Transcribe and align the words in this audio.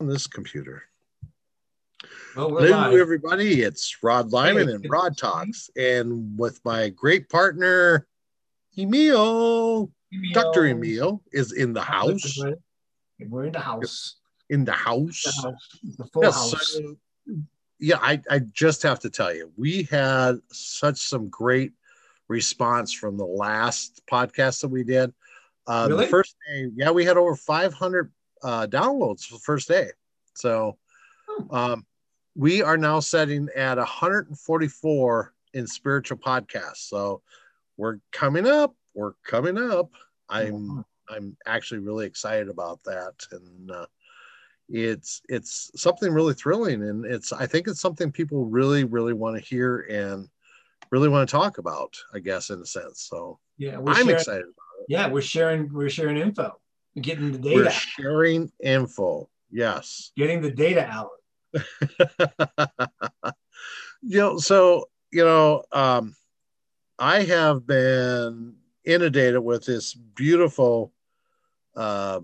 on 0.00 0.06
this 0.08 0.26
computer. 0.26 0.82
Well, 2.36 2.48
Hello, 2.48 2.60
live. 2.90 2.94
everybody. 3.00 3.62
It's 3.62 3.96
Rod 4.02 4.32
Lyman 4.32 4.68
Hey, 4.68 4.74
and 4.74 4.86
Rod 4.90 5.16
to 5.16 5.24
see 5.24 5.26
you. 5.26 5.32
Talks, 5.32 5.70
and 5.76 6.38
with 6.38 6.60
my 6.64 6.88
great 6.90 7.28
partner, 7.28 8.06
Emil. 8.78 9.90
Dr. 10.32 10.66
Emil 10.66 11.22
is 11.32 11.52
in 11.52 11.72
the 11.72 11.80
house. 11.82 12.38
We're 13.28 13.44
in 13.46 13.52
the 13.52 13.58
house. 13.60 14.16
In 14.50 14.64
the 14.64 14.72
house. 14.72 15.22
The 15.22 15.42
house. 15.42 15.68
The 15.98 16.04
full 16.06 16.22
Yes, 16.24 16.34
house. 16.34 16.72
so- 16.74 16.96
yeah, 17.80 17.98
I, 18.00 18.20
I 18.30 18.38
just 18.38 18.82
have 18.84 19.00
to 19.00 19.10
tell 19.10 19.34
you, 19.34 19.50
we 19.56 19.82
had 19.84 20.36
such 20.52 20.98
some 20.98 21.28
great 21.28 21.72
response 22.28 22.92
from 22.92 23.16
the 23.18 23.24
last 23.26 24.00
podcast 24.10 24.60
that 24.60 24.68
we 24.68 24.84
did. 24.84 25.12
Uh, 25.66 25.86
Really? 25.90 26.04
The 26.04 26.10
first 26.10 26.36
day, 26.48 26.68
yeah, 26.76 26.90
we 26.92 27.04
had 27.04 27.16
over 27.16 27.34
500 27.34 28.12
uh, 28.42 28.66
downloads 28.66 29.24
for 29.26 29.34
the 29.34 29.40
first 29.40 29.68
day. 29.68 29.88
So 30.34 30.78
Hmm. 31.28 31.54
um, 31.54 31.86
we 32.34 32.62
are 32.62 32.76
now 32.76 33.00
setting 33.00 33.48
at 33.56 33.78
144 33.78 35.34
in 35.54 35.66
spiritual 35.66 36.18
podcasts. 36.18 36.88
So 36.88 37.22
we're 37.76 37.98
coming 38.12 38.46
up. 38.46 38.74
We're 38.94 39.14
coming 39.24 39.58
up. 39.58 39.90
I'm. 40.28 40.84
I'm 41.10 41.36
actually 41.44 41.80
really 41.80 42.06
excited 42.06 42.48
about 42.48 42.82
that, 42.84 43.12
and 43.30 43.70
uh, 43.70 43.86
it's 44.70 45.20
it's 45.28 45.70
something 45.76 46.10
really 46.12 46.32
thrilling, 46.32 46.82
and 46.82 47.04
it's 47.04 47.30
I 47.30 47.46
think 47.46 47.68
it's 47.68 47.80
something 47.80 48.10
people 48.10 48.46
really 48.46 48.84
really 48.84 49.12
want 49.12 49.36
to 49.36 49.42
hear 49.42 49.80
and 49.90 50.28
really 50.90 51.10
want 51.10 51.28
to 51.28 51.30
talk 51.30 51.58
about. 51.58 51.94
I 52.14 52.20
guess 52.20 52.48
in 52.48 52.60
a 52.60 52.64
sense. 52.64 53.06
So 53.10 53.38
Yeah, 53.58 53.76
we're 53.78 53.92
I'm 53.92 54.06
sharing, 54.06 54.14
excited. 54.14 54.46
Yeah, 54.88 55.08
we're 55.08 55.20
sharing. 55.20 55.70
We're 55.72 55.90
sharing 55.90 56.16
info. 56.16 56.58
We're 56.94 57.02
getting 57.02 57.32
the 57.32 57.38
We're 57.38 57.64
data. 57.64 57.70
sharing 57.70 58.52
info. 58.62 59.28
Yes. 59.50 60.12
Getting 60.16 60.40
the 60.42 60.50
data 60.50 60.86
out. 60.86 61.10
you 64.02 64.18
know, 64.18 64.38
so 64.38 64.88
you 65.12 65.24
know, 65.24 65.62
um, 65.72 66.16
I 66.98 67.22
have 67.22 67.66
been 67.66 68.56
inundated 68.84 69.38
with 69.38 69.64
this 69.64 69.94
beautiful 69.94 70.92
uh, 71.76 72.20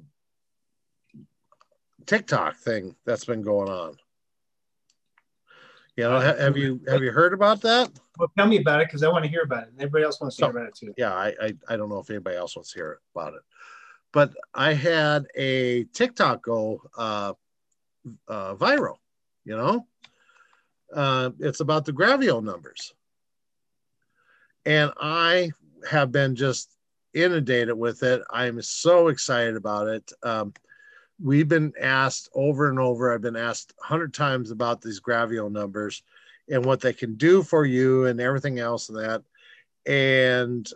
TikTok 2.06 2.56
thing 2.56 2.96
that's 3.06 3.24
been 3.24 3.42
going 3.42 3.68
on. 3.68 3.96
You 5.96 6.04
know, 6.04 6.20
ha- 6.20 6.36
have 6.36 6.56
you 6.56 6.80
have 6.88 7.02
you 7.02 7.12
heard 7.12 7.32
about 7.32 7.60
that? 7.62 7.90
Well, 8.18 8.30
tell 8.36 8.46
me 8.46 8.60
about 8.60 8.80
it 8.80 8.88
because 8.88 9.02
I 9.02 9.08
want 9.08 9.24
to 9.24 9.30
hear 9.30 9.42
about 9.42 9.64
it. 9.64 9.68
And 9.70 9.80
everybody 9.80 10.04
else 10.04 10.20
wants 10.20 10.36
to 10.36 10.44
hear 10.46 10.50
about 10.50 10.66
it 10.66 10.74
too. 10.74 10.94
Yeah, 10.96 11.12
I, 11.12 11.34
I 11.40 11.52
I 11.68 11.76
don't 11.76 11.88
know 11.88 11.98
if 11.98 12.10
anybody 12.10 12.36
else 12.36 12.56
wants 12.56 12.72
to 12.72 12.78
hear 12.78 13.00
about 13.14 13.34
it, 13.34 13.42
but 14.12 14.32
I 14.54 14.74
had 14.74 15.26
a 15.34 15.84
TikTok 15.84 16.42
go 16.42 16.82
uh, 16.96 17.32
uh, 18.28 18.54
viral. 18.54 18.96
You 19.44 19.56
know, 19.56 19.86
uh, 20.94 21.30
it's 21.38 21.60
about 21.60 21.84
the 21.84 21.92
Gravio 21.92 22.42
numbers, 22.42 22.94
and 24.66 24.92
I 25.00 25.50
have 25.88 26.12
been 26.12 26.36
just 26.36 26.76
inundated 27.14 27.76
with 27.76 28.02
it. 28.02 28.22
I'm 28.30 28.60
so 28.62 29.08
excited 29.08 29.56
about 29.56 29.88
it. 29.88 30.12
Um, 30.22 30.52
we've 31.22 31.48
been 31.48 31.72
asked 31.80 32.30
over 32.34 32.68
and 32.68 32.78
over. 32.78 33.12
I've 33.12 33.22
been 33.22 33.36
asked 33.36 33.74
a 33.82 33.86
hundred 33.86 34.14
times 34.14 34.50
about 34.50 34.80
these 34.80 35.00
Gravio 35.00 35.50
numbers 35.50 36.02
and 36.48 36.64
what 36.64 36.80
they 36.80 36.92
can 36.92 37.14
do 37.14 37.42
for 37.42 37.64
you 37.64 38.06
and 38.06 38.20
everything 38.20 38.58
else 38.58 38.88
and 38.88 38.98
that. 38.98 39.22
And 39.86 40.68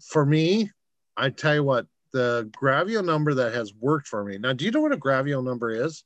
for 0.00 0.24
me, 0.24 0.70
I 1.16 1.30
tell 1.30 1.54
you 1.54 1.64
what, 1.64 1.86
the 2.12 2.50
Gravio 2.60 3.04
number 3.04 3.34
that 3.34 3.54
has 3.54 3.72
worked 3.74 4.06
for 4.06 4.24
me. 4.24 4.38
Now, 4.38 4.52
do 4.52 4.64
you 4.64 4.70
know 4.70 4.80
what 4.80 4.92
a 4.92 4.96
Gravio 4.96 5.42
number 5.42 5.70
is? 5.70 6.04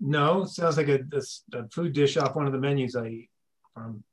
No, 0.00 0.44
sounds 0.44 0.76
like 0.76 0.88
a, 0.88 1.00
a, 1.12 1.58
a 1.58 1.68
food 1.68 1.92
dish 1.94 2.16
off 2.16 2.36
one 2.36 2.46
of 2.46 2.52
the 2.52 2.58
menus 2.58 2.94
I 2.96 3.06
eat 3.08 3.30
from. 3.72 4.04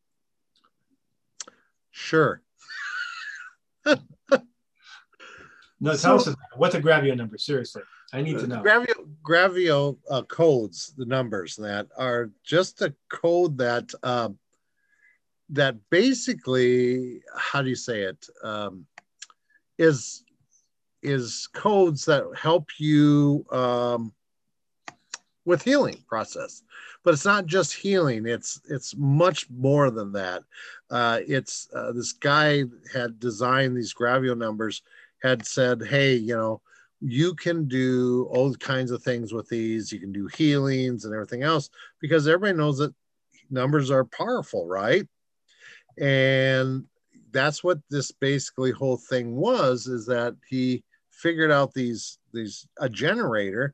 Sure. 1.92 2.42
No, 3.86 3.96
tell 5.84 5.98
So- 5.98 6.16
us 6.16 6.28
about 6.28 6.38
it. 6.54 6.58
what's 6.58 6.76
a 6.76 6.82
Gravio 6.82 7.16
number. 7.18 7.38
Seriously, 7.38 7.82
I 8.14 8.22
need 8.22 8.40
to 8.40 8.48
know. 8.48 8.62
Gravio, 8.64 9.10
Gravio 9.22 9.98
uh, 10.10 10.22
codes, 10.24 10.94
the 10.98 11.06
numbers 11.06 11.56
that 11.58 11.88
are 11.98 12.32
just 12.44 12.82
a 12.82 12.94
code 13.12 13.58
that 13.58 13.92
um, 14.04 14.38
that 15.50 15.76
basically, 15.90 17.22
how 17.38 17.62
do 17.62 17.70
you 17.70 17.76
say 17.76 18.04
it, 18.04 18.26
um, 18.44 18.86
is 19.78 20.23
is 21.04 21.48
codes 21.54 22.06
that 22.06 22.26
help 22.36 22.70
you 22.78 23.46
um, 23.52 24.14
with 25.46 25.64
healing 25.64 26.04
process. 26.08 26.64
But 27.04 27.14
it's 27.14 27.26
not 27.26 27.46
just 27.46 27.74
healing; 27.74 28.26
it's 28.26 28.62
it's 28.70 28.96
much 28.96 29.50
more 29.50 29.92
than 29.92 30.14
that. 30.14 30.44
Uh, 30.90 31.20
it's 31.28 31.68
uh, 31.76 31.92
this 31.92 32.14
guy 32.14 32.64
had 32.94 33.20
designed 33.20 33.76
these 33.76 33.94
Gravio 33.94 34.38
numbers, 34.38 34.82
had 35.22 35.46
said, 35.46 35.84
"Hey, 35.84 36.16
you 36.16 36.36
know." 36.36 36.62
you 37.06 37.36
can 37.36 37.68
do 37.68 38.30
all 38.32 38.54
kinds 38.56 38.90
of 38.90 39.04
things 39.04 39.34
with 39.34 39.50
these. 39.50 39.92
You 39.92 40.00
can 40.00 40.14
do 40.14 40.28
healings 40.28 41.04
and 41.04 41.14
everything 41.14 41.44
else 41.44 41.70
because 42.00 42.30
everybody 42.30 42.58
knows 42.58 42.78
that 42.78 42.96
numbers 43.50 43.92
are 43.92 44.06
powerful, 44.06 44.66
right? 44.68 45.06
And 45.98 46.86
that's 47.32 47.64
what 47.64 47.80
this 47.90 48.12
basically 48.12 48.72
whole 48.72 48.98
thing 48.98 49.36
was 49.36 49.88
is 49.88 50.06
that 50.06 50.36
he 50.48 50.84
figured 51.24 51.52
out 51.52 51.74
these 51.74 52.20
these 52.34 52.68
a 52.80 52.90
generator 52.90 53.74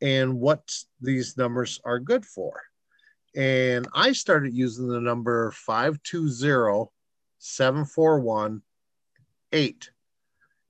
and 0.00 0.40
what 0.40 0.72
these 1.00 1.36
numbers 1.36 1.80
are 1.84 1.98
good 1.98 2.24
for. 2.24 2.62
And 3.36 3.86
I 3.94 4.12
started 4.12 4.54
using 4.54 4.88
the 4.88 5.00
number 5.00 5.50
520 5.50 6.90
741 7.38 8.62
8 9.52 9.90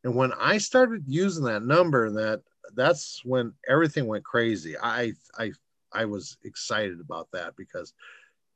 and 0.05 0.15
when 0.15 0.33
I 0.39 0.59
started 0.59 1.05
using 1.07 1.45
that 1.45 1.65
number, 1.65 2.11
that 2.11 2.43
that's 2.75 3.23
when 3.25 3.55
everything 3.67 4.07
went 4.07 4.25
crazy. 4.25 4.77
I 4.81 5.15
I 5.39 5.53
I 5.93 6.05
was 6.05 6.37
excited 6.45 7.01
about 7.01 7.29
that 7.33 7.57
because 7.57 7.95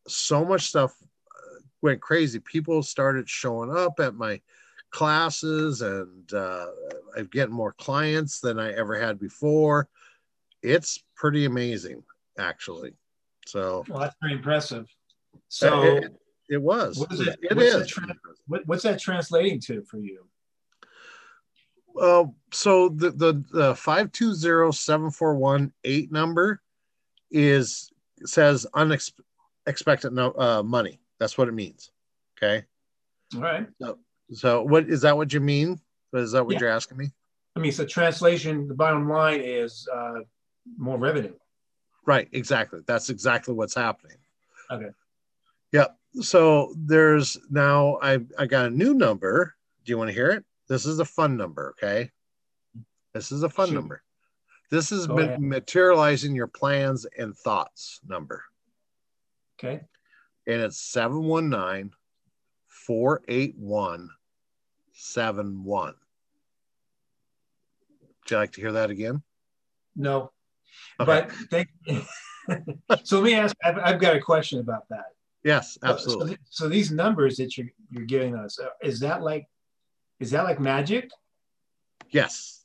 so 0.06 0.45
much 0.45 0.67
stuff 0.67 0.95
uh, 1.03 1.61
went 1.81 2.03
crazy. 2.03 2.39
People 2.39 2.83
started 2.83 3.29
showing 3.29 3.75
up 3.75 3.99
at 3.99 4.15
my 4.15 4.41
classes, 4.91 5.82
and 5.82 6.32
uh, 6.32 6.66
I'm 7.16 7.26
getting 7.32 7.54
more 7.54 7.72
clients 7.75 8.41
than 8.41 8.59
I 8.59 8.72
ever 8.72 8.99
had 8.99 9.19
before. 9.19 9.88
It's 10.62 11.03
pretty 11.16 11.44
amazing, 11.44 12.03
actually. 12.38 12.94
So 13.47 13.84
Well, 13.88 14.00
that's 14.00 14.16
very 14.21 14.34
impressive. 14.34 14.87
So, 15.49 15.82
it, 15.82 16.04
it- 16.04 16.12
it 16.50 16.62
was. 16.62 16.99
what 16.99 17.12
is 17.12 17.21
it- 17.21 17.38
It 17.43 17.54
what's 17.56 17.69
is. 17.69 17.81
the 17.81 17.87
trend? 17.87 18.12
what, 18.47 18.66
what's 18.66 18.82
that 18.84 18.99
translating 18.99 19.60
to 19.60 19.82
for 19.82 19.99
you? 19.99 20.26
Uh, 22.00 22.25
so 22.53 22.88
the 22.88 23.10
the, 23.10 23.44
the 23.53 23.75
five 23.75 24.10
two 24.12 24.32
zero 24.32 24.70
seven 24.70 25.10
four 25.10 25.34
one 25.34 25.72
eight 25.84 26.10
number 26.12 26.62
is 27.31 27.91
says 28.25 28.66
unexpected 28.75 30.12
no, 30.12 30.32
uh, 30.38 30.62
money. 30.62 31.00
That's 31.20 31.37
what 31.37 31.49
it 31.49 31.53
means. 31.53 31.91
Okay. 32.38 32.65
All 33.34 33.43
right. 33.43 33.66
So 33.81 33.99
what 34.28 34.89
is 34.89 35.03
that? 35.03 35.16
What 35.16 35.33
you 35.33 35.41
mean? 35.41 35.81
Is 36.12 36.33
that 36.33 36.44
what 36.44 36.55
Yeah. 36.55 36.61
you're 36.61 36.69
asking 36.71 36.99
me? 36.99 37.11
I 37.56 37.61
mean, 37.61 37.72
so 37.72 37.84
translation, 37.84 38.69
the 38.69 38.75
bottom 38.75 39.09
line 39.09 39.41
is 39.41 39.89
uh, 39.93 40.21
more 40.77 40.99
revenue. 40.99 41.34
Right. 42.06 42.28
Exactly. 42.33 42.81
That's 42.87 43.11
exactly 43.11 43.55
what's 43.55 43.75
happening. 43.75 44.17
Okay. 44.71 44.91
Yep. 45.72 45.99
So 46.21 46.72
there's 46.77 47.37
now 47.50 47.99
I 48.00 48.21
I 48.38 48.47
got 48.47 48.67
a 48.67 48.71
new 48.71 48.94
number. 48.94 49.55
Do 49.84 49.91
you 49.91 49.99
want 49.99 50.09
to 50.09 50.15
hear 50.15 50.31
it? 50.31 50.44
This 50.69 50.87
is 50.87 50.99
a 51.00 51.05
fun 51.05 51.37
number. 51.37 51.75
Okay. 51.83 52.11
This 53.15 53.33
is 53.33 53.43
a 53.43 53.49
fun 53.49 53.69
Shoot. 53.69 53.75
number. 53.75 54.03
This 54.71 54.93
is 54.93 55.09
ma- 55.09 55.37
materializing 55.38 56.34
your 56.34 56.47
plans 56.47 57.06
and 57.19 57.34
thoughts 57.37 58.00
number. 58.06 58.44
Okay. 59.58 59.81
and 60.47 60.62
it's 60.62 60.79
719 60.79 61.91
481 62.69 64.08
71. 64.99 65.95
Would 68.00 68.31
you 68.31 68.37
like 68.37 68.53
to 68.53 68.61
hear 68.61 68.73
that 68.73 68.91
again? 68.91 69.23
No. 69.95 70.33
Okay. 71.00 71.06
But 71.06 71.33
thank 71.50 71.69
so 73.05 73.21
let 73.21 73.25
me 73.25 73.35
ask, 73.35 73.55
I've, 73.65 73.79
I've 73.79 74.00
got 74.00 74.17
a 74.17 74.21
question 74.21 74.59
about 74.59 74.89
that. 74.89 75.06
yes, 75.45 75.79
So- 75.81 75.89
absolutely. 75.89 76.33
So, 76.50 76.65
so 76.65 76.69
these 76.69 76.91
numbers 76.91 77.37
that 77.37 77.56
you're, 77.56 77.69
you're 77.91 78.05
giving 78.06 78.35
us, 78.35 78.59
uh, 78.59 78.67
is 78.83 78.99
that 79.00 79.23
like, 79.23 79.47
is 80.19 80.33
that 80.33 80.43
like 80.45 80.59
magic? 80.59 81.11
Yes, 82.11 82.65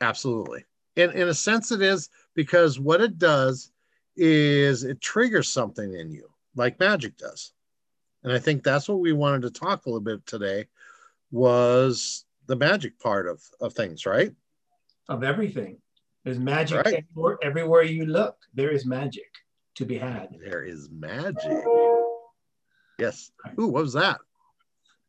absolutely. 0.00 0.64
In, 0.96 1.10
in 1.10 1.28
a 1.28 1.34
sense, 1.34 1.72
it 1.72 1.82
is 1.82 2.10
because 2.34 2.78
what 2.78 3.00
it 3.00 3.18
does 3.18 3.72
is 4.16 4.84
it 4.84 5.00
triggers 5.00 5.48
something 5.48 5.94
in 5.94 6.12
you, 6.12 6.28
like 6.54 6.78
magic 6.78 7.16
does. 7.16 7.52
And 8.22 8.32
I 8.32 8.38
think 8.38 8.62
that's 8.62 8.88
what 8.88 9.00
we 9.00 9.12
wanted 9.12 9.42
to 9.42 9.50
talk 9.50 9.86
a 9.86 9.88
little 9.88 10.00
bit 10.00 10.24
today 10.26 10.66
was 11.32 12.24
the 12.46 12.54
magic 12.54 12.98
part 13.00 13.26
of, 13.26 13.42
of 13.60 13.72
things, 13.72 14.06
right? 14.06 14.32
Of 15.08 15.24
everything. 15.24 15.78
There's 16.24 16.38
magic 16.38 16.84
Right. 16.84 17.04
everywhere, 17.10 17.38
everywhere 17.42 17.82
you 17.82 18.06
look. 18.06 18.36
There 18.54 18.70
is 18.70 18.86
magic 18.86 19.26
to 19.74 19.84
be 19.84 19.98
had. 19.98 20.28
There 20.40 20.62
is 20.62 20.88
magic. 20.90 21.64
Yes. 22.98 23.32
Ooh, 23.58 23.66
what 23.68 23.82
was 23.82 23.94
that? 23.94 24.18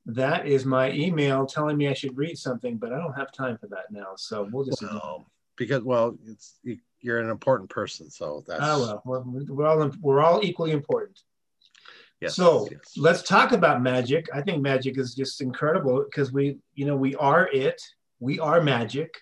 That 0.07 0.47
is 0.47 0.65
my 0.65 0.91
email 0.91 1.45
telling 1.45 1.77
me 1.77 1.87
I 1.87 1.93
should 1.93 2.17
read 2.17 2.37
something, 2.37 2.77
but 2.77 2.91
I 2.91 2.97
don't 2.97 3.13
have 3.13 3.31
time 3.31 3.57
for 3.57 3.67
that 3.67 3.91
now. 3.91 4.13
So 4.15 4.47
we'll 4.51 4.65
just. 4.65 4.81
Well, 4.81 5.25
because 5.57 5.83
well, 5.83 6.17
it's 6.25 6.59
you- 6.63 6.79
you're 7.01 7.19
an 7.19 7.29
important 7.29 7.69
person, 7.69 8.09
so 8.09 8.43
that's 8.47 8.61
Oh 8.63 9.01
well, 9.05 9.23
we're, 9.25 9.43
we're 9.53 9.67
all 9.67 9.91
we're 10.01 10.21
all 10.21 10.43
equally 10.43 10.71
important. 10.71 11.19
Yes, 12.23 12.35
so 12.35 12.67
yes. 12.71 12.79
let's 12.97 13.21
talk 13.23 13.51
about 13.51 13.81
magic. 13.81 14.27
I 14.33 14.41
think 14.41 14.61
magic 14.61 14.97
is 14.97 15.13
just 15.13 15.41
incredible 15.41 16.03
because 16.03 16.31
we, 16.31 16.57
you 16.73 16.85
know, 16.85 16.95
we 16.95 17.15
are 17.15 17.47
it. 17.51 17.81
We 18.19 18.39
are 18.39 18.61
magic. 18.61 19.13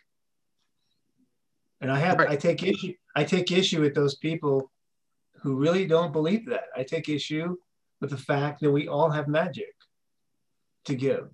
And 1.81 1.92
I 1.92 1.98
have, 1.98 2.19
Right. 2.19 2.30
I 2.30 2.36
take 2.36 2.63
issue, 2.63 2.94
I 3.15 3.24
take 3.24 3.51
issue 3.51 3.81
with 3.81 3.95
those 3.95 4.15
people 4.15 4.71
who 5.42 5.56
really 5.56 5.88
don't 5.88 6.13
believe 6.13 6.45
that. 6.48 6.65
I 6.75 6.83
take 6.83 7.09
issue 7.09 7.57
with 8.00 8.12
the 8.12 8.18
fact 8.18 8.62
that 8.62 8.71
we 8.71 8.88
all 8.88 9.09
have 9.09 9.27
magic 9.27 9.74
to 10.86 10.95
give. 10.95 11.30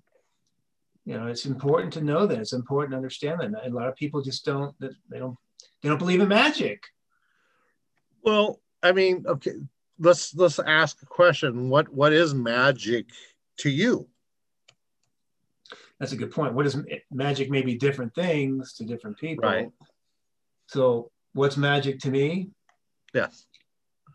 You 1.04 1.18
know, 1.18 1.26
it's 1.26 1.46
important 1.46 1.92
to 1.94 2.02
know 2.02 2.26
that. 2.26 2.38
It's 2.38 2.52
important 2.52 2.92
to 2.92 2.96
understand 2.96 3.40
that. 3.40 3.46
And 3.46 3.56
a 3.56 3.76
lot 3.76 3.88
of 3.88 3.96
people 3.96 4.22
just 4.22 4.44
don't. 4.44 4.74
They 4.80 5.18
don't. 5.18 5.36
They 5.82 5.88
don't 5.88 5.98
believe 5.98 6.20
in 6.20 6.28
magic. 6.28 6.82
Well, 8.22 8.60
I 8.82 8.92
mean, 8.92 9.24
okay, 9.26 9.52
let's 9.98 10.34
let's 10.34 10.58
ask 10.58 11.02
a 11.02 11.06
question. 11.06 11.68
What 11.68 11.88
what 11.88 12.12
is 12.12 12.34
magic 12.34 13.06
to 13.58 13.70
you? 13.70 14.08
That's 15.98 16.12
a 16.12 16.16
good 16.16 16.30
point. 16.30 16.54
What 16.54 16.66
is 16.66 16.76
magic? 17.10 17.50
May 17.50 17.62
be 17.62 17.76
different 17.76 18.14
things 18.14 18.72
to 18.74 18.84
different 18.84 19.18
people. 19.18 19.48
Right. 19.48 19.68
So, 20.68 21.10
what's 21.32 21.56
magic 21.56 21.98
to 22.00 22.10
me? 22.10 22.50
Yes. 23.12 23.46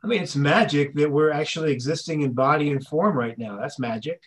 I 0.04 0.08
mean, 0.08 0.22
it's 0.22 0.36
magic 0.36 0.96
that 0.96 1.12
we're 1.12 1.32
actually 1.32 1.72
existing 1.72 2.22
in 2.22 2.34
body 2.34 2.72
and 2.72 2.86
form 2.86 3.18
right 3.18 3.38
now. 3.38 3.58
That's 3.60 3.80
magic. 3.80 4.22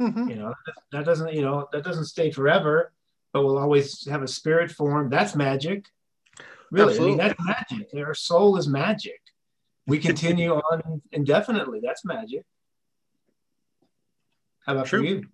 Mhm. 0.00 0.28
You 0.28 0.36
know, 0.36 0.54
that 0.90 1.04
doesn't, 1.04 1.32
you 1.32 1.42
know, 1.42 1.68
that 1.72 1.84
doesn't 1.84 2.06
stay 2.06 2.30
forever, 2.30 2.92
but 3.32 3.44
we'll 3.44 3.58
always 3.58 4.04
have 4.08 4.22
a 4.22 4.28
spirit 4.28 4.70
form. 4.70 5.10
That's 5.10 5.36
magic. 5.36 5.86
Really, 6.70 6.98
I 6.98 7.00
mean, 7.00 7.16
that's 7.18 7.40
magic. 7.40 7.88
Our 7.94 8.14
soul 8.14 8.56
is 8.56 8.66
magic. 8.66 9.21
We 9.86 9.98
continue 9.98 10.52
on 10.52 11.02
indefinitely. 11.12 11.80
That's 11.82 12.04
magic. 12.04 12.44
How 14.64 14.74
about 14.74 14.86
True. 14.86 15.00
for 15.00 15.04
you? 15.04 15.24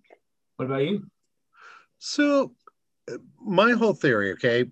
What 0.55 0.65
about 0.65 0.83
you? 0.83 1.05
So, 1.99 2.53
my 3.39 3.71
whole 3.71 3.93
theory, 3.93 4.31
okay, 4.33 4.65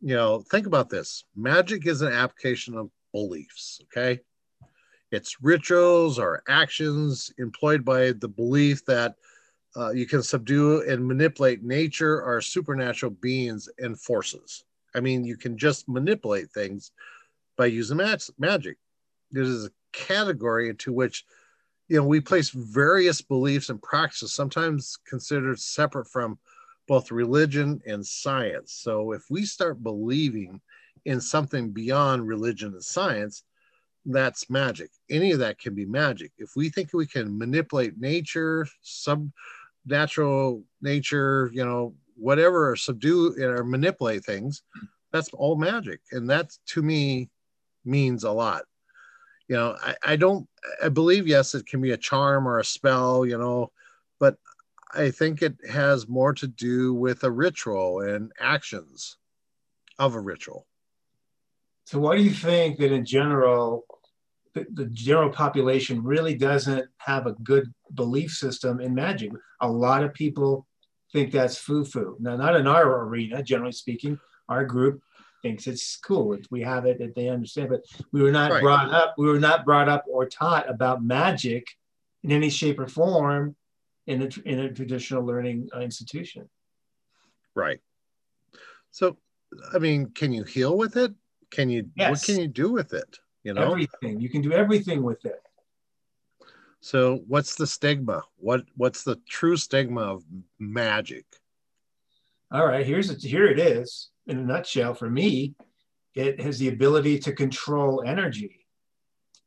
you 0.00 0.14
know, 0.14 0.42
think 0.50 0.66
about 0.66 0.90
this. 0.90 1.24
Magic 1.34 1.86
is 1.86 2.02
an 2.02 2.12
application 2.12 2.76
of 2.76 2.90
beliefs, 3.12 3.80
okay? 3.84 4.20
It's 5.10 5.42
rituals 5.42 6.18
or 6.18 6.42
actions 6.48 7.32
employed 7.38 7.84
by 7.84 8.12
the 8.12 8.28
belief 8.28 8.84
that 8.84 9.14
uh, 9.76 9.90
you 9.90 10.06
can 10.06 10.22
subdue 10.22 10.82
and 10.82 11.06
manipulate 11.06 11.62
nature 11.62 12.22
or 12.22 12.40
supernatural 12.40 13.12
beings 13.12 13.68
and 13.78 13.98
forces. 13.98 14.64
I 14.94 15.00
mean, 15.00 15.24
you 15.24 15.36
can 15.36 15.56
just 15.56 15.88
manipulate 15.88 16.50
things 16.50 16.92
by 17.56 17.66
using 17.66 17.96
mag- 17.96 18.20
magic. 18.38 18.76
Is 19.34 19.66
a 19.66 19.70
category 19.92 20.68
into 20.68 20.92
which 20.92 21.24
you 21.88 21.96
know 21.96 22.06
we 22.06 22.20
place 22.20 22.50
various 22.50 23.20
beliefs 23.20 23.68
and 23.68 23.82
practices 23.82 24.32
sometimes 24.32 24.98
considered 25.06 25.58
separate 25.58 26.08
from 26.08 26.38
both 26.86 27.10
religion 27.10 27.80
and 27.86 28.04
science. 28.04 28.72
So 28.72 29.12
if 29.12 29.24
we 29.30 29.44
start 29.44 29.82
believing 29.82 30.60
in 31.04 31.20
something 31.20 31.70
beyond 31.70 32.26
religion 32.26 32.72
and 32.72 32.82
science 32.82 33.44
that's 34.06 34.48
magic. 34.48 34.90
Any 35.10 35.32
of 35.32 35.40
that 35.40 35.58
can 35.58 35.74
be 35.74 35.84
magic. 35.84 36.32
If 36.38 36.50
we 36.56 36.70
think 36.70 36.90
we 36.92 37.06
can 37.06 37.36
manipulate 37.36 37.98
nature 37.98 38.66
sub 38.80 39.30
natural 39.86 40.64
nature 40.82 41.50
you 41.52 41.64
know 41.64 41.94
whatever 42.16 42.70
or 42.70 42.76
subdue 42.76 43.34
or 43.40 43.64
manipulate 43.64 44.24
things 44.24 44.62
that's 45.12 45.28
all 45.32 45.56
magic. 45.56 46.00
And 46.12 46.28
that 46.30 46.50
to 46.68 46.82
me 46.82 47.30
means 47.84 48.24
a 48.24 48.30
lot 48.30 48.62
you 49.48 49.56
know 49.56 49.76
I, 49.82 49.94
I 50.02 50.16
don't 50.16 50.46
i 50.82 50.88
believe 50.88 51.26
yes 51.26 51.54
it 51.54 51.66
can 51.66 51.80
be 51.80 51.92
a 51.92 51.96
charm 51.96 52.46
or 52.46 52.58
a 52.58 52.64
spell 52.64 53.26
you 53.26 53.38
know 53.38 53.70
but 54.20 54.36
i 54.94 55.10
think 55.10 55.42
it 55.42 55.56
has 55.68 56.08
more 56.08 56.32
to 56.34 56.46
do 56.46 56.94
with 56.94 57.24
a 57.24 57.30
ritual 57.30 58.00
and 58.00 58.32
actions 58.40 59.16
of 59.98 60.14
a 60.14 60.20
ritual 60.20 60.66
So, 61.84 61.98
why 61.98 62.16
do 62.16 62.22
you 62.22 62.30
think 62.30 62.78
that 62.78 62.92
in 62.92 63.04
general, 63.04 63.84
the, 64.54 64.66
the 64.74 64.86
general 64.86 65.30
population 65.30 66.04
really 66.04 66.34
doesn't 66.34 66.86
have 66.98 67.26
a 67.26 67.32
good 67.32 67.72
belief 67.94 68.30
system 68.30 68.80
in 68.80 68.94
magic? 68.94 69.30
A 69.60 69.70
lot 69.70 70.04
of 70.04 70.12
people 70.12 70.66
think 71.12 71.32
that's 71.32 71.56
foo 71.56 71.84
foo. 71.84 72.16
Now, 72.20 72.36
not 72.36 72.56
in 72.56 72.66
our 72.66 73.04
arena, 73.06 73.42
generally 73.42 73.72
speaking, 73.72 74.20
our 74.50 74.64
group 74.66 75.00
thinks 75.42 75.66
it's 75.66 75.96
cool. 75.96 76.36
We 76.50 76.62
have 76.62 76.86
it 76.86 76.98
that 76.98 77.14
they 77.14 77.28
understand, 77.28 77.70
but 77.70 77.82
we 78.12 78.22
were 78.22 78.32
not 78.32 78.50
Right. 78.50 78.62
brought 78.62 78.90
up, 78.92 79.14
we 79.18 79.26
were 79.26 79.40
not 79.40 79.64
brought 79.64 79.88
up 79.88 80.04
or 80.08 80.26
taught 80.26 80.68
about 80.68 81.02
magic 81.04 81.66
in 82.22 82.32
any 82.32 82.50
shape 82.50 82.78
or 82.78 82.88
form 82.88 83.54
in 84.06 84.22
a, 84.22 84.28
in 84.48 84.58
a 84.60 84.72
traditional 84.72 85.24
learning 85.24 85.68
uh, 85.74 85.80
institution. 85.80 86.48
right 87.54 87.80
so 88.90 89.16
i 89.74 89.78
mean 89.78 90.06
can 90.10 90.32
you 90.32 90.44
heal 90.44 90.76
with 90.76 90.96
it 90.96 91.12
can 91.50 91.68
you 91.68 91.88
what 91.96 92.22
can 92.22 92.38
you 92.38 92.46
do 92.48 92.70
with 92.70 92.92
it 92.92 93.18
you 93.42 93.52
know 93.54 93.62
Everything. 93.72 94.20
You 94.20 94.28
can 94.28 94.42
do 94.42 94.52
everything 94.52 95.02
with 95.02 95.24
it. 95.24 95.40
so 96.80 97.22
what's 97.26 97.54
the 97.56 97.66
stigma 97.66 98.22
what 98.36 98.62
what's 98.76 99.02
the 99.04 99.16
true 99.28 99.56
stigma 99.56 100.00
of 100.02 100.24
magic 100.58 101.24
All 102.50 102.66
right, 102.66 102.86
here's 102.86 103.10
it. 103.10 103.22
Here 103.22 103.46
it 103.46 103.58
is 103.58 104.10
in 104.26 104.38
a 104.38 104.42
nutshell. 104.42 104.94
For 104.94 105.10
me, 105.10 105.54
it 106.14 106.40
has 106.40 106.58
the 106.58 106.68
ability 106.68 107.18
to 107.20 107.32
control 107.32 108.02
energy. 108.06 108.64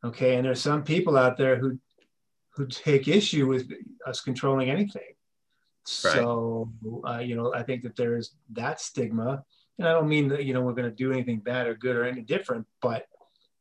Okay, 0.03 0.35
and 0.35 0.45
there's 0.45 0.61
some 0.61 0.83
people 0.83 1.17
out 1.17 1.37
there 1.37 1.57
who 1.57 1.79
who 2.55 2.67
take 2.67 3.07
issue 3.07 3.47
with 3.47 3.71
us 4.05 4.21
controlling 4.21 4.69
anything. 4.69 5.13
So 5.83 6.71
uh, 7.07 7.19
you 7.19 7.35
know, 7.35 7.53
I 7.53 7.63
think 7.63 7.83
that 7.83 7.95
there's 7.95 8.35
that 8.51 8.79
stigma, 8.79 9.43
and 9.79 9.87
I 9.87 9.93
don't 9.93 10.07
mean 10.07 10.27
that 10.29 10.45
you 10.45 10.53
know 10.53 10.61
we're 10.61 10.73
going 10.73 10.89
to 10.89 10.95
do 10.95 11.11
anything 11.11 11.39
bad 11.39 11.67
or 11.67 11.73
good 11.75 11.95
or 11.95 12.03
any 12.05 12.21
different, 12.21 12.67
but 12.81 13.07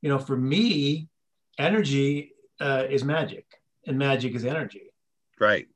you 0.03 0.09
know, 0.09 0.19
for 0.19 0.37
me, 0.37 1.09
energy 1.59 2.35
uh, 2.61 2.85
is 2.89 3.05
magic, 3.05 3.47
and 3.87 3.99
magic 3.99 4.35
is 4.35 4.45
energy. 4.45 4.93
right 5.39 5.69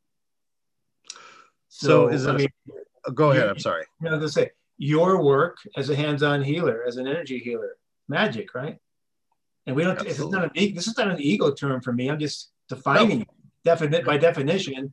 So, 1.68 1.86
So 1.86 2.08
is 2.08 2.26
I 2.26 2.36
mean, 2.36 2.48
Uh, 2.70 2.83
go 3.12 3.32
ahead 3.32 3.48
i'm 3.48 3.58
sorry 3.58 3.84
you 4.00 4.10
know, 4.10 4.18
to 4.18 4.28
say 4.28 4.50
your 4.78 5.22
work 5.22 5.58
as 5.76 5.90
a 5.90 5.96
hands-on 5.96 6.42
healer, 6.42 6.84
as 6.86 6.96
an 6.96 7.06
energy 7.06 7.38
healer, 7.38 7.76
magic, 8.08 8.54
right? 8.54 8.78
And 9.66 9.76
we 9.76 9.84
don't. 9.84 9.98
This 9.98 10.18
is 10.18 10.28
not 10.28 10.44
an 10.44 10.74
this 10.74 10.86
is 10.86 10.98
not 10.98 11.10
an 11.10 11.20
ego 11.20 11.52
term 11.52 11.80
for 11.80 11.92
me. 11.92 12.08
I'm 12.08 12.18
just 12.18 12.50
defining 12.68 13.22
it. 13.22 13.28
definite 13.64 14.04
by 14.04 14.18
definition. 14.18 14.92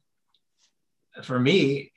For 1.24 1.38
me, 1.38 1.92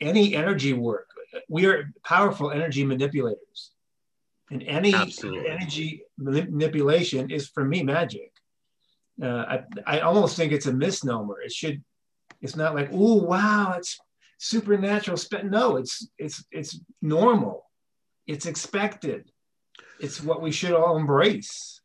any 0.00 0.34
energy 0.34 0.72
work, 0.72 1.08
we 1.48 1.66
are 1.66 1.92
powerful 2.04 2.50
energy 2.50 2.84
manipulators, 2.84 3.70
and 4.50 4.62
any 4.64 4.92
Absolutely. 4.92 5.48
energy 5.48 6.02
manipulation 6.18 7.30
is 7.30 7.48
for 7.48 7.64
me 7.64 7.84
magic. 7.84 8.32
Uh, 9.22 9.58
I, 9.86 9.98
I 9.98 10.00
almost 10.00 10.36
think 10.36 10.52
it's 10.52 10.66
a 10.66 10.72
misnomer. 10.72 11.40
It 11.42 11.52
should. 11.52 11.84
It's 12.42 12.56
not 12.56 12.74
like, 12.74 12.90
oh 12.92 13.22
wow, 13.22 13.74
it's 13.78 14.00
supernatural. 14.38 15.16
Spe-. 15.16 15.44
No, 15.44 15.76
it's 15.76 16.08
it's 16.18 16.44
it's 16.50 16.80
normal. 17.02 17.70
It's 18.26 18.46
expected. 18.46 19.30
It's 20.00 20.22
what 20.22 20.42
we 20.42 20.52
should 20.52 20.72
all 20.72 20.96
embrace. 20.96 21.80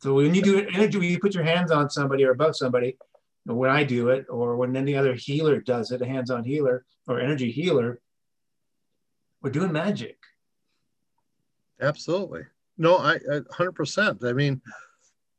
So 0.00 0.14
when 0.14 0.34
you 0.34 0.42
do 0.42 0.58
energy, 0.58 0.98
when 0.98 1.08
you 1.08 1.18
put 1.18 1.34
your 1.34 1.44
hands 1.44 1.70
on 1.70 1.88
somebody 1.88 2.24
or 2.24 2.32
above 2.32 2.56
somebody, 2.56 2.98
when 3.44 3.70
I 3.70 3.84
do 3.84 4.10
it, 4.10 4.26
or 4.28 4.56
when 4.56 4.76
any 4.76 4.96
other 4.96 5.14
healer 5.14 5.60
does 5.60 5.92
it, 5.92 6.02
a 6.02 6.06
hands-on 6.06 6.44
healer 6.44 6.84
or 7.06 7.20
energy 7.20 7.50
healer, 7.50 8.00
we're 9.40 9.50
doing 9.50 9.72
magic. 9.72 10.18
Absolutely. 11.80 12.42
No, 12.76 12.96
I, 12.96 13.14
I 13.14 13.40
100%. 13.52 14.24
I 14.24 14.32
mean, 14.32 14.60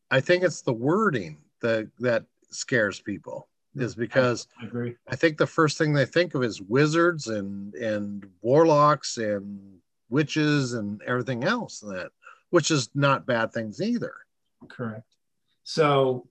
I 0.10 0.20
think 0.20 0.44
it's 0.44 0.62
the 0.62 0.74
wording 0.74 1.38
that 1.62 1.90
that 2.00 2.26
scares 2.52 3.00
people 3.00 3.48
is 3.76 3.96
because 3.96 4.48
I 4.62 4.66
agree. 4.66 4.96
I 5.08 5.16
think 5.16 5.38
the 5.38 5.48
first 5.48 5.78
thing 5.78 5.94
they 5.94 6.06
think 6.06 6.34
of 6.36 6.44
is 6.44 6.62
wizards 6.62 7.28
and 7.28 7.74
and 7.76 8.26
warlocks 8.42 9.18
and 9.18 9.78
witches 10.10 10.74
and 10.74 11.02
everything 11.04 11.44
else 11.44 11.80
that 11.82 12.12
which 12.52 12.72
is 12.72 12.90
not 12.96 13.26
bad 13.26 13.52
things 13.52 13.82
either. 13.82 14.14
Correct. 14.70 15.16
So, 15.64 16.28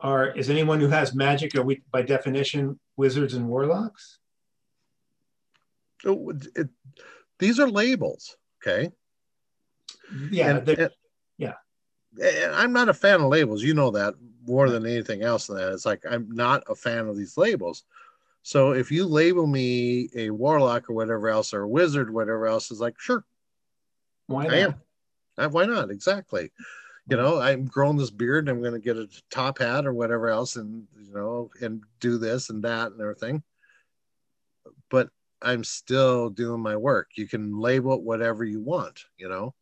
are 0.00 0.30
is 0.30 0.48
anyone 0.50 0.80
who 0.80 0.88
has 0.88 1.14
magic? 1.14 1.54
Are 1.56 1.62
we 1.62 1.82
by 1.90 2.02
definition 2.02 2.78
wizards 2.96 3.34
and 3.34 3.48
warlocks? 3.48 4.18
Oh, 6.04 6.30
it- 6.30 6.46
it- 6.56 6.68
these 7.38 7.58
are 7.60 7.68
labels, 7.70 8.36
okay? 8.62 8.92
Yeah, 10.30 10.56
And- 10.56 10.68
and- 10.68 10.90
yeah. 11.38 11.54
and 12.20 12.54
I'm 12.54 12.72
not 12.72 12.88
a 12.88 12.94
fan 12.94 13.20
of 13.20 13.28
labels. 13.28 13.62
You 13.62 13.74
know 13.74 13.90
that 13.92 14.14
more 14.46 14.70
than 14.70 14.86
anything 14.86 15.22
else. 15.22 15.46
Than 15.46 15.56
that, 15.56 15.72
it's 15.72 15.86
like 15.86 16.04
I'm 16.08 16.30
not 16.30 16.64
a 16.68 16.74
fan 16.74 17.08
of 17.08 17.16
these 17.16 17.36
labels. 17.36 17.84
So 18.42 18.72
if 18.72 18.90
you 18.90 19.06
label 19.06 19.46
me 19.46 20.08
a 20.16 20.30
warlock 20.30 20.90
or 20.90 20.94
whatever 20.94 21.28
else, 21.28 21.54
or 21.54 21.62
a 21.62 21.68
wizard, 21.68 22.12
whatever 22.12 22.46
else, 22.46 22.70
is 22.70 22.80
like 22.80 22.98
sure, 22.98 23.24
why 24.26 24.46
I 24.46 24.56
am. 24.56 24.74
Uh, 25.38 25.48
why 25.48 25.64
not? 25.64 25.90
Exactly. 25.90 26.50
You 27.08 27.16
know, 27.16 27.40
I'm 27.40 27.66
growing 27.66 27.96
this 27.96 28.10
beard 28.10 28.48
and 28.48 28.56
I'm 28.56 28.62
going 28.62 28.80
to 28.80 28.84
get 28.84 28.96
a 28.96 29.08
top 29.30 29.58
hat 29.58 29.86
or 29.86 29.92
whatever 29.92 30.28
else 30.28 30.56
and, 30.56 30.86
you 30.96 31.12
know, 31.12 31.50
and 31.60 31.82
do 31.98 32.16
this 32.16 32.48
and 32.48 32.62
that 32.62 32.92
and 32.92 33.00
everything. 33.00 33.42
But 34.88 35.08
I'm 35.40 35.64
still 35.64 36.30
doing 36.30 36.60
my 36.60 36.76
work. 36.76 37.10
You 37.16 37.26
can 37.26 37.58
label 37.58 37.94
it 37.94 38.02
whatever 38.02 38.44
you 38.44 38.60
want, 38.60 39.04
you 39.18 39.28
know. 39.28 39.54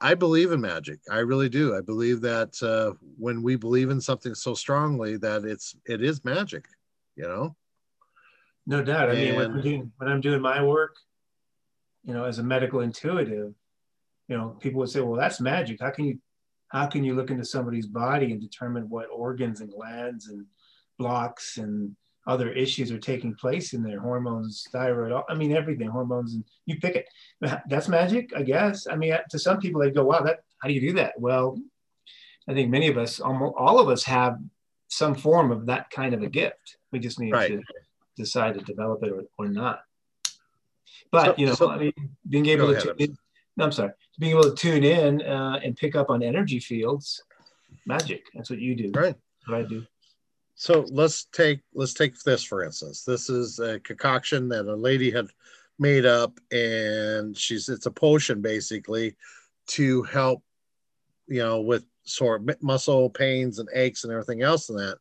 I 0.00 0.14
believe 0.14 0.52
in 0.52 0.60
magic. 0.60 1.00
I 1.10 1.18
really 1.18 1.48
do. 1.48 1.76
I 1.76 1.80
believe 1.80 2.20
that 2.20 2.62
uh, 2.62 2.94
when 3.18 3.42
we 3.42 3.56
believe 3.56 3.90
in 3.90 4.00
something 4.00 4.34
so 4.34 4.54
strongly 4.54 5.16
that 5.18 5.44
it's 5.44 5.74
it 5.86 6.02
is 6.02 6.24
magic, 6.24 6.66
you 7.16 7.24
know. 7.24 7.56
No 8.66 8.82
doubt. 8.82 9.10
I 9.10 9.14
mean, 9.14 9.34
when 9.34 9.50
I'm 9.50 9.60
doing 9.60 9.92
when 9.96 10.08
I'm 10.08 10.20
doing 10.20 10.40
my 10.40 10.62
work, 10.62 10.96
you 12.04 12.14
know, 12.14 12.24
as 12.24 12.38
a 12.38 12.44
medical 12.44 12.80
intuitive, 12.80 13.54
you 14.28 14.36
know, 14.36 14.56
people 14.60 14.80
would 14.80 14.90
say, 14.90 15.00
"Well, 15.00 15.18
that's 15.18 15.40
magic. 15.40 15.80
How 15.80 15.90
can 15.90 16.04
you, 16.04 16.18
how 16.68 16.86
can 16.86 17.02
you 17.02 17.14
look 17.14 17.30
into 17.30 17.44
somebody's 17.44 17.86
body 17.86 18.30
and 18.30 18.40
determine 18.40 18.88
what 18.88 19.06
organs 19.12 19.60
and 19.62 19.72
glands 19.72 20.28
and 20.28 20.46
blocks 20.98 21.56
and 21.56 21.96
other 22.28 22.52
issues 22.52 22.92
are 22.92 22.98
taking 22.98 23.34
place 23.34 23.72
in 23.72 23.82
their 23.82 23.98
hormones, 23.98 24.66
thyroid? 24.70 25.24
I 25.28 25.34
mean, 25.34 25.52
everything, 25.56 25.88
hormones, 25.88 26.34
and 26.34 26.44
you 26.66 26.78
pick 26.78 26.94
it. 26.94 27.06
That's 27.68 27.88
magic, 27.88 28.30
I 28.36 28.42
guess. 28.42 28.86
I 28.86 28.94
mean, 28.94 29.16
to 29.30 29.38
some 29.38 29.58
people, 29.58 29.80
they 29.80 29.90
go, 29.90 30.04
"Wow, 30.04 30.20
that 30.20 30.40
how 30.60 30.68
do 30.68 30.74
you 30.74 30.80
do 30.80 30.92
that?" 30.94 31.18
Well, 31.18 31.58
I 32.48 32.54
think 32.54 32.70
many 32.70 32.88
of 32.88 32.96
us, 32.98 33.18
almost 33.18 33.54
all 33.58 33.80
of 33.80 33.88
us, 33.88 34.04
have 34.04 34.38
some 34.88 35.14
form 35.14 35.50
of 35.50 35.66
that 35.66 35.90
kind 35.90 36.14
of 36.14 36.22
a 36.22 36.28
gift. 36.28 36.76
We 36.92 36.98
just 36.98 37.18
need 37.18 37.32
Right. 37.32 37.48
to 37.50 37.62
decide 38.16 38.54
to 38.54 38.60
develop 38.60 39.02
it 39.02 39.10
or, 39.12 39.24
or 39.38 39.48
not. 39.48 39.82
But 41.10 41.24
So- 41.26 41.34
you 41.38 41.46
know, 41.46 41.54
so- 41.54 41.70
I 41.70 41.78
mean, 41.78 41.92
being 42.28 42.46
able 42.46 42.72
to 42.74 42.80
tune 42.80 42.96
in, 42.98 43.18
no, 43.56 43.64
I'm 43.64 43.72
sorry, 43.72 43.92
being 44.18 44.32
able 44.32 44.50
to 44.50 44.54
tune 44.54 44.84
in 44.84 45.22
uh, 45.22 45.60
and 45.64 45.76
pick 45.76 45.94
up 45.96 46.08
on 46.10 46.22
energy 46.22 46.58
fields, 46.60 47.22
magic. 47.86 48.24
That's 48.34 48.50
what 48.50 48.58
you 48.60 48.74
do. 48.74 48.90
Right. 48.94 49.14
That's 49.16 49.48
what 49.48 49.58
I 49.60 49.62
do. 49.62 49.86
So 50.60 50.84
let's 50.90 51.24
take 51.26 51.60
let's 51.72 51.94
take 51.94 52.18
this 52.24 52.42
for 52.42 52.64
instance. 52.64 53.04
This 53.04 53.30
is 53.30 53.60
a 53.60 53.78
concoction 53.78 54.48
that 54.48 54.66
a 54.66 54.74
lady 54.74 55.08
had 55.08 55.28
made 55.78 56.04
up, 56.04 56.40
and 56.50 57.36
she's 57.38 57.68
it's 57.68 57.86
a 57.86 57.92
potion 57.92 58.42
basically 58.42 59.14
to 59.68 60.02
help, 60.02 60.42
you 61.28 61.38
know, 61.38 61.60
with 61.60 61.84
sore 62.02 62.40
mu- 62.40 62.54
muscle 62.60 63.08
pains 63.08 63.60
and 63.60 63.68
aches 63.72 64.02
and 64.02 64.12
everything 64.12 64.42
else 64.42 64.68
and 64.68 64.80
that. 64.80 64.98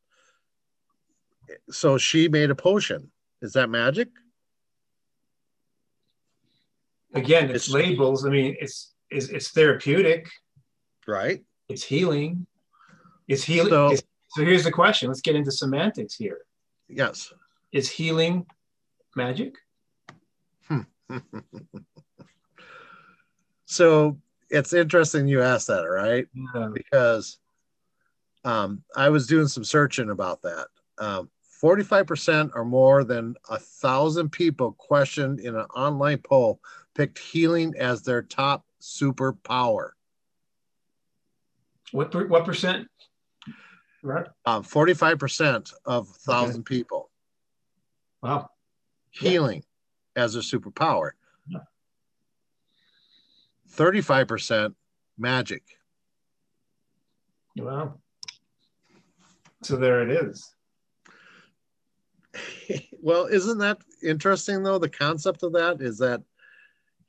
So 1.72 1.98
she 1.98 2.28
made 2.30 2.52
a 2.52 2.56
potion. 2.56 3.10
Is 3.42 3.54
that 3.54 3.72
magic? 3.72 4.10
Again, 7.16 7.46
it's, 7.50 7.68
It's- 7.68 7.70
labels. 7.70 8.28
I 8.28 8.30
mean, 8.30 8.56
it's, 8.60 8.94
it's 9.10 9.30
it's 9.30 9.50
therapeutic. 9.50 10.30
Right. 11.08 11.44
It's 11.68 11.82
healing. 11.84 12.46
It's 13.28 13.44
healing. 13.44 13.70
So- 13.72 13.96
So, 13.96 14.02
so 14.38 14.46
here's 14.46 14.64
the 14.64 14.72
question. 14.72 15.08
Let's 15.08 15.22
get 15.22 15.36
into 15.36 15.52
semantics 15.52 16.14
here. 16.14 16.42
Yes. 16.88 17.34
Is 17.72 17.90
healing 17.90 18.46
magic? 19.16 19.56
so 23.66 24.20
it's 24.52 24.74
interesting 24.74 25.28
you 25.28 25.42
asked 25.42 25.66
that, 25.68 25.86
right? 25.86 26.28
Uh, 26.54 26.68
because 26.68 27.40
um, 28.46 28.84
I 28.96 29.10
was 29.10 29.26
doing 29.26 29.48
some 29.48 29.64
searching 29.64 30.12
about 30.12 30.44
that. 30.44 30.68
Um, 31.00 31.32
45% 31.60 32.52
or 32.54 32.64
more 32.64 33.04
than 33.04 33.34
a 33.50 33.58
thousand 33.58 34.30
people 34.30 34.74
questioned 34.74 35.40
in 35.40 35.56
an 35.56 35.66
online 35.76 36.20
poll 36.20 36.60
picked 36.94 37.18
healing 37.18 37.74
as 37.80 38.04
their 38.04 38.22
top 38.22 38.68
superpower. 38.80 39.90
what 41.92 42.12
per, 42.12 42.28
what 42.28 42.46
percent? 42.46 42.88
Right. 44.08 44.26
Um, 44.46 44.64
45% 44.64 45.74
of 45.86 46.10
a 46.10 46.14
thousand 46.14 46.64
people 46.64 47.10
Wow. 48.24 48.50
Yeah. 49.20 49.32
healing 49.32 49.64
as 50.16 50.36
a 50.36 50.40
superpower. 50.40 51.12
Yeah. 51.46 51.60
35% 53.76 54.76
magic. 55.18 55.64
Wow. 57.58 57.96
So 59.64 59.76
there 59.76 60.10
it 60.10 60.12
is. 60.12 60.56
well, 63.02 63.26
isn't 63.26 63.58
that 63.58 63.80
interesting 64.02 64.64
though? 64.64 64.80
The 64.80 64.88
concept 64.88 65.44
of 65.44 65.52
that 65.52 65.82
is 65.82 65.98
that, 65.98 66.22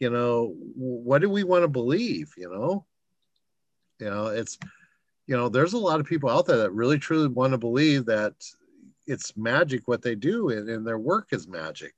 you 0.01 0.11
know, 0.11 0.57
what 0.75 1.21
do 1.21 1.31
we 1.31 1.45
want 1.45 1.63
to 1.63 1.69
believe? 1.69 2.33
You 2.37 2.51
know, 2.51 2.87
you 4.01 4.11
know, 4.11 4.27
it's, 4.27 4.59
you 5.29 5.37
know, 5.37 5.49
there's 5.49 5.75
a 5.75 5.79
lot 5.79 6.01
of 6.01 6.07
people 6.07 6.31
out 6.31 6.47
there 6.47 6.57
that 6.57 6.73
really 6.73 6.99
truly 6.99 7.29
want 7.29 7.53
to 7.53 7.59
believe 7.59 8.07
that 8.07 8.33
it's 9.07 9.37
magic 9.37 9.87
what 9.87 10.03
they 10.03 10.15
do 10.15 10.49
and, 10.49 10.69
and 10.69 10.87
their 10.87 10.99
work 10.99 11.29
is 11.33 11.47
magic. 11.47 11.95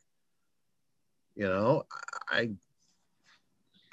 You 1.36 1.46
know, 1.46 1.84
I, 2.28 2.50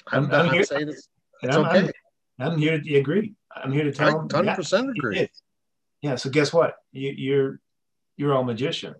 I'm, 0.08 0.25
I'm- 0.25 0.32
I'm 0.32 0.50
here- 0.51 0.63
saying 0.63 0.89
it's, 0.89 1.08
it's 1.44 1.56
I'm, 1.56 1.65
okay. 1.67 1.91
I'm, 2.39 2.51
I'm 2.53 2.58
here 2.58 2.82
to 2.82 2.96
agree. 2.96 3.36
I'm 3.56 3.72
here 3.72 3.84
to 3.84 3.91
tell 3.91 4.27
them. 4.27 4.27
100% 4.27 4.84
yeah, 4.84 4.89
agree. 4.91 5.29
Yeah. 6.01 6.15
So 6.15 6.29
guess 6.29 6.51
what? 6.51 6.75
You, 6.91 7.12
you're 7.15 7.60
you're 8.17 8.34
all 8.34 8.44
magicians. 8.44 8.96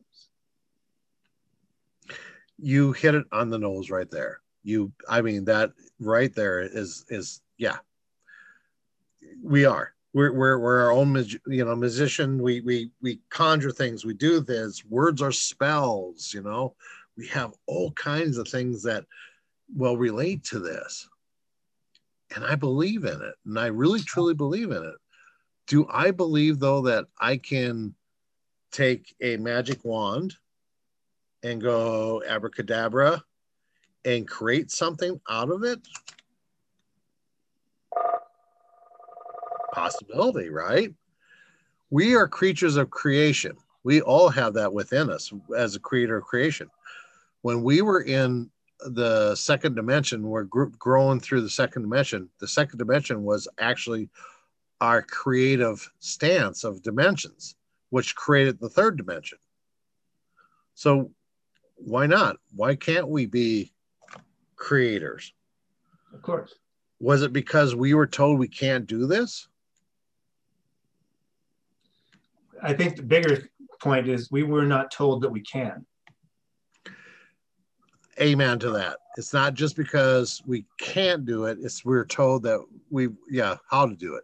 you 2.60 2.92
hit 2.92 3.16
it 3.16 3.26
on 3.32 3.50
the 3.50 3.58
nose 3.58 3.90
right 3.92 4.10
there 4.12 4.40
you 4.64 4.92
i 5.08 5.22
mean 5.22 5.46
that 5.46 5.72
right 6.00 6.34
there 6.36 6.60
is 6.60 7.06
is 7.10 7.42
yeah 7.58 7.78
we 9.44 9.64
are 9.66 9.94
we're 10.18 10.32
we're, 10.34 10.58
we're 10.58 10.82
our 10.82 10.92
own 10.92 11.16
you 11.46 11.64
know 11.64 11.76
musician 11.76 12.42
we 12.42 12.60
we 12.62 12.90
we 13.04 13.20
conjure 13.30 13.72
things. 13.72 14.04
We 14.04 14.16
do 14.16 14.40
this. 14.40 14.84
Words 14.84 15.22
are 15.22 15.32
spells 15.32 16.34
you 16.34 16.42
know. 16.42 16.74
We 17.16 17.28
have 17.28 17.54
all 17.68 17.92
kinds 17.92 18.38
of 18.38 18.48
things 18.48 18.82
that 18.84 19.06
will 19.76 19.96
relate 19.96 20.44
to 20.46 20.60
this. 20.60 21.08
And 22.36 22.44
i 22.44 22.56
believe 22.56 23.06
in 23.06 23.22
it. 23.22 23.36
And 23.46 23.60
i 23.60 23.68
really 23.68 24.00
truly 24.00 24.34
believe 24.34 24.72
in 24.72 24.84
it. 24.84 24.96
Do 25.68 25.86
i 25.92 26.10
believe 26.10 26.58
though 26.58 26.82
that 26.82 27.06
i 27.20 27.38
can 27.38 27.94
take 28.72 29.16
a 29.22 29.38
magic 29.38 29.86
wand 29.86 30.34
and 31.44 31.62
go 31.62 32.24
abracadabra 32.28 33.24
and 34.04 34.28
create 34.28 34.72
something 34.72 35.22
out 35.30 35.52
of 35.52 35.64
it? 35.64 35.80
Possibility, 39.78 40.50
right? 40.50 40.92
We 41.92 42.16
are 42.16 42.28
creatures 42.28 42.78
of 42.78 42.90
creation. 42.90 43.56
We 43.84 44.02
all 44.02 44.28
have 44.30 44.56
that 44.56 44.74
within 44.74 45.12
us 45.12 45.32
as 45.56 45.76
a 45.76 45.80
creator 45.80 46.18
of 46.18 46.24
creation. 46.24 46.68
When 47.44 47.62
we 47.62 47.84
were 47.84 48.02
in 48.02 48.50
the 48.80 49.36
second 49.36 49.76
dimension, 49.76 50.24
we're 50.24 50.46
gr- 50.46 50.66
growing 50.80 51.20
through 51.20 51.42
the 51.42 51.50
second 51.50 51.84
dimension. 51.84 52.28
The 52.40 52.48
second 52.48 52.80
dimension 52.80 53.24
was 53.24 53.48
actually 53.60 54.10
our 54.82 55.04
creative 55.04 55.88
stance 56.00 56.64
of 56.64 56.82
dimensions, 56.82 57.56
which 57.92 58.16
created 58.16 58.60
the 58.60 58.70
third 58.70 58.98
dimension. 58.98 59.38
So 60.74 61.12
why 61.76 62.08
not? 62.08 62.38
Why 62.56 62.76
can't 62.76 63.10
we 63.10 63.28
be 63.28 63.72
creators? 64.56 65.34
Of 66.14 66.24
course. 66.24 66.56
Was 67.00 67.22
it 67.22 67.32
because 67.32 67.76
we 67.76 67.94
were 67.94 68.08
told 68.08 68.40
we 68.40 68.48
can't 68.48 68.88
do 68.88 69.06
this? 69.06 69.48
I 72.64 72.74
think 72.74 72.96
the 72.96 73.04
bigger 73.04 73.48
point 73.82 74.08
is 74.08 74.32
we 74.32 74.44
were 74.44 74.66
not 74.66 74.92
told 74.92 75.22
that 75.24 75.30
we 75.30 75.42
can. 75.42 75.86
Amen 78.20 78.58
to 78.60 78.72
that. 78.72 78.98
It's 79.18 79.34
not 79.34 79.54
just 79.54 79.76
because 79.76 80.42
we 80.46 80.66
can't 80.80 81.26
do 81.26 81.46
it, 81.46 81.60
it's 81.62 81.86
we're 81.86 82.06
told 82.06 82.44
that 82.44 82.60
we, 82.90 83.10
yeah, 83.30 83.58
how 83.70 83.86
to 83.86 83.96
do 83.96 84.16
it. 84.16 84.24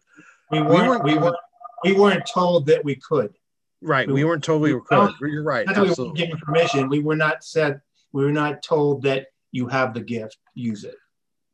We 0.52 0.62
We 0.62 0.68
weren't. 0.68 0.88
weren't- 0.90 1.04
We, 1.04 1.18
weren't. 1.18 1.36
We 1.84 1.94
weren't 1.94 2.26
told 2.26 2.66
that 2.68 2.84
we 2.84 2.96
could. 2.96 3.34
Right. 3.82 4.10
We 4.10 4.24
weren't 4.24 4.44
told 4.44 4.62
we 4.62 4.74
were 4.74 4.82
could. 4.82 5.12
You're 5.22 5.44
right. 5.44 5.66
Not 5.66 5.76
that 5.76 5.82
we 5.82 5.88
weren't 5.88 5.92
Absolutely. 6.00 6.26
given 6.26 6.40
permission. 6.40 6.90
We 6.90 7.00
were 7.02 7.16
not 7.18 7.44
said. 7.44 7.82
We 8.14 8.24
were 8.24 8.32
not 8.32 8.64
told 8.64 9.04
that 9.04 9.28
you 9.52 9.68
have 9.68 9.94
the 9.94 10.00
gift. 10.00 10.38
Use 10.56 10.86
it. 10.86 10.96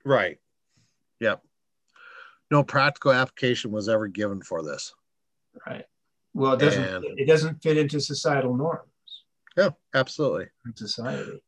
Right. 0.05 0.37
Yep. 1.19 1.41
No 2.51 2.63
practical 2.63 3.11
application 3.11 3.71
was 3.71 3.89
ever 3.89 4.07
given 4.07 4.41
for 4.41 4.63
this. 4.63 4.93
Right. 5.65 5.85
Well, 6.33 6.53
it 6.53 6.59
doesn't. 6.59 6.83
And- 6.83 7.19
it 7.19 7.25
doesn't 7.25 7.61
fit 7.61 7.77
into 7.77 7.99
societal 7.99 8.55
norms 8.55 8.89
Yeah, 9.57 9.69
absolutely. 9.93 10.47
in 10.65 10.75
society. 10.75 11.41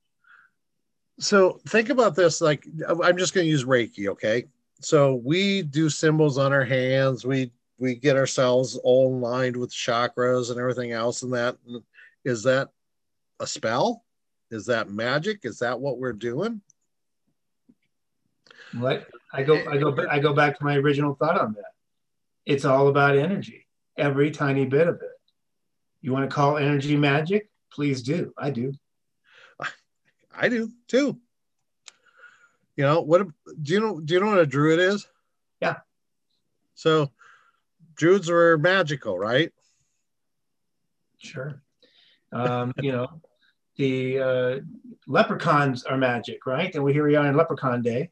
So 1.20 1.60
think 1.68 1.90
about 1.90 2.16
this 2.16 2.42
like 2.42 2.66
I'm 2.90 3.18
just 3.18 3.34
going 3.34 3.46
to 3.46 3.52
use 3.52 3.64
Reiki, 3.66 4.08
okay? 4.08 4.46
so 4.84 5.22
we 5.24 5.62
do 5.62 5.90
symbols 5.90 6.40
on 6.40 6.52
our 6.52 6.64
hands. 6.66 7.24
We 7.26 7.52
we 7.78 7.94
get 7.96 8.16
ourselves 8.16 8.76
all 8.78 9.20
lined 9.20 9.56
with 9.56 9.72
chakras 9.72 10.50
and 10.50 10.60
everything 10.60 10.92
else. 10.92 11.22
And 11.22 11.32
that 11.34 11.58
is 12.26 12.42
that 12.44 12.70
a 13.40 13.46
spell? 13.46 14.04
Is 14.50 14.66
that 14.66 14.90
magic? 14.90 15.42
Is 15.44 15.60
that 15.60 15.80
what 15.80 16.00
we're 16.00 16.14
doing? 16.14 16.62
What 18.74 19.08
I 19.34 19.44
go 19.44 19.56
I 19.70 19.78
go 19.78 19.96
I 20.10 20.20
go 20.20 20.34
back 20.34 20.58
to 20.58 20.64
my 20.64 20.76
original 20.78 21.14
thought 21.16 21.40
on 21.40 21.54
that. 21.54 21.74
It's 22.48 22.66
all 22.66 22.88
about 22.88 23.16
energy, 23.18 23.61
every 24.02 24.32
tiny 24.32 24.66
bit 24.66 24.88
of 24.88 24.96
it. 24.96 25.12
You 26.02 26.12
want 26.12 26.30
to 26.30 26.36
call 26.36 26.58
energy 26.58 26.98
magic? 26.98 27.50
Please 27.72 28.02
do. 28.02 28.34
I 28.38 28.50
do. 28.50 28.74
I 30.36 30.50
do 30.50 30.72
too. 30.88 31.18
You 32.76 32.84
know 32.84 33.02
what? 33.02 33.28
Do 33.62 33.74
you 33.74 33.80
know? 33.80 34.00
Do 34.00 34.14
you 34.14 34.20
know 34.20 34.28
what 34.28 34.40
a 34.40 34.46
druid 34.46 34.80
is? 34.80 35.08
Yeah. 35.62 35.78
So, 36.74 37.12
druids 37.96 38.30
were 38.30 38.58
magical, 38.58 39.18
right? 39.20 39.52
Sure. 41.18 41.62
Um, 42.32 42.74
you 42.82 42.92
know, 42.92 43.22
the 43.76 44.20
uh, 44.20 44.60
leprechauns 45.06 45.84
are 45.84 45.98
magic, 45.98 46.46
right? 46.46 46.74
And 46.74 46.84
we 46.84 46.94
here 46.94 47.06
we 47.06 47.16
are 47.16 47.28
on 47.28 47.36
Leprechaun 47.36 47.82
Day, 47.82 48.10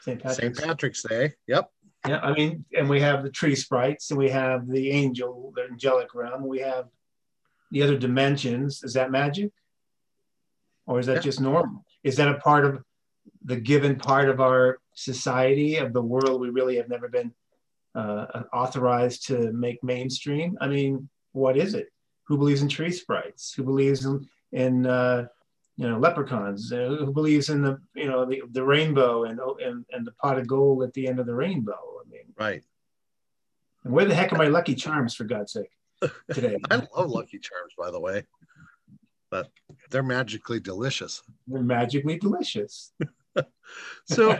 St. 0.00 0.20
Patrick's. 0.20 0.58
St. 0.58 0.68
Patrick's 0.68 1.02
Day. 1.02 1.32
Yep. 1.46 1.70
Yeah, 2.06 2.20
I 2.22 2.32
mean, 2.32 2.64
and 2.76 2.88
we 2.88 3.00
have 3.00 3.22
the 3.22 3.30
tree 3.30 3.54
sprites, 3.54 4.10
and 4.10 4.18
we 4.18 4.28
have 4.28 4.68
the 4.68 4.90
angel, 4.90 5.52
the 5.56 5.64
angelic 5.64 6.14
realm. 6.14 6.46
We 6.46 6.60
have 6.60 6.86
the 7.70 7.82
other 7.82 7.96
dimensions. 7.96 8.82
Is 8.82 8.92
that 8.94 9.10
magic, 9.10 9.52
or 10.86 11.00
is 11.00 11.06
that 11.06 11.16
yeah. 11.16 11.20
just 11.20 11.40
normal? 11.40 11.84
Is 12.02 12.16
that 12.16 12.28
a 12.28 12.38
part 12.38 12.66
of 12.66 12.82
the 13.44 13.56
given 13.56 13.96
part 13.96 14.28
of 14.28 14.40
our 14.40 14.78
society 14.94 15.76
of 15.76 15.92
the 15.92 16.02
world 16.02 16.40
we 16.40 16.50
really 16.50 16.76
have 16.76 16.88
never 16.88 17.08
been 17.08 17.32
uh, 17.94 18.42
authorized 18.52 19.26
to 19.28 19.52
make 19.52 19.82
mainstream? 19.82 20.58
I 20.60 20.68
mean, 20.68 21.08
what 21.32 21.56
is 21.56 21.74
it? 21.74 21.88
Who 22.24 22.36
believes 22.36 22.60
in 22.60 22.68
tree 22.68 22.92
sprites? 22.92 23.54
Who 23.54 23.62
believes 23.62 24.04
in 24.04 24.28
in 24.52 24.86
uh, 24.86 25.26
you 25.76 25.88
know 25.88 25.98
leprechauns? 25.98 26.72
Uh, 26.72 26.96
who 26.98 27.12
believes 27.12 27.48
in 27.48 27.62
the 27.62 27.80
you 27.94 28.06
know 28.06 28.24
the, 28.24 28.42
the 28.52 28.64
rainbow 28.64 29.24
and, 29.24 29.40
and 29.60 29.84
and 29.90 30.06
the 30.06 30.12
pot 30.12 30.38
of 30.38 30.46
gold 30.46 30.82
at 30.82 30.92
the 30.92 31.08
end 31.08 31.18
of 31.18 31.26
the 31.26 31.34
rainbow? 31.34 32.00
I 32.04 32.08
mean, 32.08 32.32
right. 32.38 32.62
And 33.84 33.92
where 33.92 34.04
the 34.04 34.14
heck 34.14 34.32
are 34.32 34.38
my 34.38 34.48
Lucky 34.48 34.74
Charms 34.74 35.14
for 35.14 35.24
God's 35.24 35.52
sake 35.52 35.70
today? 36.32 36.58
I 36.70 36.76
love 36.96 37.10
Lucky 37.10 37.38
Charms, 37.38 37.74
by 37.76 37.90
the 37.90 38.00
way, 38.00 38.24
but 39.30 39.50
they're 39.90 40.02
magically 40.02 40.60
delicious. 40.60 41.22
They're 41.46 41.62
magically 41.62 42.18
delicious. 42.18 42.92
so 44.06 44.38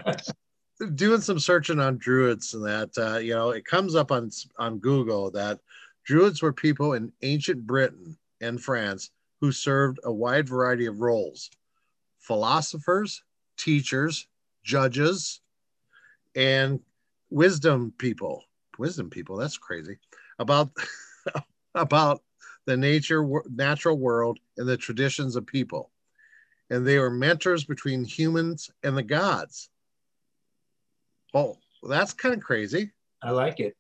doing 0.95 1.21
some 1.21 1.39
searching 1.39 1.81
on 1.81 1.99
druids 1.99 2.55
and 2.55 2.65
that 2.65 2.91
uh, 2.99 3.19
you 3.19 3.35
know 3.35 3.51
it 3.51 3.65
comes 3.65 3.95
up 3.95 4.11
on 4.11 4.31
on 4.59 4.79
google 4.79 5.31
that 5.31 5.61
druids 6.05 6.43
were 6.43 6.53
people 6.53 6.95
in 6.95 7.13
ancient 7.23 7.67
britain 7.67 8.17
and 8.41 8.61
france 8.61 9.11
who 9.41 9.53
served 9.53 9.99
a 10.05 10.13
wide 10.13 10.49
variety 10.49 10.87
of 10.87 11.01
roles 11.01 11.51
philosophers 12.19 13.23
teachers 13.57 14.27
judges 14.63 15.41
and 16.35 16.81
wisdom 17.31 17.93
people 17.99 18.43
wisdom 18.79 19.11
people 19.11 19.37
that's 19.37 19.59
crazy 19.59 19.99
about 20.39 20.71
about 21.75 22.23
the 22.67 22.77
nature 22.77 23.27
natural 23.51 23.99
world 23.99 24.39
and 24.57 24.69
the 24.69 24.77
traditions 24.77 25.37
of 25.37 25.47
people 25.47 25.91
and 26.71 26.87
they 26.87 26.99
were 26.99 27.11
mentors 27.11 27.65
between 27.65 28.05
humans 28.05 28.71
and 28.83 28.97
the 28.97 29.03
gods. 29.03 29.69
Oh, 31.33 31.59
that's 31.83 32.13
kind 32.13 32.35
of 32.35 32.41
crazy. 32.41 32.93
I 33.23 33.31
like 33.31 33.61
it. 33.61 33.77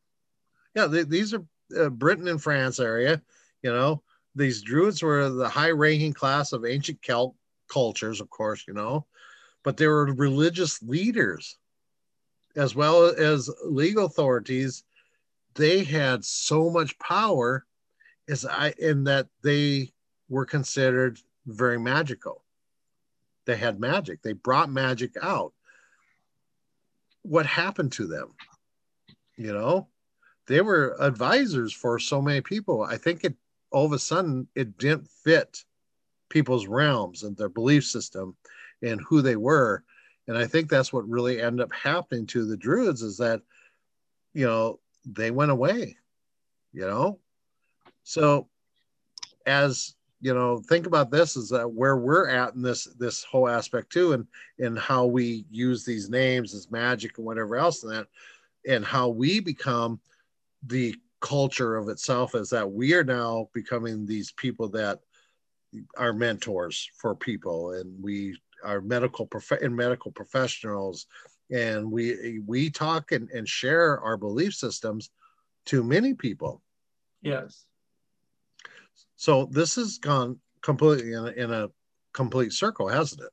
Yeah, 0.74 0.86
they, 0.86 1.04
these 1.04 1.34
are 1.34 1.44
uh, 1.78 1.88
Britain 1.88 2.28
and 2.28 2.42
France 2.42 2.80
area. 2.80 3.22
You 3.62 3.72
know, 3.72 4.02
these 4.34 4.62
druids 4.62 5.02
were 5.02 5.28
the 5.28 5.48
high-ranking 5.48 6.12
class 6.12 6.52
of 6.52 6.64
ancient 6.64 7.00
Celt 7.02 7.34
cultures, 7.68 8.20
of 8.20 8.30
course. 8.30 8.64
You 8.66 8.74
know, 8.74 9.06
but 9.62 9.76
they 9.76 9.86
were 9.86 10.14
religious 10.14 10.82
leaders 10.82 11.58
as 12.56 12.74
well 12.74 13.06
as 13.06 13.50
legal 13.64 14.06
authorities. 14.06 14.84
They 15.54 15.84
had 15.84 16.24
so 16.24 16.70
much 16.70 16.98
power, 16.98 17.64
as 18.28 18.44
I 18.44 18.74
in 18.78 19.04
that 19.04 19.28
they 19.42 19.92
were 20.28 20.46
considered 20.46 21.18
very 21.46 21.78
magical 21.78 22.44
they 23.46 23.56
had 23.56 23.80
magic. 23.80 24.22
They 24.22 24.32
brought 24.32 24.70
magic 24.70 25.16
out. 25.22 25.52
What 27.22 27.46
happened 27.46 27.92
to 27.92 28.06
them? 28.06 28.34
You 29.36 29.52
know, 29.52 29.88
they 30.46 30.60
were 30.60 30.96
advisors 31.00 31.72
for 31.72 31.98
so 31.98 32.20
many 32.22 32.40
people. 32.40 32.82
I 32.82 32.96
think 32.96 33.24
it 33.24 33.34
all 33.74 33.84
of 33.84 33.92
a 33.92 33.98
sudden 33.98 34.46
it 34.54 34.78
didn't 34.78 35.08
fit 35.08 35.64
people's 36.30 36.68
realms 36.68 37.24
and 37.24 37.36
their 37.36 37.48
belief 37.48 37.84
system 37.84 38.36
and 38.82 39.00
who 39.00 39.20
they 39.20 39.34
were. 39.34 39.82
And 40.28 40.38
I 40.38 40.46
think 40.46 40.70
that's 40.70 40.92
what 40.92 41.08
really 41.08 41.42
ended 41.42 41.60
up 41.60 41.72
happening 41.72 42.24
to 42.28 42.46
the 42.46 42.56
Druids 42.56 43.02
is 43.02 43.18
that, 43.18 43.42
you 44.32 44.46
know, 44.46 44.78
they 45.04 45.32
went 45.32 45.50
away, 45.50 45.96
you 46.72 46.82
know? 46.82 47.18
So 48.04 48.48
as 49.44 49.96
you 50.20 50.32
know 50.32 50.58
think 50.60 50.86
about 50.86 51.10
this 51.10 51.36
is 51.36 51.50
that 51.50 51.70
where 51.70 51.98
we're 51.98 52.28
at 52.28 52.54
in 52.54 52.62
this 52.62 52.84
this 52.98 53.24
whole 53.24 53.46
aspect 53.46 53.92
too 53.92 54.14
and 54.14 54.26
and 54.58 54.78
how 54.78 55.04
we 55.04 55.44
use 55.50 55.84
these 55.84 56.08
names 56.08 56.54
as 56.54 56.70
magic 56.70 57.18
and 57.18 57.26
whatever 57.26 57.56
else 57.56 57.82
and 57.82 57.92
that 57.92 58.06
and 58.66 58.84
how 58.86 59.08
we 59.08 59.38
become 59.38 60.00
the 60.62 60.96
culture 61.24 61.76
of 61.76 61.88
itself 61.88 62.34
is 62.34 62.50
that 62.50 62.70
we 62.70 62.92
are 62.92 63.02
now 63.02 63.48
becoming 63.54 64.04
these 64.04 64.30
people 64.32 64.68
that 64.68 65.00
are 65.96 66.12
mentors 66.12 66.90
for 66.98 67.14
people. 67.14 67.72
And 67.72 68.02
we 68.02 68.38
are 68.62 68.82
medical 68.82 69.26
prof- 69.26 69.62
and 69.62 69.74
medical 69.74 70.12
professionals. 70.12 71.06
And 71.50 71.90
we 71.90 72.40
we 72.46 72.68
talk 72.68 73.12
and, 73.12 73.30
and 73.30 73.48
share 73.48 73.98
our 74.00 74.18
belief 74.18 74.54
systems 74.54 75.10
to 75.66 75.82
many 75.82 76.12
people. 76.12 76.60
Yes. 77.22 77.64
So 79.16 79.48
this 79.50 79.76
has 79.76 79.96
gone 79.96 80.38
completely 80.60 81.14
in 81.14 81.24
a, 81.26 81.30
in 81.30 81.50
a 81.50 81.70
complete 82.12 82.52
circle, 82.52 82.88
hasn't 82.88 83.22
it? 83.22 83.30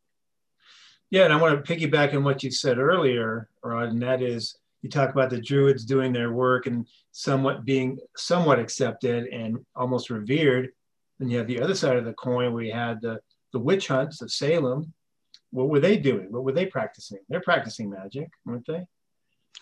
Yeah, 1.09 1.25
and 1.25 1.33
I 1.33 1.41
want 1.41 1.65
to 1.65 1.75
piggyback 1.75 2.15
on 2.15 2.23
what 2.23 2.41
you 2.41 2.51
said 2.51 2.77
earlier, 2.77 3.49
Rod, 3.61 3.89
and 3.89 4.01
that 4.01 4.21
is 4.21 4.55
you 4.81 4.89
talk 4.89 5.11
about 5.11 5.29
the 5.29 5.39
Druids 5.39 5.85
doing 5.85 6.11
their 6.11 6.31
work 6.31 6.65
and 6.65 6.87
somewhat 7.11 7.65
being 7.65 7.99
somewhat 8.17 8.59
accepted 8.59 9.27
and 9.27 9.59
almost 9.75 10.09
revered. 10.09 10.69
Then 11.19 11.29
you 11.29 11.37
have 11.37 11.47
the 11.47 11.61
other 11.61 11.75
side 11.75 11.97
of 11.97 12.05
the 12.05 12.13
coin 12.13 12.53
where 12.53 12.63
you 12.63 12.73
had 12.73 13.01
the, 13.01 13.19
the 13.53 13.59
witch 13.59 13.87
hunts 13.87 14.21
of 14.21 14.31
Salem. 14.31 14.93
What 15.51 15.69
were 15.69 15.79
they 15.79 15.97
doing? 15.97 16.31
What 16.31 16.43
were 16.43 16.53
they 16.53 16.65
practicing? 16.65 17.19
They're 17.29 17.41
practicing 17.41 17.89
magic, 17.89 18.29
weren't 18.45 18.65
they? 18.65 18.85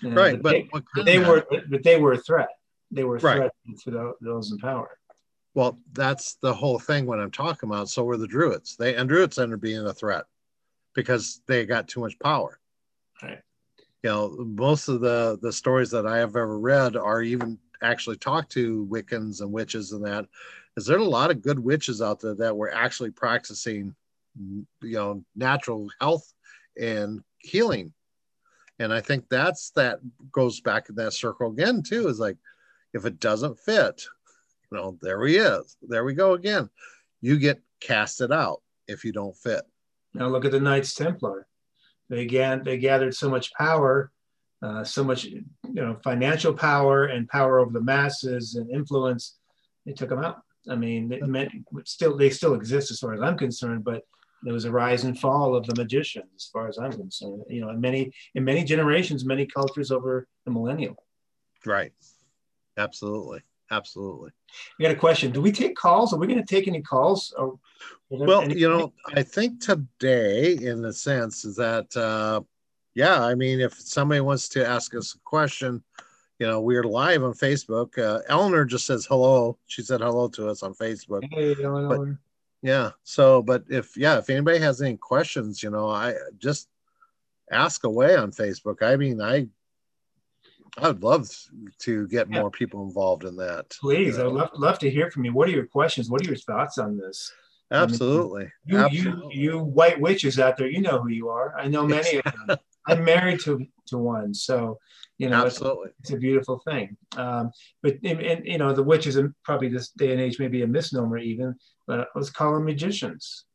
right, 0.03 0.41
but, 0.41 0.63
but 0.71 0.84
they, 0.95 1.17
they 1.17 1.19
were 1.19 1.45
but 1.49 1.84
they 1.84 1.99
were 1.99 2.13
a 2.13 2.17
threat. 2.17 2.49
They 2.91 3.03
were 3.03 3.17
a 3.17 3.19
threat 3.19 3.39
right. 3.39 3.79
to 3.84 4.13
those 4.21 4.51
in 4.51 4.58
power. 4.60 4.89
Well, 5.55 5.79
that's 5.93 6.36
the 6.36 6.53
whole 6.53 6.79
thing 6.79 7.05
when 7.05 7.19
I'm 7.19 7.32
talking 7.32 7.69
about. 7.69 7.89
So 7.89 8.03
were 8.03 8.17
the 8.17 8.27
Druids. 8.27 8.77
They 8.77 8.95
and 8.95 9.10
Druids 9.10 9.39
ended 9.39 9.55
up 9.55 9.62
being 9.62 9.86
a 9.86 9.93
threat 9.93 10.25
because 10.93 11.41
they 11.47 11.65
got 11.65 11.88
too 11.88 11.99
much 11.99 12.17
power. 12.19 12.60
Right. 13.21 13.39
You 14.03 14.09
know, 14.09 14.35
most 14.39 14.88
of 14.88 15.01
the 15.01 15.38
the 15.41 15.51
stories 15.51 15.91
that 15.91 16.07
I 16.07 16.17
have 16.17 16.35
ever 16.35 16.57
read 16.57 16.95
are 16.95 17.21
even 17.21 17.57
actually 17.81 18.17
talked 18.17 18.51
to 18.53 18.88
Wiccans 18.89 19.41
and 19.41 19.51
witches 19.51 19.91
and 19.91 20.05
that. 20.05 20.25
Is 20.77 20.85
there 20.85 20.97
a 20.97 21.03
lot 21.03 21.31
of 21.31 21.41
good 21.41 21.59
witches 21.59 22.01
out 22.01 22.19
there 22.19 22.35
that 22.35 22.55
were 22.55 22.73
actually 22.73 23.12
practicing, 23.12 23.93
you 24.38 24.65
know, 24.81 25.23
natural 25.35 25.89
health 25.99 26.31
and 26.79 27.21
healing? 27.39 27.93
And 28.79 28.93
I 28.93 29.01
think 29.01 29.25
that's 29.29 29.71
that 29.71 29.99
goes 30.31 30.62
back 30.62 30.88
in 30.88 30.95
that 30.95 31.13
circle 31.13 31.51
again 31.51 31.83
too. 31.83 32.07
Is 32.07 32.19
like 32.19 32.38
if 32.93 33.05
it 33.05 33.19
doesn't 33.19 33.59
fit, 33.59 34.05
you 34.71 34.77
know, 34.77 34.97
there 35.01 35.25
he 35.25 35.35
is. 35.35 35.75
There 35.81 36.05
we 36.05 36.13
go 36.13 36.33
again. 36.33 36.69
You 37.21 37.38
get 37.38 37.62
casted 37.81 38.31
out 38.31 38.62
if 38.88 39.03
you 39.03 39.12
don't 39.12 39.35
fit. 39.35 39.63
Now 40.13 40.27
look 40.27 40.45
at 40.45 40.51
the 40.51 40.59
Knights 40.62 40.95
Templar. 40.95 41.48
They 42.09 42.21
again 42.21 42.63
they 42.63 42.77
gathered 42.77 43.13
so 43.13 43.29
much 43.29 43.53
power, 43.53 44.11
uh, 44.61 44.83
so 44.83 45.03
much 45.03 45.25
you 45.25 45.43
know 45.65 45.97
financial 46.03 46.53
power 46.53 47.05
and 47.05 47.27
power 47.27 47.59
over 47.59 47.71
the 47.71 47.81
masses 47.81 48.55
and 48.55 48.69
influence. 48.69 49.37
They 49.85 49.93
took 49.93 50.09
them 50.09 50.23
out. 50.23 50.41
I 50.69 50.75
mean, 50.75 51.11
it 51.11 51.27
meant 51.27 51.51
still 51.85 52.17
they 52.17 52.29
still 52.29 52.55
exist 52.55 52.91
as 52.91 52.99
far 52.99 53.13
as 53.13 53.21
I'm 53.21 53.37
concerned, 53.37 53.83
but 53.83 54.03
there 54.43 54.53
was 54.53 54.65
a 54.65 54.71
rise 54.71 55.03
and 55.03 55.19
fall 55.19 55.55
of 55.55 55.65
the 55.65 55.75
magicians 55.75 56.29
as 56.35 56.49
far 56.51 56.67
as 56.67 56.77
I'm 56.77 56.91
concerned. 56.91 57.43
You 57.49 57.61
know, 57.61 57.69
in 57.69 57.81
many 57.81 58.11
in 58.35 58.43
many 58.43 58.63
generations, 58.63 59.25
many 59.25 59.45
cultures 59.45 59.91
over 59.91 60.27
the 60.45 60.51
millennium. 60.51 60.95
Right. 61.65 61.93
Absolutely. 62.77 63.41
Absolutely. 63.71 64.32
We 64.77 64.84
got 64.84 64.91
a 64.91 64.95
question. 64.95 65.32
Do 65.32 65.41
we 65.41 65.51
take 65.51 65.75
calls? 65.75 66.13
Are 66.13 66.17
we 66.17 66.27
going 66.27 66.43
to 66.43 66.55
take 66.55 66.67
any 66.67 66.82
calls? 66.82 67.34
Or 67.38 67.60
well, 68.10 68.41
any- 68.41 68.58
you 68.58 68.69
know, 68.69 68.93
I 69.15 69.23
think 69.23 69.62
today, 69.62 70.53
in 70.55 70.82
the 70.82 70.93
sense, 70.93 71.45
is 71.45 71.55
that 71.58 71.95
uh, 71.95 72.41
yeah, 72.95 73.23
I 73.23 73.36
mean, 73.36 73.60
if 73.60 73.73
somebody 73.79 74.21
wants 74.21 74.49
to 74.49 74.67
ask 74.67 74.95
us 74.95 75.13
a 75.13 75.19
question, 75.19 75.84
you 76.39 76.47
know, 76.47 76.62
we're 76.62 76.84
live 76.84 77.23
on 77.23 77.34
Facebook. 77.34 77.97
Uh, 77.97 78.21
Eleanor 78.27 78.65
just 78.65 78.86
says 78.86 79.05
hello. 79.05 79.58
She 79.67 79.82
said 79.84 80.01
hello 80.01 80.29
to 80.29 80.49
us 80.49 80.63
on 80.63 80.73
Facebook. 80.73 81.21
Hey, 81.32 81.55
Eleanor. 81.63 82.19
Yeah. 82.62 82.91
So, 83.03 83.41
but 83.41 83.63
if 83.69 83.95
yeah, 83.95 84.17
if 84.17 84.29
anybody 84.29 84.60
has 84.60 84.82
any 84.82 84.97
questions, 84.97 85.62
you 85.62 85.69
know, 85.69 85.89
I 85.89 86.15
just 86.38 86.69
ask 87.51 87.84
away 87.84 88.15
on 88.15 88.32
Facebook. 88.32 88.82
I 88.82 88.95
mean, 88.95 89.21
I 89.21 89.47
I 90.77 90.88
would 90.88 91.03
love 91.03 91.29
to 91.79 92.08
get 92.08 92.29
Yeah. 92.29 92.41
more 92.41 92.51
people 92.51 92.84
involved 92.84 93.23
in 93.23 93.36
that. 93.38 93.69
Please, 93.82 94.17
you 94.17 94.25
I'd 94.25 94.32
love, 94.32 94.49
love 94.55 94.79
to 94.79 94.89
hear 94.89 95.10
from 95.12 95.25
you. 95.25 95.34
What 95.34 95.47
are 95.47 95.51
your 95.51 95.65
questions? 95.65 96.10
What 96.10 96.21
are 96.21 96.27
your 96.27 96.36
thoughts 96.38 96.77
on 96.77 96.97
this? 96.97 97.32
Absolutely. 97.71 98.51
You, 98.65 98.77
you, 98.77 98.86
Absolutely. 98.86 99.36
you 99.38 99.60
white 99.60 99.99
witches 99.99 100.39
out 100.39 100.58
there, 100.58 100.67
you 100.67 100.82
know 100.82 101.01
who 101.01 101.10
you 101.10 101.29
are. 101.29 101.58
I 101.58 101.67
know 101.67 101.86
many 101.86 102.17
of 102.17 102.23
them. 102.47 102.58
I'm 102.88 103.03
married 103.03 103.39
to 103.41 103.65
to 103.88 103.97
one, 103.99 104.34
so 104.34 104.79
you 105.19 105.29
know 105.29 105.45
it's, 105.45 105.58
Absolutely. 105.58 105.91
it's 105.99 106.12
a 106.12 106.17
beautiful 106.17 106.60
thing. 106.60 106.97
Um, 107.17 107.51
but 107.84 107.97
and, 108.03 108.19
and, 108.21 108.45
you 108.47 108.58
know 108.58 108.73
the 108.73 108.82
witches, 108.82 109.15
and 109.17 109.36
probably 109.43 109.69
this 109.69 109.89
day 109.89 110.12
and 110.12 110.19
age, 110.19 110.39
may 110.39 110.47
be 110.47 110.63
a 110.63 110.67
misnomer 110.67 111.19
even. 111.19 111.55
But 111.86 112.08
let's 112.15 112.32
call 112.32 112.53
them 112.53 112.65
magicians. 112.65 113.45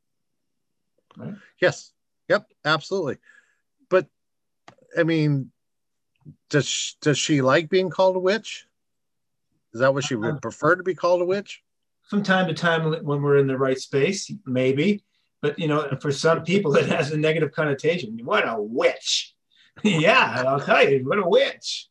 Yes. 1.60 1.92
Yep. 2.28 2.46
Absolutely. 2.64 3.18
But 3.90 4.06
I 4.96 5.02
mean, 5.02 5.50
does 6.50 6.66
she, 6.66 6.94
does 7.00 7.18
she 7.18 7.42
like 7.42 7.68
being 7.68 7.90
called 7.90 8.16
a 8.16 8.20
witch? 8.20 8.66
Is 9.72 9.80
that 9.80 9.92
what 9.92 10.04
she 10.04 10.14
would 10.14 10.40
prefer 10.40 10.76
to 10.76 10.82
be 10.82 10.94
called 10.94 11.20
a 11.20 11.24
witch? 11.24 11.62
From 12.08 12.22
time 12.22 12.46
to 12.46 12.54
time, 12.54 12.92
when 13.04 13.22
we're 13.22 13.38
in 13.38 13.46
the 13.46 13.58
right 13.58 13.78
space, 13.78 14.30
maybe. 14.46 15.02
But 15.42 15.58
you 15.58 15.68
know, 15.68 15.88
for 16.00 16.12
some 16.12 16.44
people, 16.44 16.76
it 16.76 16.86
has 16.88 17.10
a 17.10 17.16
negative 17.16 17.52
connotation. 17.52 18.18
What 18.22 18.48
a 18.48 18.56
witch! 18.60 19.34
yeah, 19.82 20.44
I'll 20.46 20.60
tell 20.60 20.88
you, 20.88 21.06
what 21.06 21.18
a 21.18 21.26
witch. 21.26 21.88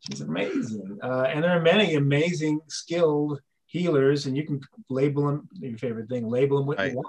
She's 0.00 0.20
amazing, 0.20 0.98
uh, 1.02 1.22
and 1.28 1.42
there 1.42 1.56
are 1.56 1.62
many 1.62 1.94
amazing, 1.94 2.60
skilled 2.68 3.40
healers, 3.66 4.26
and 4.26 4.36
you 4.36 4.44
can 4.44 4.60
label 4.90 5.26
them 5.26 5.48
your 5.60 5.78
favorite 5.78 6.08
thing. 6.08 6.28
Label 6.28 6.58
them 6.58 6.66
what 6.66 6.78
Right. 6.78 6.90
you 6.90 6.96
want. 6.96 7.08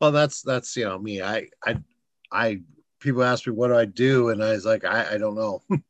Well, 0.00 0.12
that's 0.12 0.42
that's 0.42 0.76
you 0.76 0.84
know 0.84 0.98
me. 0.98 1.22
I 1.22 1.48
I 1.64 1.76
I 2.30 2.60
people 3.00 3.22
ask 3.22 3.46
me 3.46 3.52
what 3.52 3.68
do 3.68 3.76
I 3.76 3.84
do, 3.84 4.30
and 4.30 4.42
I 4.42 4.52
was 4.52 4.64
like, 4.64 4.84
I, 4.84 5.14
I 5.14 5.18
don't 5.18 5.34
know. 5.34 5.62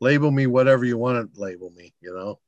label 0.00 0.30
me 0.30 0.46
whatever 0.46 0.84
you 0.84 0.98
want 0.98 1.34
to 1.34 1.40
label 1.40 1.70
me. 1.70 1.94
You 2.00 2.14
know. 2.14 2.40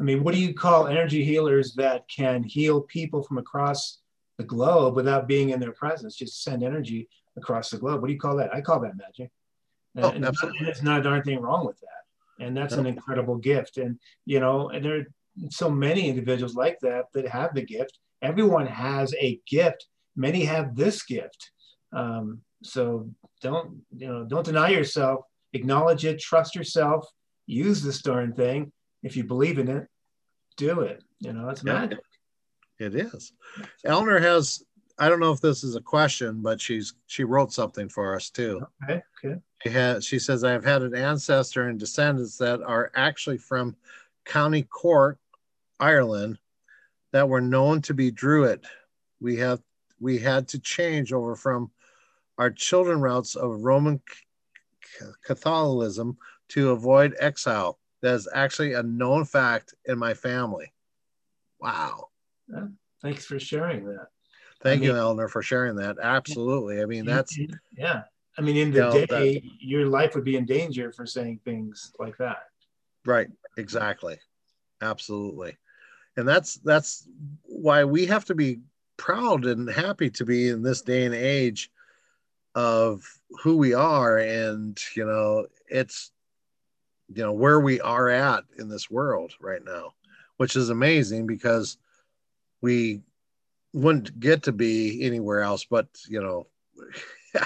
I 0.00 0.04
mean, 0.04 0.24
what 0.24 0.34
do 0.34 0.40
you 0.40 0.54
call 0.54 0.88
energy 0.88 1.24
healers 1.24 1.74
that 1.74 2.08
can 2.08 2.42
heal 2.42 2.80
people 2.82 3.22
from 3.22 3.38
across 3.38 4.00
the 4.38 4.44
globe 4.44 4.96
without 4.96 5.28
being 5.28 5.50
in 5.50 5.60
their 5.60 5.72
presence? 5.72 6.16
Just 6.16 6.42
send 6.42 6.62
energy 6.62 7.08
across 7.36 7.70
the 7.70 7.78
globe. 7.78 8.00
What 8.00 8.08
do 8.08 8.12
you 8.12 8.18
call 8.18 8.36
that? 8.36 8.54
I 8.54 8.60
call 8.60 8.80
that 8.80 8.96
magic. 8.96 9.30
And, 9.94 10.04
Oh, 10.04 10.08
and 10.08 10.24
absolutely. 10.24 10.64
there's 10.64 10.82
not 10.82 11.00
a 11.00 11.02
darn 11.02 11.22
thing 11.22 11.40
wrong 11.40 11.66
with 11.66 11.78
that. 11.80 12.44
And 12.44 12.56
that's 12.56 12.74
an 12.74 12.86
incredible 12.86 13.36
gift. 13.36 13.76
And, 13.76 14.00
you 14.24 14.40
know, 14.40 14.70
and 14.70 14.84
there 14.84 14.96
are 14.96 15.06
so 15.50 15.70
many 15.70 16.08
individuals 16.08 16.54
like 16.54 16.80
that 16.80 17.04
that 17.14 17.28
have 17.28 17.54
the 17.54 17.62
gift. 17.62 17.98
Everyone 18.22 18.66
has 18.66 19.14
a 19.20 19.38
gift. 19.46 19.86
Many 20.16 20.44
have 20.44 20.74
this 20.74 21.02
gift. 21.04 21.50
Um, 21.92 22.40
so 22.62 23.10
don't, 23.40 23.82
you 23.96 24.06
know, 24.08 24.24
don't 24.24 24.44
deny 24.44 24.68
yourself. 24.70 25.24
Acknowledge 25.52 26.04
it. 26.04 26.18
Trust 26.20 26.54
yourself. 26.54 27.06
Use 27.46 27.82
this 27.82 28.00
darn 28.02 28.32
thing. 28.32 28.72
If 29.02 29.16
you 29.16 29.24
believe 29.24 29.58
in 29.58 29.68
it, 29.68 29.86
do 30.56 30.80
it. 30.80 31.02
You 31.20 31.32
know, 31.32 31.48
it's 31.48 31.62
Yeah. 31.64 31.72
magic. 31.74 31.98
It 32.78 32.94
is. 32.94 33.32
Eleanor 33.84 34.18
has. 34.18 34.62
I 34.98 35.08
don't 35.08 35.20
know 35.20 35.32
if 35.32 35.40
this 35.40 35.64
is 35.64 35.74
a 35.76 35.80
question, 35.80 36.42
but 36.42 36.60
she's 36.60 36.94
she 37.06 37.24
wrote 37.24 37.52
something 37.52 37.88
for 37.88 38.14
us 38.14 38.30
too. 38.30 38.66
Okay. 38.84 39.02
Okay. 39.24 39.40
She 39.62 39.68
has. 39.70 40.04
She 40.04 40.18
says 40.18 40.44
I've 40.44 40.64
had 40.64 40.82
an 40.82 40.94
ancestor 40.94 41.68
and 41.68 41.78
descendants 41.78 42.36
that 42.38 42.60
are 42.62 42.90
actually 42.94 43.38
from 43.38 43.76
County 44.24 44.62
Cork, 44.62 45.18
Ireland, 45.80 46.38
that 47.12 47.28
were 47.28 47.40
known 47.40 47.82
to 47.82 47.94
be 47.94 48.10
Druid. 48.10 48.64
We 49.20 49.36
have 49.36 49.62
we 50.00 50.18
had 50.18 50.48
to 50.48 50.58
change 50.58 51.12
over 51.12 51.36
from 51.36 51.70
our 52.38 52.50
children 52.50 53.00
routes 53.00 53.34
of 53.34 53.62
Roman 53.62 54.00
Catholicism 55.24 56.16
to 56.50 56.70
avoid 56.70 57.14
exile. 57.18 57.78
That 58.02 58.14
is 58.14 58.28
actually 58.34 58.72
a 58.72 58.82
known 58.82 59.24
fact 59.24 59.74
in 59.86 59.98
my 59.98 60.14
family. 60.14 60.72
Wow. 61.60 62.08
Thanks 63.00 63.24
for 63.24 63.38
sharing 63.38 63.84
that. 63.86 64.08
Thank 64.60 64.82
I 64.82 64.84
you, 64.86 64.92
mean- 64.92 64.98
Eleanor, 65.00 65.28
for 65.28 65.42
sharing 65.42 65.76
that. 65.76 65.96
Absolutely. 66.02 66.82
I 66.82 66.86
mean, 66.86 67.04
that's 67.04 67.38
yeah. 67.76 68.02
I 68.38 68.40
mean, 68.40 68.56
in 68.56 68.70
the 68.70 68.76
You 68.76 68.82
know, 68.82 69.06
day, 69.06 69.42
your 69.60 69.86
life 69.86 70.14
would 70.14 70.24
be 70.24 70.36
in 70.36 70.46
danger 70.46 70.90
for 70.92 71.04
saying 71.06 71.40
things 71.44 71.92
like 71.98 72.16
that. 72.18 72.44
right. 73.04 73.28
Exactly. 73.58 74.16
Absolutely. 74.80 75.56
And 76.16 76.26
that's 76.26 76.54
that's 76.56 77.06
why 77.42 77.84
we 77.84 78.06
have 78.06 78.24
to 78.26 78.34
be 78.34 78.60
proud 78.96 79.44
and 79.46 79.68
happy 79.68 80.08
to 80.10 80.24
be 80.24 80.48
in 80.48 80.62
this 80.62 80.80
day 80.82 81.04
and 81.04 81.14
age 81.14 81.70
of 82.54 83.02
who 83.42 83.56
we 83.56 83.72
are 83.72 84.18
and 84.18 84.78
you 84.94 85.04
know 85.04 85.46
it's 85.68 86.12
you 87.14 87.22
know 87.22 87.32
where 87.32 87.60
we 87.60 87.80
are 87.80 88.08
at 88.08 88.44
in 88.58 88.68
this 88.68 88.90
world 88.90 89.32
right 89.40 89.64
now 89.64 89.92
which 90.36 90.54
is 90.56 90.68
amazing 90.70 91.26
because 91.26 91.78
we 92.60 93.00
wouldn't 93.72 94.18
get 94.20 94.42
to 94.42 94.52
be 94.52 95.02
anywhere 95.02 95.40
else 95.40 95.64
but 95.64 95.86
you 96.08 96.22
know 96.22 96.46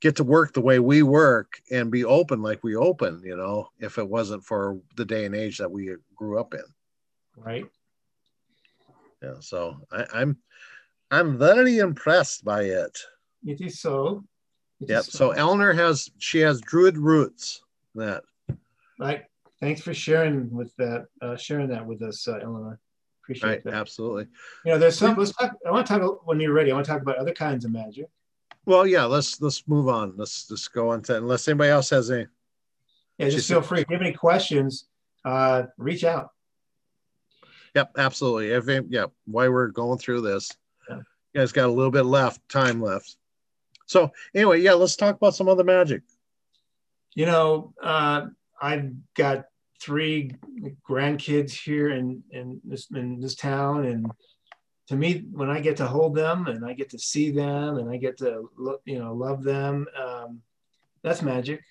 get 0.00 0.16
to 0.16 0.24
work 0.24 0.52
the 0.52 0.60
way 0.60 0.78
we 0.78 1.02
work 1.02 1.60
and 1.70 1.90
be 1.90 2.04
open 2.04 2.42
like 2.42 2.62
we 2.62 2.76
open 2.76 3.22
you 3.24 3.36
know 3.36 3.68
if 3.80 3.96
it 3.96 4.06
wasn't 4.08 4.44
for 4.44 4.78
the 4.96 5.04
day 5.04 5.24
and 5.24 5.34
age 5.34 5.56
that 5.58 5.70
we 5.70 5.94
grew 6.14 6.38
up 6.38 6.52
in 6.52 6.64
Right. 7.36 7.64
yeah 9.22 9.36
so 9.40 9.78
I, 9.90 10.04
i'm 10.12 10.36
i'm 11.10 11.38
very 11.38 11.78
impressed 11.78 12.44
by 12.44 12.64
it 12.64 12.98
It 13.44 13.60
is 13.62 13.80
so. 13.80 14.24
It 14.82 14.84
is 14.86 14.90
yep 14.90 15.04
so 15.04 15.30
eleanor 15.30 15.72
has 15.72 16.10
she 16.18 16.40
has 16.40 16.60
druid 16.60 16.98
roots 16.98 17.62
that 17.94 18.24
Right. 18.98 19.24
Thanks 19.60 19.80
for 19.80 19.94
sharing 19.94 20.50
with 20.50 20.74
that, 20.76 21.06
uh, 21.20 21.36
sharing 21.36 21.68
that 21.68 21.84
with 21.86 22.02
us, 22.02 22.26
uh, 22.26 22.38
Eleanor. 22.42 22.80
Appreciate 23.22 23.48
right 23.48 23.64
that. 23.64 23.74
absolutely 23.74 24.26
You 24.64 24.72
know, 24.72 24.78
there's 24.78 24.98
some. 24.98 25.16
Let's 25.16 25.32
talk. 25.32 25.52
I 25.66 25.70
want 25.70 25.86
to 25.86 25.98
talk 25.98 26.26
when 26.26 26.40
you're 26.40 26.52
ready. 26.52 26.70
I 26.72 26.74
want 26.74 26.84
to 26.86 26.92
talk 26.92 27.02
about 27.02 27.16
other 27.16 27.32
kinds 27.32 27.64
of 27.64 27.70
magic. 27.72 28.08
well 28.66 28.86
yeah 28.86 29.04
let's 29.04 29.40
let's 29.40 29.66
move 29.68 29.88
on 29.88 30.14
let's 30.16 30.46
just 30.48 30.72
go 30.72 30.90
on 30.90 31.02
to 31.02 31.16
unless 31.16 31.46
anybody 31.48 31.70
else 31.70 31.90
has 31.90 32.10
any 32.10 32.26
Yeah, 33.18 33.26
just 33.26 33.36
Just- 33.36 33.48
feel 33.48 33.62
free. 33.62 33.80
If 33.82 33.88
you 33.90 33.94
have 33.96 34.02
any 34.02 34.12
questions, 34.14 34.86
uh, 35.24 35.64
reach 35.78 36.02
out. 36.04 36.30
Yep, 37.74 37.92
absolutely. 37.98 38.50
If 38.50 38.68
it- 38.68 38.86
yeah, 38.90 39.06
why 39.26 39.48
we're 39.48 39.68
going 39.68 39.98
through 39.98 40.20
this, 40.22 40.50
Yeah. 40.88 40.96
you 40.96 41.40
guys 41.40 41.52
got 41.52 41.66
a 41.68 41.72
little 41.72 41.90
bit 41.92 42.02
left, 42.04 42.46
time 42.48 42.82
left. 42.82 43.16
So 43.92 44.10
anyway, 44.34 44.60
yeah, 44.60 44.72
let's 44.72 44.96
talk 44.96 45.16
about 45.16 45.34
some 45.34 45.48
other 45.48 45.64
magic. 45.64 46.02
You 47.14 47.26
know, 47.26 47.74
uh, 47.82 48.26
I've 48.60 48.90
got 49.14 49.44
three 49.80 50.32
grandkids 50.88 51.52
here 51.52 51.90
in, 51.90 52.22
in 52.30 52.60
this 52.64 52.88
in 52.90 53.20
this 53.20 53.34
town, 53.34 53.84
and 53.84 54.10
to 54.88 54.96
me, 54.96 55.24
when 55.32 55.50
I 55.50 55.60
get 55.60 55.76
to 55.76 55.86
hold 55.86 56.14
them 56.14 56.46
and 56.46 56.64
I 56.64 56.72
get 56.72 56.90
to 56.90 56.98
see 56.98 57.30
them 57.30 57.76
and 57.76 57.90
I 57.90 57.98
get 57.98 58.16
to 58.18 58.50
look, 58.56 58.80
you 58.84 58.98
know, 58.98 59.12
love 59.12 59.44
them, 59.44 59.86
um, 60.02 60.40
that's 61.02 61.22
magic. 61.22 61.62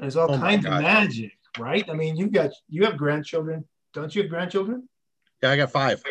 There's 0.00 0.16
all 0.16 0.30
Oh 0.30 0.38
kinds 0.38 0.66
of 0.66 0.72
magic, 0.72 1.38
right? 1.58 1.88
I 1.88 1.94
mean, 1.94 2.16
you've 2.16 2.32
got 2.32 2.50
you 2.68 2.84
have 2.84 2.96
grandchildren, 2.96 3.64
don't 3.92 4.12
you 4.12 4.22
have 4.22 4.30
grandchildren? 4.30 4.88
Yeah, 5.40 5.52
I 5.52 5.56
got 5.56 5.70
five. 5.70 6.02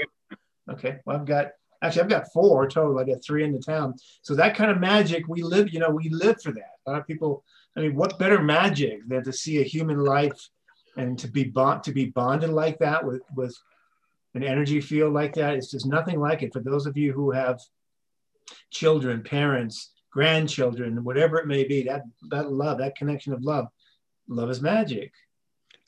Okay. 0.71 0.99
Well, 1.05 1.17
I've 1.17 1.25
got 1.25 1.51
actually 1.83 2.01
I've 2.03 2.09
got 2.09 2.33
four 2.33 2.67
total. 2.67 2.97
I 2.97 3.03
got 3.03 3.23
three 3.23 3.43
in 3.43 3.51
the 3.51 3.59
town. 3.59 3.93
So 4.23 4.33
that 4.35 4.55
kind 4.55 4.71
of 4.71 4.79
magic, 4.79 5.27
we 5.27 5.43
live, 5.43 5.71
you 5.71 5.79
know, 5.79 5.89
we 5.91 6.09
live 6.09 6.41
for 6.41 6.51
that. 6.53 6.71
A 6.87 6.91
lot 6.91 6.99
of 6.99 7.05
people, 7.05 7.43
I 7.77 7.81
mean, 7.81 7.95
what 7.95 8.17
better 8.17 8.41
magic 8.41 9.07
than 9.07 9.23
to 9.23 9.33
see 9.33 9.59
a 9.59 9.63
human 9.63 9.99
life 9.99 10.49
and 10.97 11.19
to 11.19 11.27
be 11.27 11.43
bond 11.43 11.83
to 11.83 11.91
be 11.91 12.05
bonded 12.05 12.49
like 12.49 12.79
that 12.79 13.05
with 13.05 13.21
with 13.35 13.55
an 14.33 14.43
energy 14.43 14.81
field 14.81 15.13
like 15.13 15.35
that? 15.35 15.53
It's 15.55 15.69
just 15.69 15.85
nothing 15.85 16.19
like 16.19 16.41
it. 16.41 16.53
For 16.53 16.61
those 16.61 16.85
of 16.87 16.97
you 16.97 17.11
who 17.13 17.31
have 17.31 17.59
children, 18.71 19.21
parents, 19.23 19.91
grandchildren, 20.11 21.03
whatever 21.03 21.37
it 21.39 21.47
may 21.47 21.63
be, 21.63 21.83
that 21.83 22.03
that 22.29 22.51
love, 22.51 22.77
that 22.79 22.95
connection 22.95 23.33
of 23.33 23.43
love, 23.43 23.67
love 24.27 24.49
is 24.49 24.61
magic. 24.61 25.11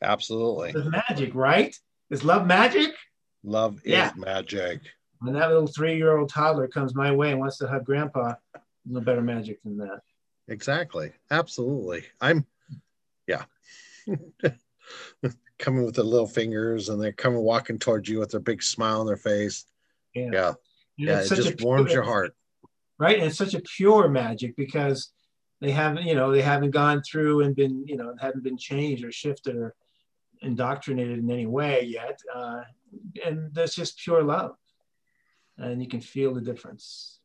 Absolutely. 0.01 0.73
Love 0.73 0.86
is 0.88 0.91
magic, 0.91 1.36
right? 1.36 1.77
Is 2.10 2.23
love 2.23 2.45
magic? 2.45 2.91
Love 3.43 3.79
Yeah. 3.86 4.10
is 4.10 4.15
magic. 4.17 4.81
When 5.19 5.34
that 5.34 5.49
little 5.49 5.67
three-year-old 5.67 6.30
toddler 6.30 6.67
comes 6.67 6.95
my 6.95 7.12
way 7.12 7.32
and 7.32 7.39
wants 7.39 7.58
to 7.60 7.67
hug 7.67 7.86
grandpa, 7.86 8.36
no 8.86 9.01
better 9.01 9.21
magic 9.21 9.62
than 9.63 9.78
that. 9.78 10.01
Exactly. 10.47 11.12
Absolutely. 11.32 12.04
I'm 12.21 12.45
yeah. 13.28 13.43
coming 15.58 15.86
with 15.86 15.95
their 15.95 16.04
little 16.04 16.28
fingers 16.28 16.89
and 16.89 17.01
they're 17.01 17.12
coming 17.12 17.39
walking 17.39 17.80
towards 17.80 18.08
you 18.10 18.19
with 18.19 18.32
their 18.32 18.39
big 18.39 18.62
smile 18.62 19.01
on 19.01 19.08
their 19.08 19.17
face. 19.17 19.65
Yeah. 20.13 20.30
Yeah. 20.32 20.54
Yeah. 20.97 21.21
It 21.21 21.28
just 21.30 21.62
warms 21.62 21.88
pure- 21.88 21.95
your 21.95 22.04
heart. 22.04 22.36
Right. 22.97 23.17
And 23.17 23.28
it's 23.28 23.38
such 23.38 23.54
a 23.54 23.62
pure 23.62 24.08
magic 24.08 24.56
because 24.56 25.12
they 25.62 25.71
haven't, 25.71 26.06
you 26.06 26.15
know, 26.15 26.32
they 26.32 26.41
haven't 26.41 26.71
gone 26.71 27.01
through 27.01 27.41
and 27.41 27.56
been, 27.56 27.86
you 27.88 27.97
know, 27.97 28.13
haven't 28.19 28.43
been 28.43 28.58
changed 28.58 29.04
or 29.04 29.12
shifted 29.12 29.56
or 29.56 29.75
indoctrinated 30.41 31.19
in 31.19 31.30
any 31.30 31.45
way 31.45 31.84
yet. 31.84 32.19
Uh, 32.34 32.62
and 33.25 33.54
that's 33.54 33.75
just 33.75 33.97
pure 33.97 34.23
love. 34.23 34.56
And 35.57 35.81
you 35.81 35.87
can 35.87 36.01
feel 36.01 36.33
the 36.33 36.41
difference. 36.41 37.19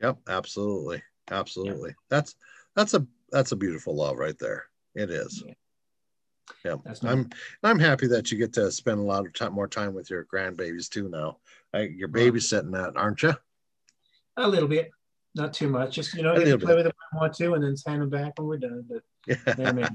Yep, 0.00 0.18
absolutely. 0.28 1.02
Absolutely. 1.30 1.90
Yeah. 1.90 1.94
That's 2.10 2.34
that's 2.74 2.94
a 2.94 3.06
that's 3.30 3.52
a 3.52 3.56
beautiful 3.56 3.96
love 3.96 4.18
right 4.18 4.38
there. 4.38 4.66
It 4.94 5.10
is. 5.10 5.42
Yeah. 5.46 5.54
Yeah, 6.64 6.76
I'm 7.02 7.30
I'm 7.62 7.78
happy 7.78 8.06
that 8.08 8.30
you 8.30 8.38
get 8.38 8.52
to 8.54 8.70
spend 8.70 8.98
a 8.98 9.02
lot 9.02 9.26
of 9.26 9.32
time 9.32 9.52
more 9.52 9.68
time 9.68 9.94
with 9.94 10.10
your 10.10 10.24
grandbabies 10.24 10.88
too 10.88 11.08
now. 11.08 11.38
I, 11.72 11.82
you're 11.82 12.08
babysitting 12.08 12.72
that, 12.72 12.96
aren't 12.96 13.22
you? 13.22 13.34
A 14.36 14.48
little 14.48 14.68
bit, 14.68 14.90
not 15.34 15.52
too 15.52 15.68
much. 15.68 15.94
Just 15.94 16.14
you 16.14 16.22
know, 16.22 16.34
play 16.34 16.44
bit. 16.44 16.60
with 16.60 16.68
them 16.68 16.76
when 16.84 16.92
I 17.12 17.16
want 17.16 17.34
to, 17.34 17.54
and 17.54 17.64
then 17.64 17.74
hand 17.86 18.02
them 18.02 18.10
back 18.10 18.32
when 18.36 18.48
we're 18.48 18.58
done. 18.58 18.84
But 18.88 19.02
yeah. 19.46 19.88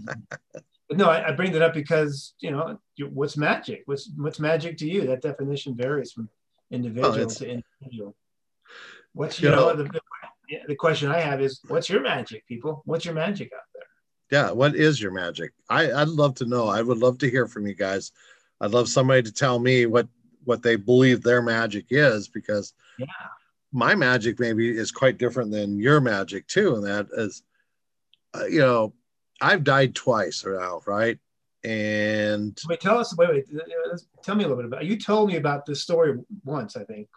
but 0.87 0.97
no, 0.97 1.09
I, 1.09 1.29
I, 1.29 1.31
bring 1.31 1.51
that 1.51 1.61
up 1.61 1.73
because 1.73 2.33
you 2.39 2.51
know, 2.51 2.79
what's 3.09 3.37
magic? 3.37 3.83
What's 3.85 4.09
what's 4.17 4.39
magic 4.39 4.77
to 4.77 4.89
you? 4.89 5.05
That 5.05 5.21
definition 5.21 5.75
varies 5.75 6.11
from 6.11 6.29
individual 6.71 7.21
oh, 7.21 7.25
to 7.25 7.61
individual. 7.81 8.15
What's 9.13 9.41
you, 9.41 9.49
you 9.49 9.55
know, 9.55 9.69
know 9.69 9.75
the, 9.75 9.83
the, 9.83 10.01
the 10.67 10.75
question 10.75 11.11
I 11.11 11.19
have 11.19 11.41
is, 11.41 11.61
what's 11.67 11.89
your 11.89 12.01
magic, 12.01 12.45
people? 12.47 12.81
What's 12.85 13.05
your 13.05 13.13
magic 13.13 13.51
out 13.53 13.61
there? 13.73 13.83
Yeah, 14.29 14.51
what 14.51 14.75
is 14.75 15.01
your 15.01 15.11
magic? 15.11 15.53
I, 15.69 15.91
I'd 15.91 16.09
love 16.09 16.35
to 16.35 16.45
know. 16.45 16.67
I 16.67 16.81
would 16.81 16.97
love 16.97 17.17
to 17.19 17.29
hear 17.29 17.47
from 17.47 17.65
you 17.65 17.73
guys. 17.73 18.11
I'd 18.59 18.71
love 18.71 18.89
somebody 18.89 19.23
to 19.23 19.31
tell 19.31 19.59
me 19.59 19.85
what 19.85 20.07
what 20.43 20.63
they 20.63 20.77
believe 20.77 21.21
their 21.21 21.41
magic 21.41 21.87
is 21.89 22.29
because 22.29 22.73
yeah 22.97 23.05
my 23.71 23.95
magic 23.95 24.39
maybe 24.39 24.69
is 24.69 24.91
quite 24.91 25.17
different 25.17 25.51
than 25.51 25.79
your 25.79 25.99
magic 25.99 26.47
too 26.47 26.75
and 26.75 26.85
that 26.85 27.07
is 27.13 27.43
uh, 28.33 28.45
you 28.45 28.59
know 28.59 28.93
i've 29.41 29.63
died 29.63 29.93
twice 29.93 30.45
now 30.45 30.81
right 30.85 31.19
and 31.67 32.57
wait 32.69 32.79
tell 32.79 32.97
us 32.97 33.15
wait 33.17 33.29
wait 33.29 33.45
tell 34.23 34.35
me 34.35 34.43
a 34.43 34.47
little 34.47 34.55
bit 34.55 34.65
about 34.65 34.85
you 34.85 34.97
told 34.97 35.29
me 35.29 35.35
about 35.35 35.65
this 35.65 35.81
story 35.81 36.17
once 36.45 36.77
i 36.77 36.83
think. 36.85 37.07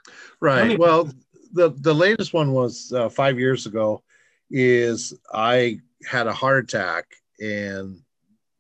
Right 0.41 0.79
well 0.79 1.09
the 1.53 1.71
the 1.79 1.95
latest 1.95 2.33
one 2.33 2.53
was 2.53 2.93
uh, 2.93 3.09
five 3.09 3.39
years 3.39 3.67
ago 3.67 4.03
is 4.51 5.15
i 5.33 5.79
had 6.09 6.27
a 6.27 6.33
heart 6.33 6.65
attack 6.65 7.05
and 7.41 8.01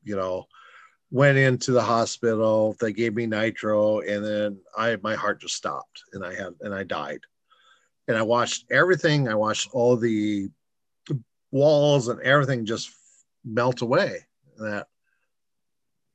you 0.05 0.15
know 0.15 0.47
went 1.11 1.37
into 1.37 1.73
the 1.73 1.83
hospital 1.83 2.77
they 2.81 2.93
gave 2.93 3.15
me 3.15 3.27
nitro 3.27 3.99
and 4.01 4.25
then 4.25 4.59
i 4.77 4.97
my 5.03 5.17
heart 5.17 5.41
just 5.41 5.57
stopped 5.57 6.05
and 6.13 6.25
i 6.25 6.33
had 6.33 6.55
and 6.61 6.73
i 6.73 6.85
died. 6.85 7.21
And 8.07 8.17
i 8.17 8.23
watched 8.23 8.67
everything 8.71 9.29
i 9.29 9.35
watched 9.35 9.71
all 9.73 9.97
the 9.97 10.51
walls 11.51 12.09
and 12.09 12.21
everything 12.21 12.65
just 12.65 12.91
melt 13.45 13.81
away. 13.81 14.27
That 14.59 14.87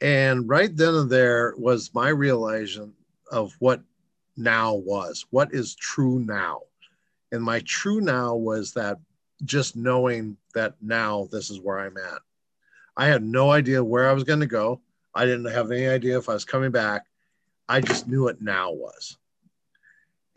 and 0.05 0.47
right 0.47 0.75
then 0.77 0.93
and 0.93 1.09
there 1.09 1.53
was 1.57 1.93
my 1.93 2.09
realization 2.09 2.93
of 3.31 3.53
what 3.59 3.81
now 4.37 4.73
was 4.73 5.25
what 5.31 5.53
is 5.53 5.75
true 5.75 6.19
now 6.19 6.61
and 7.31 7.41
my 7.41 7.59
true 7.61 8.01
now 8.01 8.35
was 8.35 8.73
that 8.73 8.97
just 9.43 9.75
knowing 9.75 10.37
that 10.53 10.75
now 10.81 11.27
this 11.31 11.49
is 11.49 11.59
where 11.59 11.79
i'm 11.79 11.97
at 11.97 12.21
I 12.97 13.07
had 13.07 13.23
no 13.23 13.51
idea 13.51 13.83
where 13.83 14.09
I 14.09 14.13
was 14.13 14.23
going 14.23 14.39
to 14.39 14.45
go. 14.45 14.81
I 15.13 15.25
didn't 15.25 15.51
have 15.51 15.71
any 15.71 15.87
idea 15.87 16.17
if 16.17 16.29
I 16.29 16.33
was 16.33 16.45
coming 16.45 16.71
back. 16.71 17.05
I 17.67 17.81
just 17.81 18.07
knew 18.07 18.27
it 18.27 18.41
now 18.41 18.71
was. 18.71 19.17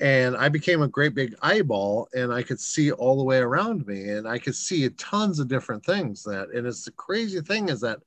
And 0.01 0.37
I 0.37 0.49
became 0.49 0.83
a 0.83 0.89
great 0.89 1.15
big 1.15 1.35
eyeball 1.43 2.09
and 2.15 2.33
I 2.33 2.43
could 2.43 2.61
see 2.61 2.93
all 2.93 3.17
the 3.17 3.25
way 3.25 3.39
around 3.39 3.87
me 3.87 4.11
and 4.11 4.29
I 4.29 4.39
could 4.39 4.55
see 4.55 4.89
tons 4.91 5.41
of 5.41 5.49
different 5.49 5.85
things 5.85 6.23
that 6.25 6.49
and 6.55 6.67
it's 6.67 6.85
the 6.85 6.93
crazy 6.93 7.41
thing 7.41 7.69
is 7.69 7.81
that 7.81 7.99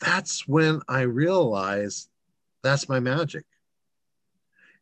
that's 0.00 0.46
when 0.46 0.80
I 0.88 1.02
realized 1.02 2.08
that's 2.62 2.88
my 2.88 3.00
magic. 3.00 3.44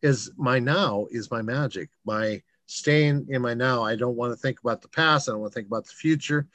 Is 0.00 0.32
my 0.36 0.58
now 0.58 1.06
is 1.10 1.30
my 1.30 1.42
magic. 1.42 1.90
My 2.04 2.42
staying 2.66 3.26
in 3.28 3.42
my 3.42 3.54
now. 3.54 3.84
I 3.84 3.94
don't 3.94 4.16
want 4.16 4.32
to 4.32 4.36
think 4.36 4.60
about 4.60 4.82
the 4.82 4.88
past. 4.88 5.28
I 5.28 5.32
don't 5.32 5.40
want 5.40 5.52
to 5.52 5.54
think 5.54 5.68
about 5.68 5.86
the 5.86 5.92
future 5.92 6.48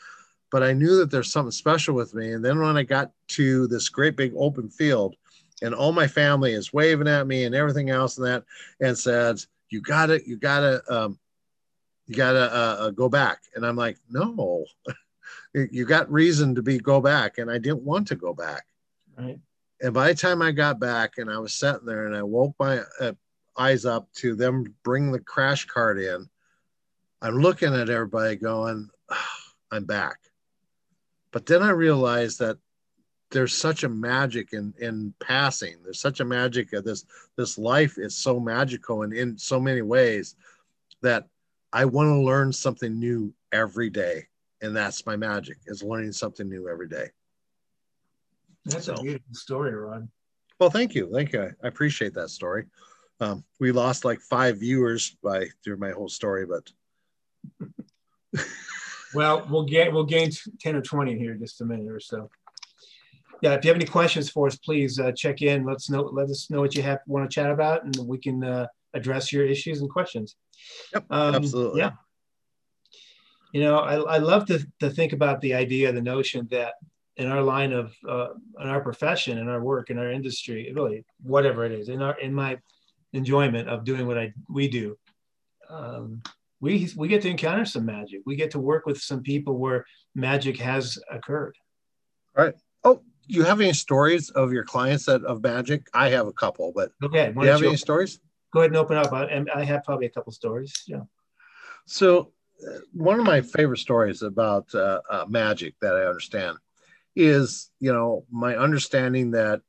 but 0.52 0.63
I 0.63 0.74
knew 0.74 0.98
that 0.98 1.12
there's 1.12 1.32
something 1.32 1.52
special 1.52 1.96
with 1.96 2.13
me. 2.13 2.32
And 2.34 2.43
then 2.43 2.60
when 2.60 2.78
I 2.78 2.84
got 2.84 3.12
to 3.30 3.67
this 3.67 3.89
great 3.89 4.15
big 4.15 4.34
open 4.36 4.70
field, 4.70 5.15
and 5.62 5.74
all 5.74 5.91
my 5.91 6.08
family 6.08 6.54
is 6.54 6.72
waving 6.72 7.08
at 7.08 7.26
me 7.26 7.46
and 7.46 7.56
everything 7.56 7.89
else 7.89 8.17
and 8.17 8.28
that, 8.28 8.43
and 8.80 8.98
says, 8.98 9.48
"You 9.70 9.82
got 9.82 10.10
it, 10.10 10.28
you 10.28 10.38
got 10.38 10.60
to, 10.60 10.82
um, 10.96 11.20
you 12.06 12.15
got 12.15 12.34
to 12.34 12.43
uh, 12.56 12.78
uh, 12.80 12.89
go 12.91 13.10
back." 13.10 13.41
And 13.56 13.65
I'm 13.65 13.76
like, 13.76 13.98
"No, 14.10 14.65
you 15.72 15.86
got 15.86 16.12
reason 16.12 16.56
to 16.56 16.62
be 16.62 16.78
go 16.78 17.02
back," 17.02 17.38
and 17.38 17.50
I 17.50 17.58
didn't 17.58 17.84
want 17.84 18.08
to 18.10 18.15
go 18.15 18.34
back. 18.34 18.65
Right. 19.17 19.39
And 19.82 19.93
by 19.93 20.10
the 20.10 20.15
time 20.15 20.41
I 20.41 20.52
got 20.52 20.80
back, 20.80 21.17
and 21.17 21.30
I 21.30 21.38
was 21.39 21.54
sitting 21.54 21.86
there, 21.86 22.06
and 22.06 22.15
I 22.15 22.24
woke 22.24 22.56
my 22.60 22.82
uh, 23.00 23.13
eyes 23.58 23.86
up 23.86 24.12
to 24.13 24.36
them 24.36 24.76
bring 24.84 25.12
the 25.12 25.20
crash 25.20 25.65
cart 25.65 26.00
in, 26.00 26.30
I'm 27.22 27.38
looking 27.38 27.74
at 27.74 27.89
everybody 27.89 28.36
going, 28.36 28.89
oh, 29.10 29.38
"I'm 29.72 29.86
back." 29.86 30.17
But 31.32 31.46
then 31.46 31.62
I 31.62 31.70
realized 31.70 32.39
that 32.39 32.58
there's 33.32 33.54
such 33.54 33.84
a 33.84 33.89
magic 33.89 34.54
in 34.54 34.74
in 34.80 35.13
passing. 35.20 35.78
There's 35.84 36.00
such 36.00 36.20
a 36.20 36.26
magic 36.26 36.74
of 36.74 36.84
this 36.84 37.06
this 37.36 37.58
life 37.58 37.98
is 37.98 38.15
so 38.15 38.39
magical 38.39 39.04
and 39.04 39.13
in 39.13 39.38
so 39.38 39.60
many 39.60 39.82
ways 39.82 40.36
that 41.02 41.28
I 41.74 41.86
want 41.86 42.08
to 42.08 42.22
learn 42.22 42.54
something 42.54 42.98
new 43.00 43.34
every 43.52 43.89
day. 43.89 44.28
And 44.62 44.76
that's 44.76 45.06
my 45.06 45.15
magic 45.15 45.58
is 45.67 45.84
learning 45.84 46.13
something 46.13 46.50
new 46.50 46.67
every 46.67 46.88
day. 46.88 47.10
That's 48.65 48.86
so, 48.86 48.96
a 48.96 49.02
beautiful 49.02 49.34
story, 49.34 49.74
Ron. 49.74 50.10
Well, 50.60 50.70
thank 50.70 50.96
you. 50.96 51.10
Thank 51.13 51.34
you. 51.34 51.52
I, 51.63 51.67
appreciate 51.67 52.13
that 52.15 52.30
story. 52.30 52.65
Um, 53.20 53.43
we 53.60 53.72
lost 53.72 54.04
like 54.04 54.20
five 54.20 54.58
viewers 54.60 55.15
by 55.24 55.48
through 55.63 55.78
my 55.78 55.91
whole 55.91 56.10
story, 56.10 56.46
but 56.46 56.72
Well, 59.13 59.48
we'll 59.50 59.63
get 59.63 59.91
we'll 59.91 60.04
gain 60.04 60.32
ten 60.60 60.76
or 60.76 60.82
twenty 60.82 61.17
here 61.17 61.34
in 61.34 61.39
just 61.39 61.62
a 61.62 61.65
minute 61.65 61.89
or 61.89 62.00
so. 62.00 62.30
Yeah, 63.41 63.54
if 63.54 63.63
you 63.63 63.70
have 63.70 63.78
any 63.78 63.86
questions 63.86 64.30
for 64.30 64.48
us, 64.48 64.58
please 64.58 65.00
uh, 65.00 65.12
check 65.12 65.41
in. 65.41 65.63
Let's 65.63 65.89
know. 65.89 66.02
Let 66.02 66.30
us 66.30 66.50
know 66.50 66.60
what 66.60 66.76
you 66.76 66.82
have 66.84 67.00
want 67.08 67.30
to 67.30 67.34
chat 67.34 67.50
about, 67.50 67.84
and 67.84 67.96
we 68.08 68.17
can 68.17 68.43
uh, 68.43 68.67
address 68.93 69.32
your 69.32 69.46
issues 69.46 69.82
and 69.82 69.89
questions. 69.89 70.36
Yep, 70.93 71.06
um, 71.10 71.36
absolutely. 71.36 71.82
Yeah. 71.82 71.91
You 73.54 73.62
know, 73.62 73.80
I, 73.80 74.16
I 74.16 74.18
love 74.18 74.46
to, 74.48 74.66
to 74.80 74.90
think 74.90 75.14
about 75.14 75.42
the 75.42 75.54
idea, 75.54 75.92
the 75.92 76.02
notion 76.02 76.48
that 76.52 76.74
in 77.16 77.28
our 77.28 77.42
line 77.42 77.74
of, 77.74 77.96
uh, 78.08 78.30
in 78.62 78.68
our 78.68 78.82
profession, 78.82 79.38
in 79.38 79.48
our 79.48 79.62
work, 79.62 79.90
in 79.90 79.98
our 79.98 80.12
industry, 80.12 80.72
really, 80.76 81.06
whatever 81.24 81.66
it 81.66 81.72
is, 81.72 81.90
in 81.90 82.02
our, 82.02 82.20
in 82.20 82.34
my 82.34 82.58
enjoyment 83.14 83.68
of 83.70 83.84
doing 83.84 84.06
what 84.06 84.18
I 84.18 84.34
we 84.50 84.68
do, 84.68 84.98
um, 85.70 86.22
we 86.60 86.90
we 86.96 87.08
get 87.08 87.22
to 87.22 87.30
encounter 87.30 87.66
some 87.66 87.86
magic. 87.86 88.22
We 88.26 88.36
get 88.36 88.52
to 88.52 88.60
work 88.60 88.86
with 88.86 89.00
some 89.00 89.22
people 89.22 89.58
where 89.58 89.86
magic 90.16 90.58
has 90.60 90.98
occurred. 91.10 91.56
All 92.38 92.46
right. 92.46 92.56
Oh, 92.84 93.02
you 93.28 93.44
have 93.44 93.62
any 93.62 93.74
stories 93.74 94.30
of 94.32 94.52
your 94.52 94.64
clients 94.64 95.06
that 95.06 95.24
of 95.24 95.44
magic? 95.44 95.88
I 95.94 96.10
have 96.10 96.28
a 96.28 96.34
couple, 96.34 96.72
but 96.76 96.92
okay. 97.04 97.32
Do 97.32 97.42
you 97.42 97.52
have 97.52 97.62
you 97.62 97.68
any 97.68 97.78
stories? 97.78 98.20
Go 98.54 98.62
ahead 98.62 98.72
and 98.72 98.78
open 98.78 98.98
up. 98.98 99.12
I, 99.14 99.44
I 99.54 99.64
have 99.64 99.84
probably 99.84 100.06
a 100.06 100.10
couple 100.10 100.32
stories. 100.32 100.74
Yeah. 100.88 101.02
So, 101.86 102.32
one 102.93 103.20
of 103.20 103.26
my 103.26 103.41
favorite 103.41 103.80
stories 103.80 104.22
about 104.22 104.74
uh, 104.74 105.02
uh, 105.10 105.26
magic 105.28 105.76
that 105.82 105.96
I 105.96 106.06
understand 106.06 106.58
is, 107.15 107.72
you 107.80 107.91
know, 107.91 108.26
my 108.32 108.56
understanding 108.56 109.32
that 109.32 109.62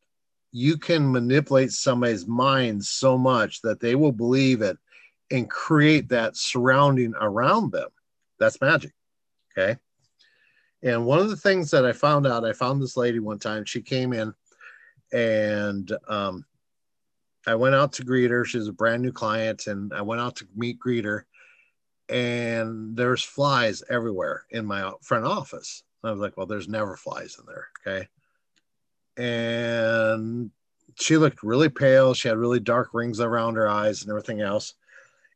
you 0.52 0.76
can 0.78 1.10
manipulate 1.10 1.72
somebody's 1.72 2.26
mind 2.26 2.84
so 2.84 3.18
much 3.18 3.60
that 3.62 3.80
they 3.80 3.94
will 3.94 4.12
believe 4.12 4.62
it 4.62 4.78
and 5.30 5.50
create 5.50 6.08
that 6.08 6.36
surrounding 6.36 7.14
around 7.20 7.72
them. 7.72 7.88
That's 8.38 8.60
magic. 8.60 8.92
Okay. 9.56 9.78
And 10.82 11.04
one 11.04 11.18
of 11.18 11.28
the 11.28 11.36
things 11.36 11.70
that 11.72 11.84
I 11.84 11.92
found 11.92 12.26
out, 12.26 12.44
I 12.44 12.52
found 12.52 12.80
this 12.80 12.96
lady 12.96 13.18
one 13.18 13.38
time, 13.38 13.64
she 13.64 13.82
came 13.82 14.12
in 14.12 14.32
and 15.12 15.90
um, 16.06 16.44
I 17.46 17.54
went 17.54 17.74
out 17.74 17.94
to 17.94 18.04
greet 18.04 18.30
her. 18.30 18.44
She's 18.44 18.68
a 18.68 18.72
brand 18.72 19.02
new 19.02 19.12
client, 19.12 19.66
and 19.66 19.92
I 19.92 20.02
went 20.02 20.20
out 20.20 20.36
to 20.36 20.46
meet 20.54 20.78
greet 20.78 21.04
her, 21.04 21.26
and 22.08 22.96
there's 22.96 23.22
flies 23.22 23.82
everywhere 23.90 24.44
in 24.50 24.64
my 24.64 24.92
front 25.02 25.24
office. 25.24 25.82
I 26.02 26.10
was 26.10 26.20
like, 26.20 26.36
well, 26.36 26.46
there's 26.46 26.68
never 26.68 26.96
flies 26.96 27.36
in 27.38 27.44
there. 27.46 27.68
Okay. 27.86 28.08
And 29.22 30.50
she 30.94 31.16
looked 31.16 31.42
really 31.42 31.68
pale. 31.68 32.14
She 32.14 32.28
had 32.28 32.38
really 32.38 32.60
dark 32.60 32.90
rings 32.92 33.20
around 33.20 33.56
her 33.56 33.68
eyes 33.68 34.02
and 34.02 34.10
everything 34.10 34.40
else. 34.40 34.74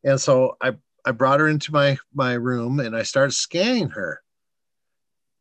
And 0.05 0.21
so 0.21 0.57
I, 0.61 0.73
I 1.05 1.11
brought 1.13 1.41
her 1.41 1.49
into 1.49 1.73
my, 1.73 1.99
my 2.15 2.35
room 2.35 2.81
and 2.81 2.97
I 2.97 3.03
started 3.03 3.33
scanning 3.33 3.91
her. 3.91 4.23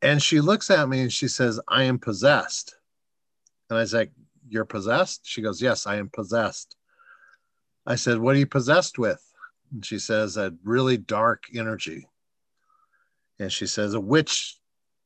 And 0.01 0.21
she 0.21 0.41
looks 0.41 0.69
at 0.71 0.89
me 0.89 1.01
and 1.01 1.13
she 1.13 1.27
says, 1.27 1.59
I 1.67 1.83
am 1.83 1.99
possessed. 1.99 2.75
And 3.69 3.77
I 3.77 3.81
was 3.81 3.93
like, 3.93 4.11
You're 4.49 4.65
possessed? 4.65 5.21
She 5.23 5.41
goes, 5.41 5.61
Yes, 5.61 5.85
I 5.85 5.97
am 5.97 6.09
possessed. 6.09 6.75
I 7.85 7.95
said, 7.95 8.17
What 8.17 8.35
are 8.35 8.39
you 8.39 8.47
possessed 8.47 8.97
with? 8.97 9.23
And 9.71 9.85
she 9.85 9.99
says, 9.99 10.37
A 10.37 10.53
really 10.63 10.97
dark 10.97 11.45
energy. 11.55 12.07
And 13.39 13.51
she 13.51 13.67
says, 13.67 13.93
A 13.93 13.99
witch, 13.99 14.57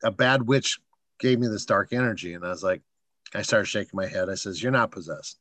a 0.03 0.11
bad 0.11 0.47
witch 0.47 0.79
gave 1.19 1.39
me 1.39 1.47
this 1.47 1.65
dark 1.65 1.93
energy. 1.93 2.33
And 2.33 2.45
I 2.45 2.49
was 2.49 2.63
like, 2.63 2.81
I 3.33 3.41
started 3.41 3.65
shaking 3.65 3.91
my 3.93 4.07
head. 4.07 4.29
I 4.29 4.35
says, 4.35 4.61
You're 4.61 4.71
not 4.71 4.91
possessed. 4.91 5.39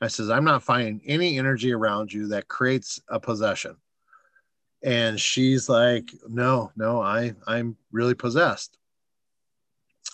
I 0.00 0.08
says, 0.08 0.30
I'm 0.30 0.44
not 0.44 0.62
finding 0.62 1.00
any 1.06 1.38
energy 1.38 1.72
around 1.72 2.12
you 2.12 2.28
that 2.28 2.48
creates 2.48 3.00
a 3.08 3.20
possession. 3.20 3.76
And 4.82 5.18
she's 5.18 5.68
like, 5.68 6.10
No, 6.28 6.70
no, 6.76 7.00
I, 7.00 7.34
I'm 7.46 7.76
really 7.92 8.14
possessed. 8.14 8.76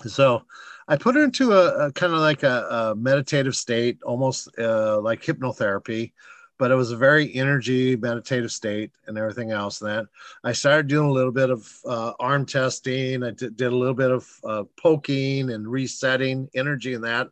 So 0.06 0.42
I 0.88 0.96
put 0.96 1.14
her 1.14 1.24
into 1.24 1.52
a, 1.52 1.86
a 1.86 1.92
kind 1.92 2.12
of 2.12 2.20
like 2.20 2.42
a, 2.42 2.66
a, 2.70 2.94
meditative 2.94 3.54
state, 3.54 3.98
almost 4.02 4.48
uh, 4.58 5.00
like 5.00 5.22
hypnotherapy, 5.22 6.12
but 6.60 6.70
it 6.70 6.74
was 6.74 6.92
a 6.92 6.96
very 6.96 7.34
energy 7.34 7.96
meditative 7.96 8.52
state 8.52 8.92
and 9.06 9.16
everything 9.16 9.50
else. 9.50 9.78
That 9.78 10.06
I 10.44 10.52
started 10.52 10.88
doing 10.88 11.08
a 11.08 11.12
little 11.12 11.32
bit 11.32 11.48
of 11.48 11.66
uh, 11.86 12.12
arm 12.20 12.44
testing. 12.44 13.24
I 13.24 13.30
did, 13.30 13.58
a 13.62 13.70
little 13.70 13.94
bit 13.94 14.10
of 14.10 14.28
uh, 14.44 14.64
poking 14.76 15.50
and 15.50 15.66
resetting 15.66 16.50
energy 16.54 16.92
and 16.92 17.04
that. 17.04 17.28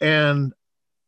And 0.00 0.54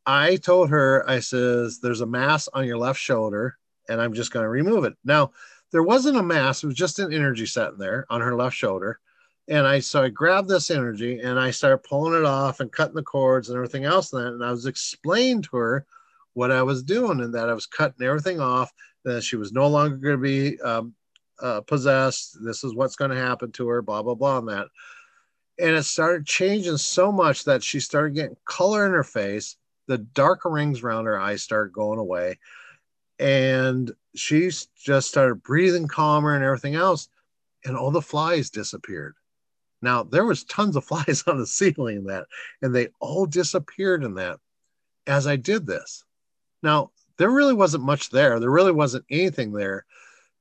I 0.04 0.36
told 0.36 0.68
her, 0.68 1.08
I 1.08 1.20
says, 1.20 1.80
there's 1.80 2.02
a 2.02 2.06
mass 2.06 2.46
on 2.52 2.66
your 2.66 2.78
left 2.78 3.00
shoulder 3.00 3.56
and 3.88 4.02
I'm 4.02 4.12
just 4.12 4.30
going 4.30 4.44
to 4.44 4.50
remove 4.50 4.84
it. 4.84 4.94
Now, 5.02 5.32
there 5.72 5.82
wasn't 5.82 6.18
a 6.18 6.22
mass, 6.22 6.62
it 6.62 6.66
was 6.66 6.76
just 6.76 6.98
an 6.98 7.12
energy 7.12 7.46
set 7.46 7.72
in 7.72 7.78
there 7.78 8.06
on 8.10 8.20
her 8.20 8.36
left 8.36 8.54
shoulder 8.54 9.00
and 9.48 9.66
I 9.66 9.78
so 9.80 10.02
I 10.02 10.10
grabbed 10.10 10.48
this 10.48 10.70
energy 10.70 11.20
and 11.20 11.40
I 11.40 11.50
started 11.50 11.78
pulling 11.78 12.18
it 12.18 12.26
off 12.26 12.60
and 12.60 12.70
cutting 12.70 12.94
the 12.94 13.02
cords 13.02 13.48
and 13.48 13.56
everything 13.56 13.84
else. 13.84 14.10
That, 14.10 14.26
and 14.26 14.44
I 14.44 14.50
was 14.50 14.66
explaining 14.66 15.42
to 15.42 15.56
her 15.56 15.86
what 16.38 16.52
I 16.52 16.62
was 16.62 16.82
doing 16.82 17.20
and 17.20 17.34
that 17.34 17.50
I 17.50 17.54
was 17.54 17.66
cutting 17.66 18.06
everything 18.06 18.40
off. 18.40 18.72
That 19.04 19.22
she 19.22 19.36
was 19.36 19.52
no 19.52 19.66
longer 19.66 19.96
going 19.96 20.16
to 20.16 20.22
be 20.22 20.60
um, 20.60 20.94
uh, 21.40 21.60
possessed. 21.62 22.38
This 22.42 22.64
is 22.64 22.74
what's 22.74 22.96
going 22.96 23.10
to 23.10 23.16
happen 23.16 23.52
to 23.52 23.68
her. 23.68 23.82
Blah 23.82 24.02
blah 24.02 24.14
blah. 24.14 24.38
And 24.38 24.48
that, 24.48 24.68
and 25.58 25.70
it 25.76 25.82
started 25.82 26.26
changing 26.26 26.76
so 26.76 27.10
much 27.10 27.44
that 27.44 27.62
she 27.62 27.80
started 27.80 28.14
getting 28.14 28.36
color 28.44 28.86
in 28.86 28.92
her 28.92 29.04
face. 29.04 29.56
The 29.88 29.98
darker 29.98 30.50
rings 30.50 30.82
around 30.82 31.06
her 31.06 31.18
eyes 31.18 31.42
started 31.42 31.72
going 31.72 31.98
away, 31.98 32.38
and 33.18 33.90
she 34.14 34.50
just 34.76 35.08
started 35.08 35.42
breathing 35.42 35.88
calmer 35.88 36.34
and 36.34 36.44
everything 36.44 36.74
else. 36.74 37.08
And 37.64 37.76
all 37.76 37.90
the 37.90 38.02
flies 38.02 38.50
disappeared 38.50 39.14
now 39.82 40.02
there 40.02 40.24
was 40.24 40.44
tons 40.44 40.76
of 40.76 40.84
flies 40.86 41.24
on 41.26 41.38
the 41.38 41.46
ceiling 41.46 41.98
in 41.98 42.04
that, 42.04 42.26
and 42.62 42.74
they 42.74 42.88
all 43.00 43.26
disappeared 43.26 44.04
in 44.04 44.14
that 44.14 44.38
as 45.06 45.26
I 45.26 45.36
did 45.36 45.66
this. 45.66 46.04
Now 46.62 46.90
there 47.16 47.30
really 47.30 47.54
wasn't 47.54 47.84
much 47.84 48.10
there. 48.10 48.38
There 48.38 48.50
really 48.50 48.72
wasn't 48.72 49.04
anything 49.10 49.52
there, 49.52 49.84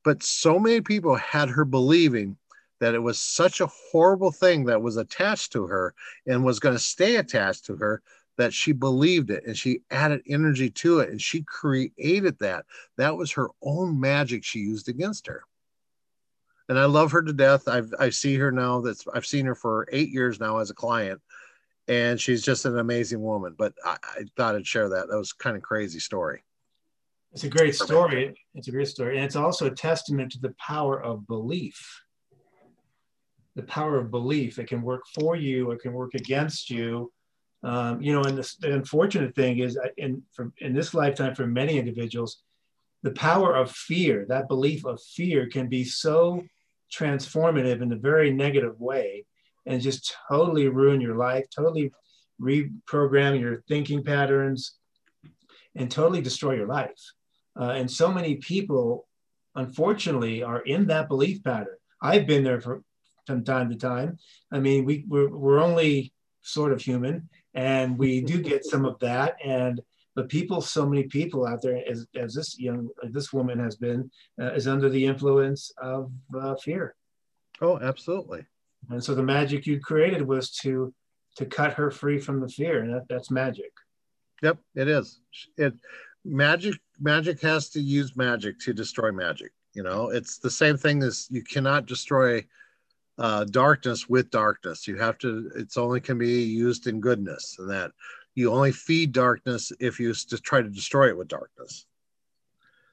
but 0.03 0.23
so 0.23 0.60
many 0.60 0.82
people 0.82 1.15
had 1.15 1.49
her 1.49 1.65
believing 1.65 2.38
that 2.80 2.93
it 2.93 2.99
was 2.99 3.19
such 3.19 3.60
a 3.60 3.71
horrible 3.91 4.32
thing 4.32 4.65
that 4.65 4.82
was 4.82 4.97
attached 4.97 5.51
to 5.53 5.65
her 5.65 5.95
and 6.27 6.43
was 6.43 6.60
going 6.60 6.75
to 6.75 6.80
stay 6.80 7.15
attached 7.15 7.65
to 7.65 7.75
her 7.77 8.03
that 8.38 8.53
she 8.53 8.71
believed 8.71 9.32
it 9.32 9.43
and 9.47 9.58
she 9.58 9.82
added 9.89 10.21
energy 10.27 10.69
to 10.69 10.99
it 10.99 11.10
and 11.10 11.19
she 11.19 11.41
created 11.41 12.38
that. 12.39 12.65
That 12.97 13.17
was 13.17 13.32
her 13.32 13.49
own 13.63 13.99
magic 13.99 14.43
she 14.43 14.60
used 14.60 14.89
against 14.89 15.25
her 15.25 15.43
and 16.69 16.77
I 16.77 16.86
love 16.86 17.12
her 17.12 17.21
to 17.21 17.34
death. 17.34 17.67
I've 17.67 17.93
I 17.99 18.10
see 18.10 18.36
her 18.36 18.51
now. 18.51 18.82
That's 18.82 19.06
I've 19.13 19.25
seen 19.25 19.45
her 19.45 19.56
for 19.56 19.88
eight 19.91 20.10
years 20.10 20.39
now 20.39 20.58
as 20.58 20.69
a 20.69 20.75
client, 20.75 21.21
and 21.88 22.19
she's 22.19 22.43
just 22.43 22.65
an 22.65 22.78
amazing 22.78 23.21
woman. 23.21 23.56
But 23.58 23.73
I, 23.84 23.97
I 24.04 24.26
thought 24.36 24.56
I'd 24.56 24.67
share 24.67 24.89
that. 24.89 25.08
That 25.10 25.17
was 25.17 25.34
kind 25.34 25.56
of 25.56 25.63
crazy 25.63 26.00
story. 26.00 26.43
It's 27.34 27.43
a 27.43 27.50
great 27.50 27.76
story. 27.76 28.36
It's 28.56 28.67
a 28.67 28.71
great 28.71 28.88
story, 28.88 29.17
and 29.17 29.26
it's 29.26 29.36
also 29.36 29.67
a 29.67 29.71
testament 29.71 30.32
to 30.34 30.39
the 30.39 30.56
power 30.60 31.02
of 31.02 31.28
belief. 31.28 32.02
The 33.56 33.63
power 33.63 33.97
of 33.97 34.12
belief. 34.12 34.60
It 34.60 34.67
can 34.67 34.82
work 34.82 35.04
for 35.13 35.36
you. 35.36 35.71
It 35.71 35.82
can 35.82 35.93
work 35.93 36.13
against 36.13 36.69
you. 36.69 37.12
Um, 37.63 38.02
you 38.02 38.13
know, 38.13 38.23
and 38.23 38.38
the, 38.38 38.56
the 38.60 38.73
unfortunate 38.73 39.36
thing 39.36 39.60
is, 39.60 39.78
in 39.97 40.23
from 40.34 40.54
in 40.60 40.73
this 40.73 40.93
lifetime, 40.93 41.36
for 41.36 41.47
many 41.47 41.78
individuals, 41.78 42.43
the 43.04 43.12
power 43.12 43.56
of 43.56 43.71
fear, 43.71 44.26
that 44.30 44.47
belief 44.47 44.86
of 44.86 45.02
fear, 45.02 45.47
can 45.47 45.67
be 45.67 45.84
so 45.84 46.43
transformative 46.91 47.82
in 47.82 47.91
a 47.91 47.97
very 47.97 48.32
negative 48.32 48.80
way 48.80 49.26
and 49.67 49.82
just 49.82 50.15
totally 50.30 50.67
ruin 50.67 51.01
your 51.01 51.15
life, 51.15 51.45
totally 51.56 51.91
reprogram 52.41 53.39
your 53.39 53.63
thinking 53.67 54.03
patterns, 54.03 54.77
and 55.75 55.91
totally 55.91 56.21
destroy 56.21 56.53
your 56.53 56.67
life. 56.67 57.01
Uh, 57.60 57.71
and 57.71 57.89
so 57.89 58.12
many 58.12 58.36
people, 58.36 59.08
unfortunately, 59.56 60.43
are 60.43 60.62
in 60.62 60.88
that 60.88 61.08
belief 61.08 61.43
pattern. 61.43 61.77
I've 62.01 62.25
been 62.25 62.43
there 62.43 62.62
for, 62.62 62.82
from 63.25 63.43
time 63.43 63.69
to 63.69 63.75
time. 63.75 64.17
I 64.51 64.60
mean, 64.60 64.86
we, 64.86 65.06
we're, 65.08 65.30
we're 65.30 65.60
only 65.60 66.13
sort 66.41 66.71
of 66.71 66.82
human, 66.82 67.30
and 67.53 67.97
we 67.97 68.21
do 68.21 68.41
get 68.41 68.63
some 68.63 68.86
of 68.86 68.99
that. 68.99 69.36
And 69.43 69.82
but 70.15 70.30
people, 70.30 70.62
so 70.62 70.84
many 70.84 71.03
people 71.03 71.45
out 71.45 71.62
there, 71.62 71.84
as, 71.88 72.08
as 72.15 72.34
this 72.34 72.60
young, 72.60 72.89
this 73.03 73.32
woman 73.32 73.60
has 73.60 73.75
been, 73.75 74.10
uh, 74.41 74.51
is 74.53 74.67
under 74.67 74.89
the 74.89 75.06
influence 75.06 75.71
of 75.77 76.12
uh, 76.36 76.56
fear. 76.56 76.95
Oh, 77.62 77.80
absolutely. 77.80 78.45
And 78.89 79.04
so 79.04 79.13
the 79.13 79.23
magic 79.23 79.65
you 79.65 79.80
created 79.80 80.21
was 80.21 80.52
to 80.62 80.93
to 81.36 81.45
cut 81.45 81.73
her 81.73 81.91
free 81.91 82.17
from 82.17 82.41
the 82.41 82.47
fear, 82.47 82.82
and 82.82 82.93
that, 82.93 83.06
that's 83.08 83.30
magic. 83.30 83.71
Yep, 84.41 84.58
it 84.76 84.88
is. 84.88 85.19
It 85.58 85.73
magic 86.26 86.76
magic 87.00 87.41
has 87.41 87.69
to 87.69 87.80
use 87.80 88.15
magic 88.15 88.60
to 88.62 88.73
destroy 88.73 89.12
magic. 89.12 89.52
You 89.73 89.84
know, 89.84 90.10
it's 90.10 90.39
the 90.39 90.50
same 90.50 90.78
thing 90.78 91.04
as 91.04 91.28
you 91.30 91.43
cannot 91.43 91.86
destroy 91.86 92.43
uh, 93.19 93.45
darkness 93.45 94.10
with 94.10 94.32
darkness. 94.32 94.88
You 94.88 94.97
have 94.97 95.17
to. 95.19 95.52
It's 95.56 95.78
only 95.78 96.00
can 96.00 96.17
be 96.17 96.43
used 96.43 96.88
in 96.88 97.00
goodness, 97.00 97.56
and 97.60 97.69
that 97.69 97.91
you 98.36 98.52
only 98.52 98.71
feed 98.71 99.12
darkness 99.12 99.71
if 99.80 100.00
you 100.00 100.13
just 100.13 100.43
try 100.43 100.62
to 100.62 100.69
destroy 100.69 101.10
it 101.10 101.17
with 101.17 101.28
darkness. 101.28 101.86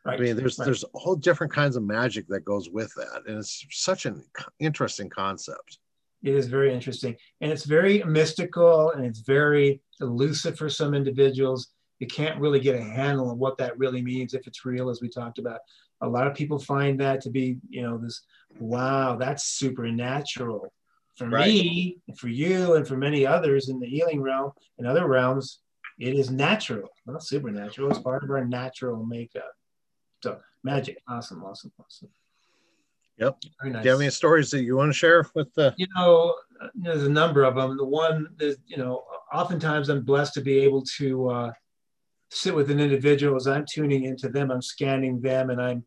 Right. 0.05 0.21
I 0.21 0.23
mean, 0.23 0.37
there's 0.37 0.59
right. 0.59 0.67
there's 0.67 0.85
all 0.85 1.17
different 1.17 1.53
kinds 1.53 1.77
of 1.77 1.83
magic 1.83 2.27
that 2.29 2.45
goes 2.45 2.69
with 2.69 2.93
that, 2.95 3.23
and 3.27 3.39
it's 3.39 3.65
such 3.71 4.07
an 4.07 4.23
interesting 4.59 5.09
concept. 5.09 5.79
It 6.25 6.35
is 6.35 6.47
very 6.47 6.73
interesting, 6.73 7.17
and 7.41 7.53
it's 7.53 7.65
very 7.65 8.03
mystical, 8.03 8.91
and 8.93 9.05
it's 9.05 9.21
very 9.21 9.81
elusive 10.01 10.57
for 10.57 10.69
some 10.69 10.95
individuals. 10.95 11.69
You 12.01 12.07
can't 12.07 12.41
really 12.41 12.61
get 12.61 12.77
a 12.77 12.83
handle 12.83 13.29
on 13.29 13.39
what 13.39 13.59
that 13.59 13.79
really 13.79 14.03
means 14.03 14.35
if 14.35 14.47
it's 14.47 14.65
real, 14.65 14.89
as 14.89 15.01
we 15.01 15.09
talked 15.09 15.39
about. 15.39 15.61
A 16.01 16.09
lot 16.09 16.27
of 16.27 16.35
people 16.35 16.59
find 16.59 16.99
that 17.01 17.21
to 17.23 17.31
be, 17.31 17.59
you 17.69 17.83
know, 17.83 17.99
this 17.99 18.23
wow, 18.59 19.17
that's 19.17 19.45
supernatural 19.45 20.73
for 21.17 21.29
right. 21.29 21.47
me, 21.47 21.99
for 22.17 22.29
you, 22.29 22.75
and 22.75 22.89
for 22.89 22.97
many 22.97 23.27
others 23.27 23.69
in 23.69 23.79
the 23.79 23.87
healing 23.87 24.21
realm 24.21 24.51
and 24.79 24.87
other 24.87 25.07
realms, 25.07 25.61
it 25.99 26.15
is 26.15 26.31
natural, 26.31 26.89
not 27.07 27.23
supernatural. 27.23 27.91
It's 27.91 28.01
part 28.01 28.25
of 28.25 28.31
our 28.31 28.45
natural 28.45 29.05
makeup. 29.05 29.53
So 30.23 30.41
magic, 30.63 30.99
awesome, 31.07 31.45
awesome, 31.45 31.73
awesome. 31.79 32.09
Yep. 33.19 33.39
Very 33.61 33.73
nice. 33.73 33.83
Do 33.83 33.89
you 33.89 33.93
have 33.93 34.01
any 34.01 34.11
stories 34.11 34.51
that 34.51 34.63
you 34.63 34.77
want 34.77 34.91
to 34.91 34.99
share 34.99 35.27
with 35.35 35.53
the? 35.55 35.75
You 35.77 35.87
know, 35.97 36.35
there's 36.75 37.05
a 37.05 37.09
number 37.09 37.45
of 37.45 37.55
them. 37.55 37.77
The 37.77 37.85
one, 37.85 38.29
is, 38.41 38.57
you 38.67 38.77
know, 38.77 39.05
oftentimes 39.33 39.89
I'm 39.89 40.03
blessed 40.03 40.35
to 40.35 40.41
be 40.41 40.59
able 40.61 40.83
to 40.97 41.29
uh, 41.31 41.53
sit 42.31 42.55
with 42.55 42.71
an 42.71 42.81
individual 42.81 43.37
as 43.37 43.47
I'm 43.47 43.65
tuning 43.71 44.05
into 44.05 44.29
them. 44.29 44.51
I'm 44.51 44.63
scanning 44.63 45.21
them, 45.21 45.51
and 45.51 45.61
I'm 45.61 45.85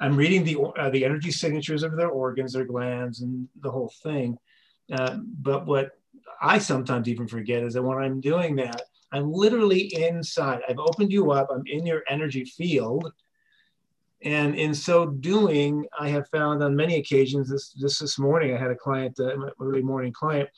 I'm 0.00 0.16
reading 0.16 0.44
the 0.44 0.58
uh, 0.78 0.90
the 0.90 1.04
energy 1.04 1.30
signatures 1.30 1.82
of 1.82 1.96
their 1.96 2.08
organs, 2.08 2.52
their 2.52 2.64
glands, 2.64 3.22
and 3.22 3.48
the 3.60 3.70
whole 3.70 3.92
thing. 4.02 4.36
Uh, 4.92 5.18
but 5.40 5.66
what 5.66 5.90
I 6.40 6.58
sometimes 6.58 7.08
even 7.08 7.26
forget 7.26 7.62
is 7.62 7.74
that 7.74 7.82
when 7.82 7.98
I'm 7.98 8.20
doing 8.20 8.56
that, 8.56 8.82
I'm 9.12 9.32
literally 9.32 9.92
inside. 9.94 10.60
I've 10.68 10.78
opened 10.78 11.12
you 11.12 11.32
up. 11.32 11.48
I'm 11.50 11.64
in 11.66 11.84
your 11.84 12.02
energy 12.08 12.44
field. 12.44 13.12
And 14.22 14.54
in 14.56 14.74
so 14.74 15.06
doing, 15.06 15.86
I 15.98 16.08
have 16.08 16.28
found 16.28 16.62
on 16.62 16.74
many 16.74 16.96
occasions, 16.96 17.48
this, 17.48 17.70
this, 17.70 18.00
this 18.00 18.18
morning, 18.18 18.54
I 18.54 18.58
had 18.58 18.70
a 18.70 18.76
client, 18.76 19.18
uh, 19.20 19.36
early 19.60 19.82
morning 19.82 20.12
client, 20.12 20.48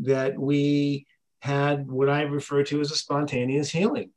that 0.00 0.36
we 0.36 1.06
had 1.40 1.88
what 1.88 2.08
I 2.08 2.22
refer 2.22 2.64
to 2.64 2.80
as 2.80 2.90
a 2.90 2.96
spontaneous 2.96 3.70
healing. 3.70 4.10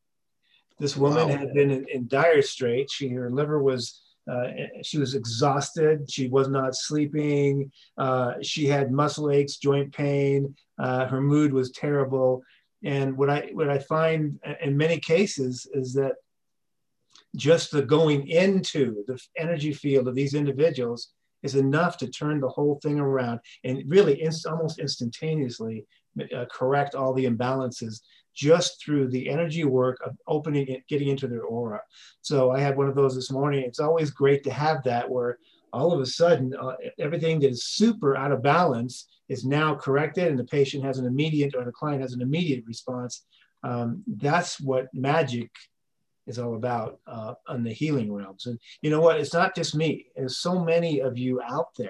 This 0.79 0.97
woman 0.97 1.29
wow. 1.29 1.35
had 1.35 1.53
been 1.53 1.69
in, 1.69 1.85
in 1.89 2.07
dire 2.07 2.41
straits. 2.41 2.93
She, 2.93 3.09
her 3.09 3.29
liver 3.29 3.61
was 3.61 4.01
uh, 4.29 4.47
she 4.83 4.99
was 4.99 5.15
exhausted. 5.15 6.09
She 6.09 6.27
was 6.27 6.49
not 6.49 6.75
sleeping. 6.75 7.71
Uh, 7.97 8.33
she 8.41 8.67
had 8.67 8.91
muscle 8.91 9.31
aches, 9.31 9.57
joint 9.57 9.91
pain. 9.91 10.55
Uh, 10.77 11.07
her 11.07 11.19
mood 11.19 11.51
was 11.51 11.71
terrible. 11.71 12.43
And 12.83 13.17
what 13.17 13.29
I 13.29 13.49
what 13.53 13.69
I 13.69 13.79
find 13.79 14.39
in 14.61 14.77
many 14.77 14.99
cases 14.99 15.67
is 15.73 15.93
that 15.93 16.13
just 17.36 17.71
the 17.71 17.82
going 17.82 18.27
into 18.27 19.03
the 19.07 19.19
energy 19.38 19.73
field 19.73 20.07
of 20.07 20.15
these 20.15 20.34
individuals 20.34 21.09
is 21.43 21.55
enough 21.55 21.97
to 21.97 22.07
turn 22.07 22.39
the 22.39 22.49
whole 22.49 22.80
thing 22.82 22.99
around 22.99 23.39
and 23.63 23.84
really 23.88 24.21
inst- 24.21 24.45
almost 24.45 24.80
instantaneously 24.80 25.86
uh, 26.36 26.45
correct 26.51 26.95
all 26.95 27.13
the 27.13 27.25
imbalances 27.25 28.01
just 28.36 28.84
through 28.84 29.07
the 29.09 29.30
energy 29.30 29.63
work 29.63 29.97
of 30.05 30.15
opening 30.27 30.67
it, 30.67 30.88
getting 30.88 31.07
into 31.07 31.27
their 31.27 31.43
aura. 31.43 31.82
So 32.21 32.51
I 32.51 32.59
had 32.59 32.77
one 32.77 32.88
of 32.88 32.95
those 32.95 33.15
this 33.15 33.32
morning. 33.32 33.63
It's 33.63 33.80
always 33.80 34.11
great 34.11 34.43
to 34.45 34.51
have 34.51 34.84
that 34.84 35.09
where 35.09 35.38
all 35.71 35.91
of 35.93 35.99
a 35.99 36.05
sudden, 36.05 36.55
uh, 36.59 36.75
everything 36.99 37.39
that 37.41 37.49
is 37.49 37.65
super 37.65 38.17
out 38.17 38.32
of 38.32 38.41
balance 38.41 39.07
is 39.27 39.45
now 39.45 39.75
corrected, 39.75 40.27
and 40.27 40.39
the 40.39 40.45
patient 40.45 40.84
has 40.84 40.97
an 40.97 41.05
immediate 41.05 41.53
or 41.55 41.63
the 41.63 41.71
client 41.71 42.01
has 42.01 42.13
an 42.13 42.21
immediate 42.21 42.63
response. 42.65 43.25
Um, 43.63 44.03
that's 44.07 44.59
what 44.59 44.88
magic 44.93 45.51
is 46.30 46.39
all 46.39 46.55
about 46.55 46.99
uh, 47.07 47.34
on 47.47 47.63
the 47.63 47.73
healing 47.73 48.13
realms. 48.13 48.45
And 48.45 48.59
you 48.82 48.89
know 48.89 49.01
what? 49.01 49.19
It's 49.19 49.34
not 49.34 49.55
just 49.55 49.75
me. 49.75 50.05
There's 50.15 50.38
so 50.38 50.63
many 50.63 50.99
of 50.99 51.17
you 51.17 51.41
out 51.41 51.75
there, 51.77 51.89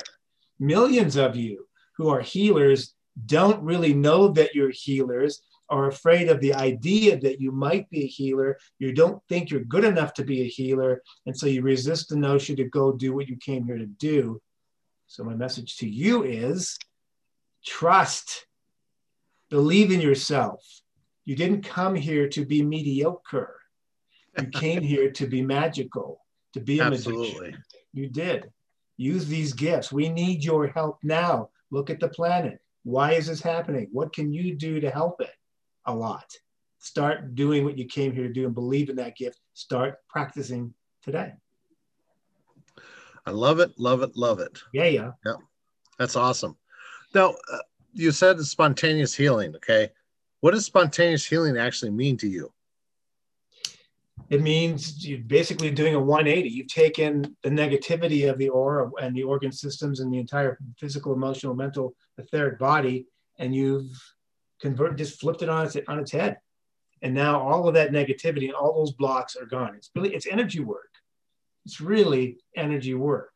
millions 0.60 1.16
of 1.16 1.36
you 1.36 1.68
who 1.98 2.10
are 2.10 2.22
healers, 2.22 2.96
don't 3.26 3.62
really 3.62 3.94
know 3.94 4.30
that 4.30 4.56
you're 4.56 4.72
healers 4.72 5.42
are 5.70 5.88
afraid 5.88 6.30
of 6.30 6.40
the 6.40 6.54
idea 6.54 7.20
that 7.20 7.40
you 7.40 7.52
might 7.52 7.90
be 7.90 8.04
a 8.04 8.08
healer. 8.08 8.58
You 8.80 8.92
don't 8.92 9.22
think 9.30 9.50
you're 9.50 9.64
good 9.64 9.84
enough 9.84 10.14
to 10.16 10.24
be 10.24 10.42
a 10.42 10.48
healer. 10.48 11.04
And 11.26 11.38
so 11.38 11.46
you 11.46 11.62
resist 11.62 12.10
the 12.10 12.16
notion 12.16 12.56
to 12.56 12.64
go 12.64 12.92
do 12.92 13.14
what 13.14 13.28
you 13.28 13.38
came 13.38 13.66
here 13.66 13.78
to 13.78 13.86
do. 13.86 14.42
So, 15.08 15.24
my 15.24 15.36
message 15.36 15.78
to 15.78 15.90
you 15.90 16.24
is 16.24 16.78
trust, 17.66 18.46
believe 19.50 19.92
in 19.92 20.02
yourself. 20.02 20.64
You 21.26 21.36
didn't 21.36 21.64
come 21.64 21.96
here 21.96 22.28
to 22.30 22.46
be 22.46 22.62
mediocre. 22.62 23.59
You 24.42 24.48
came 24.60 24.84
here 24.84 25.12
to 25.12 25.28
be 25.28 25.42
magical, 25.42 26.22
to 26.54 26.60
be 26.60 26.80
a 26.80 26.84
Absolutely. 26.84 27.40
magician. 27.40 27.64
You 27.94 28.08
did. 28.10 28.52
Use 28.98 29.28
these 29.28 29.54
gifts. 29.54 29.92
We 29.92 30.10
need 30.10 30.44
your 30.44 30.68
help 30.68 31.00
now. 31.04 31.50
Look 31.72 31.90
at 31.90 32.00
the 32.00 32.10
planet. 32.10 32.60
Why 32.84 33.14
is 33.14 33.28
this 33.28 33.42
happening? 33.42 33.88
What 33.92 34.14
can 34.14 34.34
you 34.34 34.56
do 34.56 34.80
to 34.80 34.90
help 34.90 35.22
it? 35.22 35.32
a 35.90 35.94
lot. 35.94 36.32
Start 36.78 37.36
doing 37.36 37.66
what 37.66 37.78
you 37.78 37.86
came 37.86 38.14
here 38.14 38.28
to 38.28 38.34
do 38.34 38.46
and 38.46 38.56
believe 38.56 38.90
in 38.90 38.96
that 38.98 39.18
gift. 39.18 39.40
Start 39.54 39.98
practicing 40.08 40.74
today. 41.04 41.34
I 43.26 43.32
love 43.32 43.60
it, 43.60 43.72
love 43.78 44.02
it, 44.02 44.16
love 44.16 44.40
it. 44.40 44.60
Yeah, 44.74 44.86
yeah. 44.86 45.12
Yeah. 45.26 45.34
That's 45.98 46.16
awesome. 46.16 46.56
Now, 47.14 47.36
uh, 47.52 47.58
you 47.94 48.12
said 48.12 48.40
spontaneous 48.42 49.14
healing. 49.14 49.56
Okay. 49.56 49.90
What 50.40 50.52
does 50.52 50.66
spontaneous 50.66 51.26
healing 51.26 51.58
actually 51.58 51.92
mean 51.92 52.16
to 52.18 52.28
you? 52.28 52.54
It 54.30 54.42
means 54.42 55.08
you're 55.08 55.20
basically 55.20 55.72
doing 55.72 55.96
a 55.96 56.00
180. 56.00 56.50
You've 56.50 56.68
taken 56.68 57.36
the 57.42 57.50
negativity 57.50 58.30
of 58.30 58.38
the 58.38 58.50
aura 58.50 58.90
and 59.02 59.16
the 59.16 59.24
organ 59.24 59.52
systems 59.52 60.00
and 60.00 60.14
the 60.14 60.20
entire 60.20 60.60
physical, 60.78 61.14
emotional, 61.14 61.56
mental, 61.56 61.96
etheric 62.18 62.60
body, 62.60 63.08
and 63.40 63.56
you've 63.56 63.90
converted, 64.62 64.98
just 64.98 65.20
flipped 65.20 65.42
it 65.42 65.50
on 65.50 65.66
its 65.66 65.78
on 65.88 66.00
its 66.00 66.12
head. 66.12 66.38
And 67.02 67.14
now 67.14 67.42
all 67.42 67.68
of 67.68 67.74
that 67.74 67.92
negativity 67.92 68.46
and 68.46 68.54
all 68.54 68.76
those 68.76 68.92
blocks 68.92 69.36
are 69.36 69.46
gone. 69.46 69.74
It's 69.76 69.90
really 69.96 70.14
it's 70.14 70.28
energy 70.28 70.60
work. 70.60 70.92
It's 71.66 71.82
really 71.82 72.38
energy 72.56 72.94
work. 72.94 73.36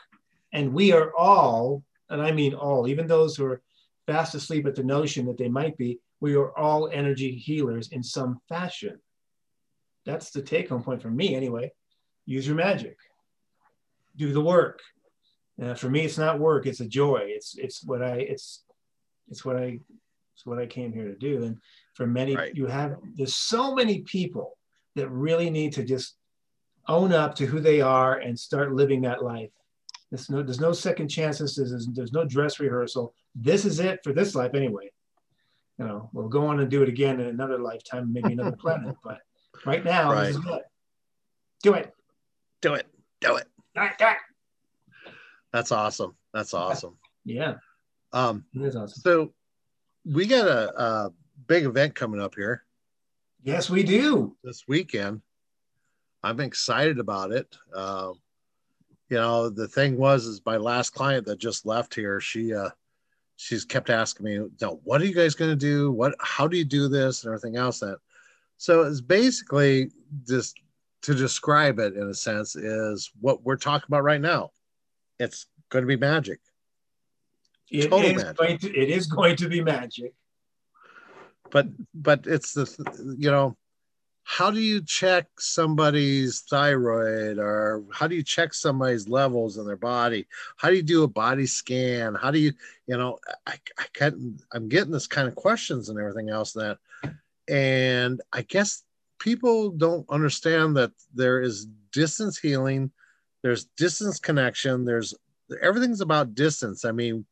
And 0.52 0.74
we 0.74 0.92
are 0.92 1.12
all 1.18 1.84
and 2.14 2.22
i 2.22 2.32
mean 2.32 2.54
all 2.54 2.88
even 2.88 3.08
those 3.08 3.36
who 3.36 3.46
are 3.46 3.62
fast 4.06 4.36
asleep 4.36 4.66
at 4.66 4.76
the 4.76 4.84
notion 4.84 5.26
that 5.26 5.38
they 5.38 5.50
might 5.50 5.78
be 5.78 6.00
we 6.20 6.36
are 6.36 6.58
all 6.58 6.90
energy 6.90 7.36
healers 7.36 7.90
in 7.90 8.04
some 8.04 8.40
fashion 8.48 9.00
that's 10.06 10.32
the 10.32 10.42
take 10.42 10.70
home 10.70 10.84
point 10.84 11.02
for 11.02 11.10
me 11.10 11.36
anyway 11.36 11.72
use 12.26 12.46
your 12.46 12.56
magic 12.56 12.98
do 14.16 14.32
the 14.32 14.42
work 14.42 14.80
uh, 15.62 15.74
for 15.74 15.90
me 15.90 16.02
it's 16.02 16.18
not 16.18 16.40
work 16.40 16.66
it's 16.66 16.80
a 16.80 16.88
joy 16.88 17.22
it's 17.24 17.56
it's 17.58 17.84
what 17.84 18.02
i 18.02 18.16
it's 18.16 18.64
it's 19.30 19.44
what 19.46 19.56
i 19.56 19.80
it's 20.36 20.46
what 20.46 20.60
I 20.60 20.66
came 20.66 20.92
here 20.92 21.06
to 21.06 21.16
do. 21.16 21.44
And 21.44 21.58
for 21.94 22.08
many, 22.08 22.36
right. 22.36 22.56
you 22.56 22.66
have, 22.68 22.98
there's 23.16 23.36
so 23.36 23.74
many 23.74 24.02
people 24.02 24.58
that 24.96 25.10
really 25.10 25.50
need 25.50 25.74
to 25.74 25.84
just 25.84 26.16
own 26.88 27.14
up 27.14 27.36
to 27.36 27.46
who 27.46 27.60
they 27.60 27.82
are 27.82 28.18
and 28.18 28.38
start 28.38 28.74
living 28.74 29.02
that 29.02 29.24
life. 29.24 29.52
There's 30.12 30.30
no, 30.30 30.44
there's 30.44 30.60
no 30.60 30.74
second 30.74 31.08
chances. 31.08 31.56
There's, 31.56 31.88
there's 31.94 32.12
no 32.12 32.26
dress 32.26 32.60
rehearsal. 32.60 33.14
This 33.36 33.66
is 33.66 33.80
it 33.80 34.00
for 34.04 34.14
this 34.14 34.36
life 34.36 34.54
anyway. 34.54 34.92
You 35.80 35.86
know, 35.86 36.10
we'll 36.14 36.30
go 36.30 36.46
on 36.48 36.60
and 36.60 36.70
do 36.70 36.84
it 36.84 36.90
again 36.90 37.20
in 37.20 37.28
another 37.28 37.58
lifetime, 37.58 38.14
maybe 38.14 38.34
another 38.34 38.56
planet. 38.60 38.96
But 39.04 39.20
right 39.66 39.84
now, 39.84 40.12
right. 40.12 40.28
this 40.28 40.38
is 40.38 40.46
it. 40.46 40.64
Do 41.62 41.74
it. 41.74 41.94
Do 42.62 42.74
it. 42.74 42.88
Do 43.22 43.36
it. 43.36 43.48
Do 43.76 43.82
it. 43.82 43.98
Do 43.98 44.06
it. 44.06 44.18
That's 45.52 45.72
awesome. 45.72 46.16
That's 46.34 46.54
awesome. 46.54 46.98
Yeah. 47.26 47.56
Um, 48.12 48.46
awesome. 48.58 48.88
So 48.88 49.34
we 50.06 50.26
got 50.26 50.48
a, 50.48 50.82
a 50.82 51.14
big 51.48 51.66
event 51.66 51.96
coming 51.96 52.22
up 52.22 52.36
here. 52.36 52.64
Yes, 53.44 53.70
we 53.70 53.84
do. 53.84 54.36
This 54.44 54.64
weekend. 54.68 55.22
I'm 56.24 56.40
excited 56.40 57.00
about 57.00 57.32
it. 57.32 57.56
Uh, 57.74 58.14
you 59.10 59.18
know, 59.18 59.50
the 59.50 59.68
thing 59.68 59.98
was, 59.98 60.26
is 60.26 60.42
my 60.46 60.58
last 60.58 60.92
client 60.92 61.26
that 61.28 61.40
just 61.40 61.66
left 61.66 61.94
here, 61.94 62.20
she, 62.22 62.54
uh, 62.54 62.70
she's 63.36 63.66
kept 63.66 63.90
asking 63.90 64.26
me, 64.26 64.40
no, 64.62 64.80
what 64.86 65.02
are 65.02 65.06
you 65.06 65.14
guys 65.14 65.36
going 65.36 65.52
to 65.52 65.56
do? 65.56 65.92
What, 65.92 66.16
how 66.20 66.48
do 66.48 66.58
you 66.58 66.64
do 66.64 66.88
this 66.88 67.24
and 67.24 67.34
everything 67.34 67.58
else 67.58 67.80
that, 67.80 67.98
so 68.64 68.84
it's 68.84 69.02
basically 69.02 69.90
just 70.26 70.56
to 71.02 71.14
describe 71.14 71.80
it 71.80 71.98
in 71.98 72.04
a 72.04 72.14
sense 72.14 72.56
is 72.56 73.12
what 73.20 73.44
we're 73.44 73.58
talking 73.58 73.88
about 73.90 74.06
right 74.06 74.22
now. 74.22 74.52
It's 75.20 75.48
going 75.70 75.84
to 75.84 75.86
be 75.86 75.98
magic. 75.98 76.40
It 77.70 77.90
Total 77.90 78.12
is 78.12 78.24
magic. 78.24 78.38
going 78.38 78.58
to 78.60 78.74
it 78.74 78.90
is 78.90 79.08
going 79.08 79.36
to 79.36 79.50
be 79.50 79.62
magic. 79.62 80.14
But 81.52 81.68
but 81.94 82.26
it's 82.26 82.54
the 82.54 83.16
you 83.20 83.30
know 83.30 83.58
how 84.24 84.50
do 84.50 84.62
you 84.62 84.82
check 84.82 85.28
somebody's 85.40 86.46
thyroid 86.50 87.40
or 87.40 87.84
how 87.92 88.08
do 88.08 88.16
you 88.16 88.24
check 88.24 88.54
somebody's 88.54 89.10
levels 89.10 89.58
in 89.58 89.66
their 89.66 89.76
body 89.76 90.26
how 90.56 90.70
do 90.70 90.78
you 90.78 90.82
do 90.82 91.04
a 91.04 91.08
body 91.10 91.46
scan 91.46 92.16
how 92.16 92.32
do 92.32 92.40
you 92.40 92.54
you 92.88 92.96
know 92.96 93.20
i, 93.46 93.56
I 93.78 93.86
can't 93.94 94.16
i'm 94.54 94.70
getting 94.70 94.94
this 94.94 95.08
kind 95.08 95.28
of 95.28 95.36
questions 95.36 95.90
and 95.90 96.00
everything 96.00 96.30
else 96.30 96.54
that 96.54 96.78
and 97.50 98.22
i 98.32 98.42
guess 98.42 98.84
people 99.20 99.70
don't 99.72 100.06
understand 100.10 100.76
that 100.76 100.92
there 101.14 101.42
is 101.42 101.68
distance 101.92 102.38
healing 102.38 102.92
there's 103.42 103.66
distance 103.78 104.20
connection 104.20 104.86
there's 104.86 105.14
everything's 105.62 106.02
about 106.02 106.36
distance 106.36 106.86
i 106.86 106.92
mean 106.92 107.26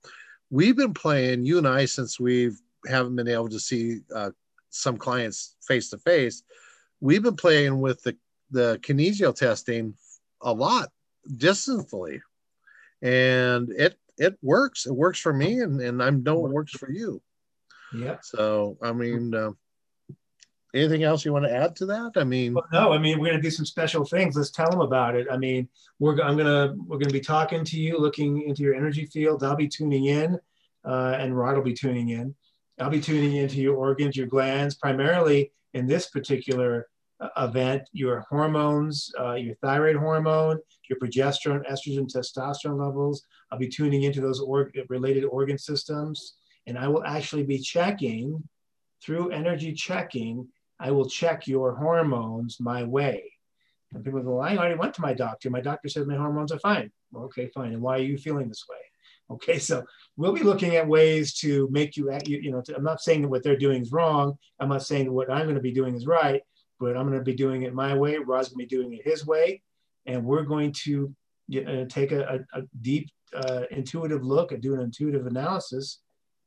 we've 0.52 0.76
been 0.76 0.94
playing 0.94 1.46
you 1.46 1.58
and 1.58 1.68
I 1.68 1.86
since 1.86 2.20
we 2.20 2.52
haven't 2.88 3.16
been 3.16 3.28
able 3.28 3.50
to 3.50 3.60
see 3.60 4.02
uh, 4.14 4.32
some 4.70 4.98
clients 4.98 5.56
face 5.66 5.90
to 5.90 5.98
face. 5.98 6.44
We've 7.00 7.24
been 7.24 7.36
playing 7.36 7.80
with 7.80 8.04
the 8.04 8.16
the 8.52 8.78
kinesio 8.84 9.34
testing 9.34 9.96
a 10.42 10.54
lot 10.54 10.90
distantly, 11.38 12.22
and 13.02 13.72
it 13.72 13.98
it 14.18 14.38
works. 14.44 14.86
It 14.86 14.94
works 14.94 15.20
for 15.20 15.34
me, 15.34 15.62
and 15.62 15.82
and 15.82 16.04
I 16.04 16.12
know 16.12 16.46
it 16.46 16.52
works 16.52 16.74
for 16.74 16.92
you. 16.92 17.24
Yeah. 17.96 18.18
So 18.22 18.78
I 18.84 18.92
mean. 18.92 19.34
Uh, 19.34 19.52
anything 20.74 21.04
else 21.04 21.26
you 21.26 21.34
want 21.34 21.46
to 21.46 21.54
add 21.54 21.76
to 21.78 21.86
that? 21.88 22.14
I 22.16 22.24
mean, 22.24 22.54
well, 22.54 22.66
no. 22.72 22.94
I 22.94 22.98
mean, 22.98 23.20
we're 23.20 23.28
going 23.28 23.38
to 23.38 23.42
do 23.42 23.52
some 23.52 23.66
special 23.66 24.06
things. 24.06 24.36
Let's 24.36 24.52
tell 24.52 24.70
them 24.70 24.82
about 24.82 25.16
it. 25.16 25.28
I 25.32 25.38
mean, 25.38 25.68
we're 26.00 26.20
I'm 26.22 26.38
gonna 26.38 26.76
we're 26.78 26.98
going 26.98 27.10
to 27.10 27.14
be 27.14 27.20
talking 27.20 27.64
to 27.66 27.80
you, 27.80 27.98
looking 27.98 28.44
into 28.44 28.64
your 28.64 28.76
energy 28.76 29.06
field. 29.06 29.44
I'll 29.44 29.56
be 29.56 29.68
tuning 29.68 30.06
in, 30.06 30.40
uh, 30.86 31.16
and 31.20 31.38
Rod 31.38 31.56
will 31.56 31.64
be 31.64 31.74
tuning 31.74 32.10
in. 32.10 32.36
I'll 32.80 32.90
be 32.90 33.02
tuning 33.02 33.36
into 33.36 33.58
your 33.58 33.76
organs, 33.76 34.16
your 34.16 34.28
glands, 34.28 34.76
primarily 34.76 35.52
in 35.74 35.86
this 35.88 36.10
particular 36.10 36.88
uh, 37.20 37.30
event. 37.38 37.84
Your 37.92 38.26
hormones, 38.30 39.12
uh, 39.20 39.34
your 39.36 39.56
thyroid 39.56 39.98
hormone, 39.98 40.60
your 40.90 41.00
progesterone, 41.00 41.70
estrogen, 41.70 42.12
testosterone 42.12 42.80
levels. 42.80 43.24
I'll 43.52 43.60
be 43.60 43.70
tuning 43.70 44.04
into 44.04 44.22
those 44.22 44.40
org- 44.40 44.78
related 44.90 45.26
organ 45.26 45.58
systems, 45.58 46.36
and 46.66 46.78
I 46.78 46.88
will 46.88 47.04
actually 47.04 47.44
be 47.44 47.60
checking 47.60 48.42
through 49.04 49.32
energy 49.32 49.74
checking 49.74 50.48
I 50.82 50.90
will 50.90 51.08
check 51.08 51.48
your 51.48 51.76
hormones 51.76 52.60
my 52.60 52.84
way. 52.84 53.32
And 53.94 54.04
people 54.04 54.22
go, 54.22 54.38
well, 54.38 54.42
I 54.42 54.58
already 54.58 54.76
went 54.76 54.96
to 54.96 55.02
my 55.02 55.14
doctor. 55.14 55.50
My 55.50 55.62
doctor 55.62 55.90
said 55.90 56.08
my 56.08 56.16
hormones 56.16 56.52
are 56.52 56.60
fine. 56.60 56.92
Well, 57.12 57.26
okay, 57.26 57.48
fine. 57.54 57.74
And 57.74 57.82
why 57.82 57.98
are 57.98 58.04
you 58.04 58.18
feeling 58.18 58.48
this 58.48 58.66
way? 58.68 58.78
Okay, 59.30 59.60
so 59.60 59.84
we'll 60.18 60.34
be 60.34 60.44
looking 60.44 60.76
at 60.76 60.88
ways 60.88 61.34
to 61.36 61.70
make 61.72 61.96
you, 61.96 62.12
you 62.26 62.40
you 62.40 62.52
know, 62.52 62.62
to, 62.62 62.76
I'm 62.76 62.84
not 62.84 63.02
saying 63.02 63.22
that 63.22 63.28
what 63.30 63.44
they're 63.44 63.58
doing 63.58 63.82
is 63.84 63.92
wrong. 63.92 64.38
I'm 64.60 64.70
not 64.70 64.84
saying 64.84 65.06
that 65.06 65.12
what 65.14 65.30
I'm 65.30 65.44
going 65.44 65.56
to 65.56 65.62
be 65.62 65.72
doing 65.72 65.96
is 65.96 66.08
right, 66.08 66.42
but 66.80 66.98
I'm 66.98 67.06
going 67.08 67.20
to 67.20 67.24
be 67.24 67.36
doing 67.36 67.62
it 67.62 67.74
my 67.74 67.94
way. 67.96 68.18
Rod's 68.18 68.50
going 68.50 68.66
to 68.66 68.68
be 68.68 68.76
doing 68.76 68.94
it 68.94 69.08
his 69.08 69.26
way. 69.26 69.62
And 70.08 70.26
we're 70.26 70.44
going 70.44 70.74
to 70.84 71.14
take 71.90 72.12
a, 72.12 72.44
a, 72.54 72.60
a 72.60 72.64
deep, 72.82 73.10
uh, 73.36 73.64
intuitive 73.70 74.24
look 74.24 74.52
and 74.52 74.62
do 74.62 74.74
an 74.74 74.82
intuitive 74.82 75.28
analysis 75.28 76.00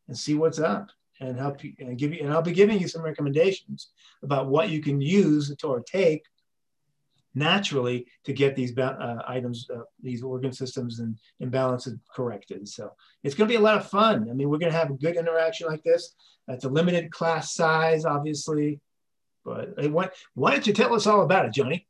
and 0.09 0.19
see 0.19 0.35
what's 0.35 0.59
up 0.59 0.89
and 1.21 1.39
help 1.39 1.63
you 1.63 1.73
and 1.79 1.97
give 1.99 2.13
you 2.13 2.25
and 2.25 2.33
I'll 2.33 2.43
be 2.43 2.53
giving 2.53 2.81
you 2.81 2.89
some 2.89 3.03
recommendations 3.03 3.91
about 4.23 4.49
what 4.49 4.71
you 4.71 4.81
can 4.81 5.01
use 5.01 5.55
to, 5.55 5.67
or 5.67 5.81
take 5.81 6.25
naturally 7.35 8.07
to 8.25 8.33
get 8.33 8.55
these 8.55 8.77
uh, 8.79 9.23
items, 9.27 9.69
uh, 9.75 9.81
these 10.03 10.23
organ 10.23 10.53
systems 10.53 11.01
and 11.01 11.19
imbalances 11.43 11.99
corrected. 12.15 12.69
So 12.69 12.93
it's 13.23 13.35
going 13.35 13.49
to 13.49 13.53
be 13.53 13.59
a 13.59 13.63
lot 13.63 13.77
of 13.77 13.89
fun. 13.89 14.29
I 14.31 14.35
mean, 14.35 14.49
we're 14.49 14.59
going 14.59 14.73
to 14.73 14.79
have 14.79 14.91
a 14.91 14.95
good 14.95 15.17
interaction 15.17 15.67
like 15.67 15.83
this. 15.83 16.15
It's 16.49 16.65
a 16.65 16.69
limited 16.69 17.11
class 17.11 17.55
size, 17.55 18.05
obviously, 18.05 18.81
but 19.45 19.75
hey, 19.79 19.89
why, 19.89 20.11
why 20.35 20.53
don't 20.53 20.67
you 20.67 20.73
tell 20.73 20.95
us 20.95 21.07
all 21.07 21.23
about 21.23 21.47
it, 21.47 21.53
Johnny? 21.53 21.87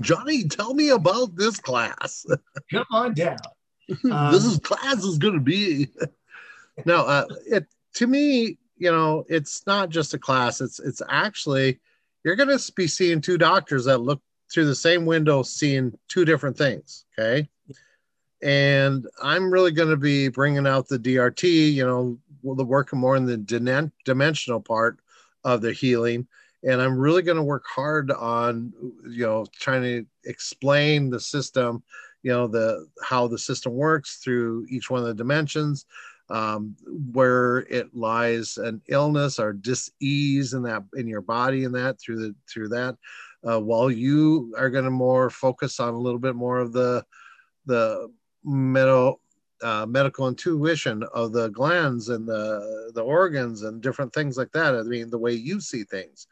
Johnny, 0.00 0.44
tell 0.44 0.74
me 0.74 0.90
about 0.90 1.34
this 1.36 1.58
class. 1.58 2.24
Come 2.70 2.86
on 2.92 3.14
down. 3.14 3.38
Um, 4.10 4.32
this 4.32 4.44
is 4.44 4.58
class 4.58 5.02
is 5.02 5.18
going 5.18 5.34
to 5.34 5.40
be. 5.40 5.88
no, 6.84 7.04
uh, 7.04 7.26
it 7.46 7.66
to 7.94 8.06
me, 8.06 8.58
you 8.76 8.90
know, 8.90 9.24
it's 9.28 9.66
not 9.66 9.90
just 9.90 10.14
a 10.14 10.18
class. 10.18 10.60
It's 10.60 10.78
it's 10.78 11.02
actually 11.08 11.80
you're 12.24 12.36
going 12.36 12.56
to 12.56 12.72
be 12.72 12.86
seeing 12.86 13.20
two 13.20 13.38
doctors 13.38 13.84
that 13.86 13.98
look 13.98 14.20
through 14.52 14.66
the 14.66 14.74
same 14.74 15.06
window, 15.06 15.42
seeing 15.42 15.96
two 16.08 16.24
different 16.24 16.56
things. 16.56 17.04
Okay, 17.18 17.48
and 18.42 19.06
I'm 19.22 19.52
really 19.52 19.72
going 19.72 19.90
to 19.90 19.96
be 19.96 20.28
bringing 20.28 20.66
out 20.66 20.88
the 20.88 20.98
DRT. 20.98 21.72
You 21.72 21.86
know, 21.86 22.18
the 22.54 22.64
working 22.64 22.98
more 22.98 23.16
in 23.16 23.24
the 23.24 23.36
dimensional 24.04 24.60
part 24.60 25.00
of 25.44 25.60
the 25.60 25.72
healing 25.72 26.26
and 26.64 26.80
i'm 26.80 26.98
really 26.98 27.22
going 27.22 27.36
to 27.36 27.42
work 27.42 27.64
hard 27.66 28.10
on 28.10 28.72
you 29.08 29.24
know 29.24 29.46
trying 29.52 29.82
to 29.82 30.04
explain 30.24 31.10
the 31.10 31.20
system 31.20 31.82
you 32.22 32.30
know 32.30 32.46
the 32.46 32.86
how 33.02 33.26
the 33.26 33.38
system 33.38 33.74
works 33.74 34.16
through 34.16 34.66
each 34.68 34.90
one 34.90 35.00
of 35.00 35.06
the 35.06 35.14
dimensions 35.14 35.86
um, 36.30 36.76
where 37.12 37.58
it 37.70 37.94
lies 37.94 38.58
an 38.58 38.82
illness 38.88 39.38
or 39.38 39.52
dis-ease 39.52 40.52
in 40.52 40.62
that 40.62 40.84
in 40.94 41.06
your 41.06 41.22
body 41.22 41.64
and 41.64 41.74
that 41.74 42.00
through 42.00 42.18
the 42.18 42.34
through 42.48 42.68
that 42.68 42.96
uh, 43.48 43.58
while 43.58 43.90
you 43.90 44.54
are 44.58 44.70
going 44.70 44.84
to 44.84 44.90
more 44.90 45.30
focus 45.30 45.80
on 45.80 45.94
a 45.94 45.98
little 45.98 46.18
bit 46.18 46.34
more 46.34 46.58
of 46.58 46.72
the 46.72 47.04
the 47.66 48.10
middle 48.44 49.20
uh, 49.62 49.86
medical 49.86 50.28
intuition 50.28 51.02
of 51.14 51.32
the 51.32 51.48
glands 51.48 52.08
and 52.08 52.26
the 52.26 52.92
the 52.94 53.02
organs 53.02 53.62
and 53.62 53.82
different 53.82 54.12
things 54.12 54.36
like 54.36 54.52
that. 54.52 54.74
I 54.74 54.82
mean, 54.82 55.10
the 55.10 55.18
way 55.18 55.32
you 55.32 55.60
see 55.60 55.84
things. 55.84 56.26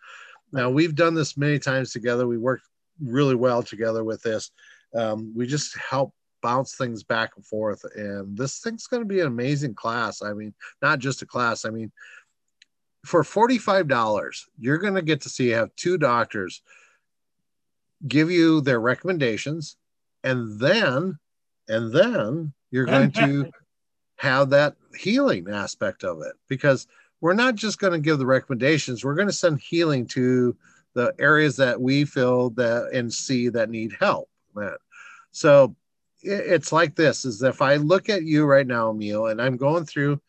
Now 0.52 0.70
we've 0.70 0.94
done 0.94 1.14
this 1.14 1.36
many 1.36 1.58
times 1.58 1.92
together. 1.92 2.26
We 2.26 2.38
worked 2.38 2.64
really 3.02 3.34
well 3.34 3.62
together 3.62 4.04
with 4.04 4.22
this. 4.22 4.50
Um, 4.94 5.32
we 5.36 5.46
just 5.46 5.76
help 5.76 6.14
bounce 6.46 6.76
things 6.76 7.02
back 7.02 7.32
and 7.34 7.44
forth, 7.44 7.84
and 7.96 8.38
this 8.38 8.60
thing's 8.60 8.86
going 8.86 9.02
to 9.02 9.08
be 9.08 9.18
an 9.18 9.26
amazing 9.26 9.74
class. 9.74 10.22
I 10.22 10.32
mean, 10.32 10.54
not 10.80 11.00
just 11.00 11.20
a 11.22 11.26
class. 11.26 11.64
I 11.64 11.70
mean, 11.70 11.90
for 13.04 13.24
forty 13.24 13.58
five 13.58 13.88
dollars, 13.88 14.46
you're 14.56 14.78
going 14.78 14.94
to 14.94 15.02
get 15.02 15.22
to 15.22 15.28
see 15.28 15.48
have 15.48 15.74
two 15.74 15.98
doctors 15.98 16.62
give 18.06 18.30
you 18.30 18.60
their 18.60 18.78
recommendations, 18.78 19.76
and 20.22 20.60
then 20.60 21.18
and 21.66 21.92
then 21.92 22.52
you're 22.70 22.86
going 22.86 23.10
to 23.10 23.50
have 24.18 24.50
that 24.50 24.76
healing 24.96 25.48
aspect 25.50 26.04
of 26.04 26.22
it 26.22 26.34
because 26.48 26.86
we're 27.20 27.34
not 27.34 27.56
just 27.56 27.80
going 27.80 27.92
to 27.92 27.98
give 27.98 28.18
the 28.18 28.24
recommendations 28.24 29.04
we're 29.04 29.14
going 29.14 29.28
to 29.28 29.32
send 29.32 29.60
healing 29.60 30.06
to 30.06 30.56
the 30.94 31.12
areas 31.18 31.56
that 31.56 31.78
we 31.78 32.06
feel 32.06 32.48
that 32.48 32.88
and 32.94 33.12
see 33.12 33.50
that 33.50 33.68
need 33.68 33.94
help 34.00 34.30
so 35.32 35.76
it's 36.26 36.72
like 36.72 36.94
this 36.94 37.24
is 37.24 37.42
if 37.42 37.62
i 37.62 37.76
look 37.76 38.08
at 38.08 38.24
you 38.24 38.44
right 38.44 38.66
now 38.66 38.90
emil 38.90 39.26
and 39.26 39.40
i'm 39.40 39.56
going 39.56 39.84
through 39.84 40.20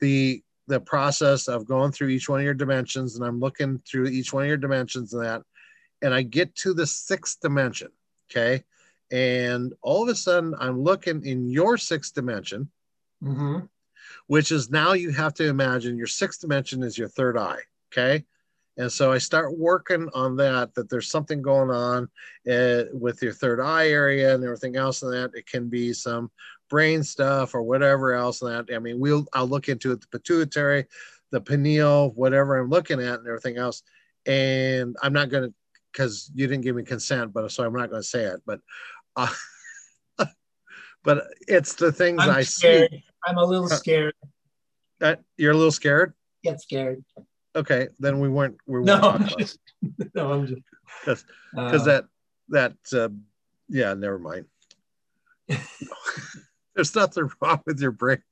the 0.00 0.42
the 0.68 0.80
process 0.80 1.48
of 1.48 1.66
going 1.66 1.92
through 1.92 2.08
each 2.08 2.28
one 2.28 2.40
of 2.40 2.44
your 2.44 2.54
dimensions 2.54 3.16
and 3.16 3.24
i'm 3.24 3.40
looking 3.40 3.80
through 3.86 4.06
each 4.06 4.32
one 4.32 4.42
of 4.42 4.48
your 4.48 4.56
dimensions 4.56 5.12
and 5.12 5.24
that 5.24 5.42
and 6.00 6.14
i 6.14 6.22
get 6.22 6.54
to 6.54 6.72
the 6.74 6.86
sixth 6.86 7.40
dimension 7.40 7.88
okay? 8.30 8.64
And 9.10 9.74
all 9.82 10.02
of 10.04 10.08
a 10.08 10.14
sudden 10.14 10.54
i'm 10.58 10.80
looking 10.80 11.24
in 11.24 11.50
your 11.50 11.76
sixth 11.76 12.14
dimension 12.14 12.70
hmm 13.22 13.58
which 14.26 14.52
is 14.52 14.70
now 14.70 14.92
you 14.92 15.10
have 15.10 15.34
to 15.34 15.46
imagine 15.46 15.96
your 15.96 16.06
sixth 16.06 16.40
dimension 16.40 16.82
is 16.82 16.96
your 16.96 17.08
third 17.08 17.36
eye 17.36 17.60
okay 17.92 18.24
and 18.78 18.90
so 18.90 19.12
i 19.12 19.18
start 19.18 19.56
working 19.58 20.08
on 20.14 20.36
that 20.36 20.74
that 20.74 20.88
there's 20.88 21.10
something 21.10 21.42
going 21.42 21.70
on 21.70 22.08
uh, 22.50 22.84
with 22.92 23.22
your 23.22 23.32
third 23.32 23.60
eye 23.60 23.88
area 23.88 24.34
and 24.34 24.44
everything 24.44 24.76
else 24.76 25.02
and 25.02 25.12
that 25.12 25.30
it 25.34 25.46
can 25.46 25.68
be 25.68 25.92
some 25.92 26.30
brain 26.70 27.02
stuff 27.02 27.54
or 27.54 27.62
whatever 27.62 28.14
else 28.14 28.42
and 28.42 28.50
that 28.50 28.74
i 28.74 28.78
mean 28.78 28.98
we'll 28.98 29.26
i'll 29.34 29.46
look 29.46 29.68
into 29.68 29.92
it 29.92 30.00
the 30.00 30.18
pituitary 30.18 30.86
the 31.30 31.40
pineal 31.40 32.10
whatever 32.10 32.58
i'm 32.58 32.70
looking 32.70 33.00
at 33.00 33.18
and 33.18 33.26
everything 33.26 33.56
else 33.56 33.82
and 34.26 34.96
i'm 35.02 35.12
not 35.12 35.28
going 35.28 35.44
to 35.44 35.54
because 35.92 36.30
you 36.34 36.46
didn't 36.46 36.62
give 36.62 36.76
me 36.76 36.82
consent 36.82 37.32
but 37.32 37.50
so 37.50 37.64
i'm 37.64 37.74
not 37.74 37.90
going 37.90 38.02
to 38.02 38.08
say 38.08 38.24
it 38.24 38.40
but 38.46 38.60
uh, 39.16 39.28
but 41.04 41.24
it's 41.48 41.74
the 41.74 41.92
things 41.92 42.22
I'm 42.22 42.30
I 42.30 42.42
scared. 42.42 42.90
see. 42.90 43.04
I'm 43.26 43.38
a 43.38 43.44
little 43.44 43.68
scared. 43.68 44.14
That 45.00 45.22
you're 45.36 45.52
a 45.52 45.56
little 45.56 45.72
scared. 45.72 46.14
Get 46.42 46.60
scared. 46.60 47.04
Okay, 47.54 47.88
then 47.98 48.18
we 48.20 48.28
weren't. 48.28 48.56
We 48.66 48.80
weren't 48.80 48.86
No, 49.02 49.10
I'm 49.10 49.26
just, 49.38 49.58
no, 50.14 50.32
I'm 50.32 50.46
just. 50.46 50.62
'Cause- 51.04 51.24
uh, 51.56 51.64
because 51.66 51.84
that 51.86 52.04
that 52.48 52.74
uh, 52.94 53.08
yeah, 53.68 53.94
never 53.94 54.18
mind. 54.18 54.46
There's 56.74 56.94
nothing 56.94 57.30
wrong 57.40 57.60
with 57.66 57.80
your 57.80 57.90
brain. 57.92 58.22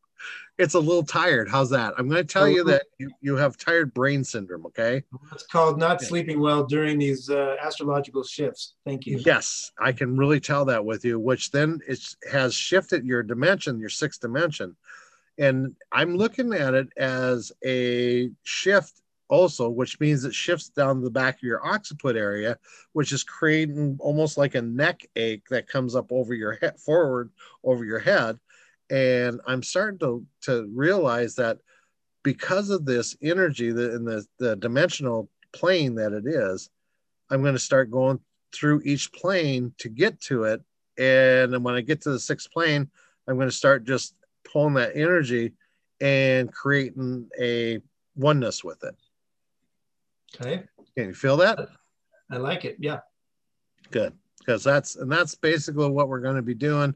It's 0.59 0.75
a 0.75 0.79
little 0.81 1.03
tired. 1.03 1.49
How's 1.49 1.71
that? 1.71 1.95
I'm 1.97 2.07
going 2.09 2.27
to 2.27 2.31
tell 2.31 2.47
you 2.47 2.63
that 2.65 2.83
you, 2.99 3.11
you 3.23 3.37
have 3.37 3.57
tired 3.57 3.95
brain 3.95 4.23
syndrome. 4.23 4.67
Okay. 4.67 5.03
it's 5.33 5.47
called 5.47 5.79
not 5.79 6.03
sleeping 6.03 6.39
well 6.39 6.65
during 6.65 6.99
these 6.99 7.31
uh, 7.31 7.57
astrological 7.63 8.23
shifts. 8.23 8.75
Thank 8.85 9.07
you. 9.07 9.23
Yes, 9.25 9.71
I 9.81 9.93
can 9.93 10.19
really 10.19 10.39
tell 10.39 10.67
that 10.67 10.85
with 10.85 11.03
you, 11.05 11.19
which 11.19 11.51
then 11.51 11.81
it 11.89 11.99
has 12.31 12.55
shifted 12.55 13.07
your 13.07 13.23
dimension, 13.23 13.81
your 13.81 13.89
sixth 13.89 14.21
dimension. 14.21 14.77
And 15.39 15.75
I'm 15.93 16.15
looking 16.17 16.53
at 16.53 16.75
it 16.75 16.89
as 16.99 17.53
a 17.65 18.31
shift 18.43 19.00
also, 19.31 19.71
which 19.71 19.99
means 20.01 20.25
it 20.25 20.35
shifts 20.35 20.69
down 20.69 21.03
the 21.03 21.11
back 21.11 21.37
of 21.37 21.43
your 21.43 21.65
occiput 21.65 22.17
area, 22.17 22.59
which 22.93 23.13
is 23.13 23.23
creating 23.23 23.97
almost 24.01 24.37
like 24.37 24.55
a 24.55 24.63
neck 24.63 25.03
ache 25.17 25.49
that 25.49 25.69
comes 25.69 25.95
up 25.95 26.11
over 26.11 26.35
your 26.35 26.53
head 26.55 26.79
forward 26.79 27.31
over 27.65 27.85
your 27.85 28.01
head. 28.01 28.39
And 28.91 29.41
I'm 29.47 29.63
starting 29.63 30.01
to, 30.01 30.27
to 30.43 30.69
realize 30.75 31.37
that 31.37 31.59
because 32.25 32.71
of 32.71 32.85
this 32.85 33.17
energy 33.23 33.71
that 33.71 33.95
in 33.95 34.05
the, 34.05 34.27
the 34.39 34.57
dimensional 34.57 35.31
plane 35.53 35.95
that 35.95 36.13
it 36.13 36.27
is, 36.27 36.69
I'm 37.31 37.43
going 37.43 37.55
to 37.55 37.61
start 37.61 37.91
going 37.91 38.19
through 38.53 38.83
each 38.85 39.13
plane 39.13 39.73
to 39.79 39.89
get 39.89 40.21
to 40.23 40.45
it. 40.45 40.61
And 40.99 41.53
then 41.53 41.63
when 41.63 41.77
I 41.77 41.81
get 41.83 42.03
to 42.03 42.11
the 42.11 42.19
sixth 42.19 42.51
plane, 42.51 42.91
I'm 43.29 43.37
going 43.37 43.49
to 43.49 43.55
start 43.55 43.85
just 43.85 44.17
pulling 44.45 44.75
that 44.75 44.97
energy 44.97 45.53
and 46.01 46.53
creating 46.53 47.29
a 47.41 47.81
oneness 48.17 48.65
with 48.65 48.83
it. 48.83 48.97
Okay. 50.35 50.65
Can 50.97 51.09
you 51.09 51.15
feel 51.15 51.37
that? 51.39 51.59
I 52.31 52.37
like 52.37 52.65
it. 52.65 52.77
Yeah. 52.79 53.01
Good. 53.91 54.13
Because 54.39 54.65
that's, 54.65 54.97
and 54.97 55.11
that's 55.11 55.35
basically 55.35 55.89
what 55.91 56.09
we're 56.09 56.21
going 56.21 56.37
to 56.37 56.43
be 56.43 56.55
doing. 56.55 56.95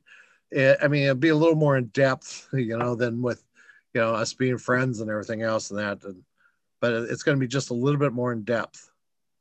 Eh, 0.53 0.76
I 0.80 0.89
mean, 0.89 1.05
it'll 1.05 1.16
be 1.16 1.30
a 1.30 1.37
little 1.37 1.57
more 1.57 1.76
in 1.76 1.87
depth, 1.87 2.49
you 2.53 2.76
know, 2.76 2.95
than 2.95 3.22
with, 3.22 3.45
you 3.93 4.01
know, 4.01 4.14
us 4.14 4.32
being 4.32 4.59
friends 4.59 5.01
and 5.01 5.11
everything 5.11 5.43
else 5.43 5.70
and 5.70 5.78
that. 5.78 6.03
And, 6.05 6.22
but 6.80 6.93
it's 6.93 7.22
going 7.22 7.37
to 7.37 7.41
be 7.41 7.49
just 7.49 7.70
a 7.70 7.74
little 7.74 7.99
bit 7.99 8.12
more 8.12 8.32
in 8.32 8.45
depth 8.45 8.91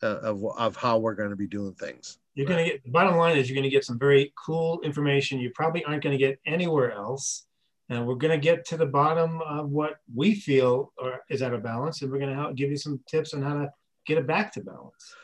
uh, 0.02 0.20
of, 0.22 0.46
of 0.58 0.76
how 0.76 0.98
we're 0.98 1.16
going 1.16 1.30
to 1.30 1.36
be 1.36 1.48
doing 1.48 1.74
things. 1.74 2.18
You're 2.36 2.48
going 2.48 2.66
to 2.66 2.72
get, 2.72 2.92
bottom 2.92 3.16
line 3.16 3.38
is 3.38 3.48
you're 3.50 3.56
going 3.56 3.64
to 3.64 3.70
get 3.70 3.86
some 3.86 4.00
very 4.00 4.34
cool 4.44 4.82
information 4.82 5.40
you 5.40 5.52
probably 5.52 5.84
aren't 5.84 6.04
going 6.04 6.18
to 6.18 6.24
get 6.24 6.40
anywhere 6.46 6.92
else. 6.92 7.46
And 7.90 8.08
we're 8.08 8.16
going 8.16 8.32
to 8.32 8.44
get 8.44 8.66
to 8.68 8.78
the 8.78 8.86
bottom 8.86 9.42
of 9.42 9.70
what 9.70 9.98
we 10.14 10.34
feel 10.34 10.94
or 10.98 11.20
is 11.30 11.44
out 11.44 11.54
of 11.54 11.62
balance. 11.62 12.02
And 12.02 12.12
we're 12.12 12.18
going 12.18 12.32
to 12.32 12.36
help 12.36 12.56
give 12.56 12.72
you 12.72 12.78
some 12.78 13.00
tips 13.08 13.34
on 13.34 13.42
how 13.44 13.54
to 13.54 13.70
get 14.06 14.18
it 14.18 14.28
back 14.28 14.54
to 14.54 14.62
balance. 14.62 15.16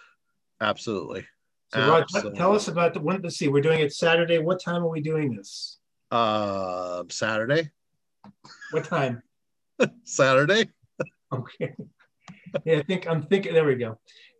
Absolutely. 0.62 1.26
So, 1.74 1.88
Rod, 1.88 2.04
Absolutely. 2.04 2.38
tell 2.38 2.56
us 2.56 2.68
about 2.68 2.94
the 2.94 3.00
one. 3.00 3.22
Let's 3.22 3.38
see, 3.38 3.48
we're 3.48 3.62
doing 3.62 3.80
it 3.80 3.94
Saturday. 3.94 4.40
What 4.40 4.62
time 4.62 4.84
are 4.84 4.90
we 4.90 5.02
doing 5.02 5.36
this? 5.36 5.78
Uh, 6.12 7.04
Saturday. 7.10 7.70
What 8.72 8.86
time? 8.86 9.22
Saturday. 10.04 10.70
Okay. 11.32 11.76
Yeah, 12.66 12.80
I 12.80 12.82
think 12.82 13.08
I'm 13.08 13.24
thinking. 13.24 13.54
There 13.54 13.66
we 13.66 13.76
go. 13.76 14.00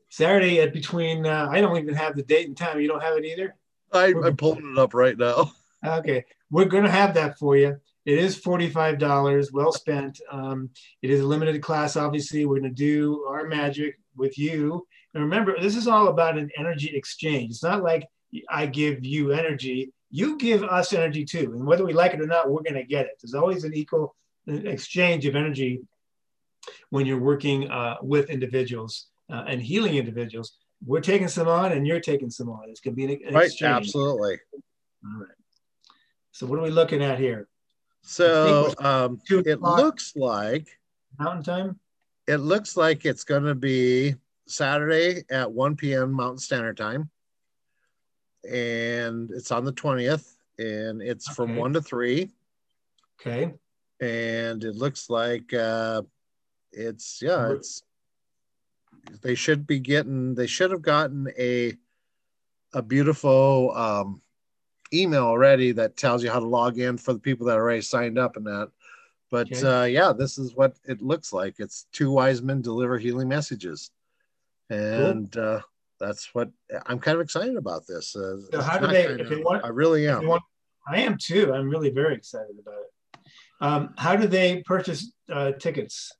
Saturday 0.10 0.60
at 0.62 0.74
between. 0.74 1.28
Uh, 1.28 1.48
I 1.52 1.62
don't 1.62 1.78
even 1.78 1.94
have 1.94 2.16
the 2.16 2.24
date 2.24 2.48
and 2.48 2.58
time. 2.58 2.80
You 2.80 2.88
don't 2.88 3.04
have 3.04 3.18
it 3.18 3.26
either. 3.26 3.56
I, 3.94 4.14
I'm 4.24 4.36
pulling 4.36 4.74
it 4.74 4.80
up 4.80 4.94
right 4.94 5.18
now. 5.18 5.52
Okay, 5.82 6.26
we're 6.52 6.66
going 6.66 6.84
to 6.84 6.92
have 6.92 7.14
that 7.14 7.40
for 7.40 7.56
you. 7.56 7.78
It 8.06 8.18
is 8.20 8.36
forty-five 8.36 9.00
dollars, 9.00 9.54
well 9.54 9.72
spent. 9.72 10.20
Um, 10.30 10.72
it 11.02 11.10
is 11.10 11.22
a 11.22 11.26
limited 11.26 11.62
class. 11.62 11.96
Obviously, 11.96 12.46
we're 12.46 12.60
going 12.60 12.64
to 12.64 12.76
do 12.76 13.24
our 13.30 13.48
magic 13.48 13.98
with 14.16 14.38
you. 14.38 14.86
And 15.14 15.24
remember, 15.24 15.60
this 15.60 15.76
is 15.76 15.88
all 15.88 16.08
about 16.08 16.38
an 16.38 16.50
energy 16.58 16.92
exchange. 16.96 17.52
It's 17.52 17.64
not 17.64 17.84
like 17.84 18.06
I 18.50 18.66
give 18.68 19.04
you 19.04 19.32
energy; 19.32 19.92
you 20.12 20.38
give 20.38 20.64
us 20.64 20.94
energy 20.94 21.26
too. 21.26 21.52
And 21.56 21.66
whether 21.66 21.86
we 21.86 21.94
like 21.94 22.14
it 22.14 22.22
or 22.22 22.28
not, 22.28 22.50
we're 22.50 22.62
going 22.62 22.76
to 22.76 22.84
get 22.84 23.06
it. 23.06 23.14
There's 23.22 23.34
always 23.34 23.64
an 23.64 23.74
equal 23.74 24.16
uh, 24.48 24.54
exchange 24.54 25.26
of 25.26 25.36
energy 25.36 25.82
when 26.90 27.06
you're 27.06 27.20
working 27.20 27.70
uh, 27.72 27.98
with 28.02 28.30
individuals 28.30 29.08
uh, 29.32 29.46
and 29.48 29.62
healing 29.62 29.96
individuals. 29.96 30.58
We're 30.86 31.02
taking 31.02 31.28
some 31.28 31.48
on, 31.48 31.72
and 31.72 31.86
you're 31.86 32.00
taking 32.00 32.30
some 32.30 32.50
on. 32.50 32.70
It's 32.70 32.80
going 32.80 32.96
to 32.96 33.08
be 33.08 33.14
an, 33.14 33.28
an 33.28 33.34
Right. 33.34 33.46
exchange. 33.46 33.88
Absolutely. 33.88 34.40
All 35.06 35.22
right. 35.22 35.30
So 36.32 36.46
what 36.46 36.60
are 36.60 36.64
we 36.64 36.70
looking 36.70 37.04
at 37.04 37.20
here? 37.20 37.48
So 38.04 38.74
um, 38.80 39.20
it 39.30 39.62
looks 39.62 40.14
like 40.16 40.68
Mountain 41.20 41.44
time? 41.44 41.80
It 42.30 42.38
looks 42.38 42.78
like 42.78 43.06
it's 43.06 43.24
going 43.24 43.44
to 43.44 43.56
be 43.56 44.14
Saturday 44.46 45.24
at 45.32 45.52
1 45.52 45.76
p.m. 45.76 46.12
Mountain 46.12 46.38
Standard 46.38 46.78
Time, 46.78 47.10
and 48.48 49.32
it's 49.32 49.52
on 49.52 49.66
the 49.66 49.74
20th, 49.74 50.36
and 50.60 51.02
it's 51.02 51.28
from 51.28 51.56
one 51.56 51.74
to 51.74 51.82
three. 51.82 52.30
Okay. 53.20 53.54
and 54.00 54.64
it 54.64 54.76
looks 54.76 55.10
like 55.10 55.54
uh, 55.54 56.04
it's 56.72 57.20
yeah, 57.22 57.52
it's 57.52 57.84
they 59.22 59.34
should 59.34 59.66
be 59.66 59.80
getting 59.80 60.36
they 60.36 60.48
should 60.48 60.70
have 60.72 60.84
gotten 60.84 61.28
a 61.38 61.74
a 62.74 62.82
beautiful 62.84 63.76
um, 63.76 64.22
email 64.94 65.24
already 65.24 65.72
that 65.72 65.98
tells 65.98 66.24
you 66.24 66.30
how 66.30 66.40
to 66.40 66.46
log 66.46 66.78
in 66.78 66.96
for 66.96 67.14
the 67.14 67.20
people 67.20 67.48
that 67.48 67.58
already 67.58 67.82
signed 67.82 68.20
up 68.20 68.38
and 68.38 68.46
that. 68.46 68.70
But 69.32 69.52
Okay. 69.52 69.62
uh, 69.68 69.84
yeah, 69.84 70.12
this 70.14 70.38
is 70.38 70.56
what 70.56 70.78
it 70.86 71.02
looks 71.02 71.32
like. 71.34 71.56
It's 71.60 71.86
two 71.92 72.12
wise 72.12 72.42
men 72.42 72.62
deliver 72.62 72.98
healing 72.98 73.28
messages, 73.28 73.92
and 74.70 75.36
uh, 75.38 75.62
that's 76.00 76.34
what 76.34 76.50
I'm 76.88 77.00
kind 77.00 77.16
of 77.16 77.22
excited 77.22 77.56
about. 77.56 77.86
This. 77.86 78.16
Uh, 78.16 78.42
So 78.52 78.62
how 78.62 78.78
do 78.80 78.88
they- 78.88 79.06
if 79.22 79.30
they 79.30 79.44
want- 79.44 79.64
I 79.64 79.70
really 79.70 80.08
am. 80.08 80.26
want- 80.26 80.44
I 80.88 81.02
am 81.02 81.18
too. 81.18 81.54
I'm 81.54 81.70
really 81.70 81.92
very 81.92 82.16
excited 82.16 82.58
about 82.60 82.82
it. 82.82 83.20
Um, 83.62 83.94
how 83.98 84.16
do 84.16 84.26
they 84.28 84.64
purchase 84.64 85.12
uh, 85.30 85.52
tickets? 85.52 86.12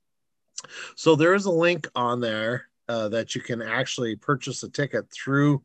So 0.94 1.16
there 1.16 1.34
is 1.34 1.46
a 1.46 1.50
link 1.50 1.88
on 1.96 2.20
there 2.20 2.66
uh, 2.88 3.08
that 3.08 3.34
you 3.34 3.40
can 3.40 3.62
actually 3.62 4.14
purchase 4.14 4.62
a 4.62 4.68
ticket 4.68 5.10
through 5.10 5.64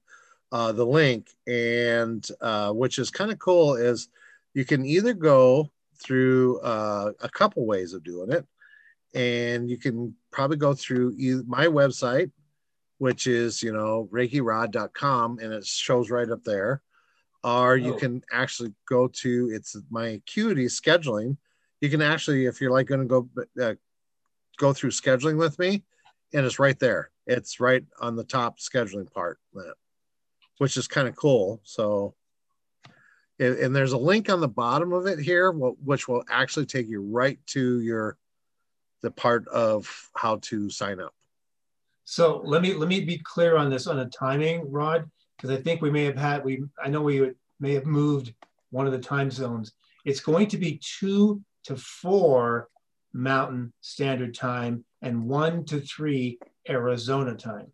uh, 0.51 0.71
the 0.71 0.85
link, 0.85 1.29
and 1.45 2.25
uh, 2.41 2.71
which 2.71 2.97
is 2.97 3.11
kind 3.11 3.31
of 3.31 3.37
cool. 3.39 3.75
Is 3.75 4.07
you 4.53 4.63
can 4.65 4.85
either 4.85 5.13
go 5.13 5.69
through 5.97 6.59
uh, 6.61 7.11
a 7.21 7.29
couple 7.29 7.65
ways 7.65 7.93
of 7.93 8.03
doing 8.03 8.31
it, 8.31 8.45
and 9.13 9.69
you 9.69 9.77
can 9.77 10.15
probably 10.31 10.57
go 10.57 10.73
through 10.73 11.15
either 11.17 11.43
my 11.47 11.67
website, 11.67 12.31
which 12.97 13.27
is 13.27 13.61
you 13.63 13.73
know 13.73 14.09
reikirod.com, 14.11 15.39
and 15.39 15.53
it 15.53 15.65
shows 15.65 16.09
right 16.09 16.29
up 16.29 16.43
there, 16.43 16.81
or 17.43 17.77
you 17.77 17.93
Oh. 17.93 17.97
can 17.97 18.21
actually 18.31 18.73
go 18.87 19.07
to 19.07 19.49
it's 19.53 19.75
my 19.89 20.07
acuity 20.07 20.65
scheduling. 20.65 21.37
You 21.81 21.89
can 21.89 22.01
actually, 22.01 22.45
if 22.45 22.61
you're 22.61 22.71
like 22.71 22.87
going 22.87 23.01
to 23.01 23.05
go 23.07 23.29
uh, 23.61 23.75
go 24.57 24.73
through 24.73 24.91
scheduling 24.91 25.37
with 25.37 25.59
me 25.59 25.83
and 26.33 26.45
it's 26.45 26.59
right 26.59 26.79
there 26.79 27.11
it's 27.27 27.59
right 27.59 27.83
on 27.99 28.15
the 28.15 28.23
top 28.23 28.57
scheduling 28.59 29.11
part 29.11 29.39
which 30.59 30.77
is 30.77 30.87
kind 30.87 31.07
of 31.07 31.15
cool 31.15 31.59
so 31.63 32.13
and, 33.39 33.57
and 33.57 33.75
there's 33.75 33.93
a 33.93 33.97
link 33.97 34.29
on 34.29 34.39
the 34.39 34.47
bottom 34.47 34.93
of 34.93 35.05
it 35.07 35.19
here 35.19 35.51
which 35.51 36.07
will 36.07 36.23
actually 36.29 36.65
take 36.65 36.87
you 36.87 37.01
right 37.01 37.39
to 37.47 37.81
your 37.81 38.17
the 39.01 39.11
part 39.11 39.47
of 39.49 40.09
how 40.15 40.37
to 40.37 40.69
sign 40.69 40.99
up 40.99 41.13
So 42.05 42.41
let 42.45 42.61
me 42.61 42.73
let 42.73 42.89
me 42.89 43.01
be 43.01 43.17
clear 43.19 43.57
on 43.57 43.69
this 43.69 43.87
on 43.87 43.97
the 43.97 44.05
timing, 44.05 44.71
Rod, 44.71 45.09
because 45.37 45.49
I 45.49 45.61
think 45.61 45.81
we 45.81 45.91
may 45.91 46.05
have 46.05 46.17
had 46.17 46.43
we 46.43 46.63
I 46.83 46.89
know 46.89 47.01
we 47.01 47.31
may 47.59 47.73
have 47.73 47.85
moved 47.85 48.33
one 48.71 48.85
of 48.87 48.93
the 48.93 48.99
time 48.99 49.29
zones. 49.31 49.73
It's 50.05 50.19
going 50.19 50.47
to 50.49 50.57
be 50.57 50.79
two 50.99 51.41
to 51.65 51.75
four 51.75 52.69
Mountain 53.13 53.73
Standard 53.81 54.33
Time 54.35 54.85
and 55.01 55.25
one 55.25 55.65
to 55.65 55.79
three 55.79 56.39
Arizona 56.67 57.35
time. 57.35 57.71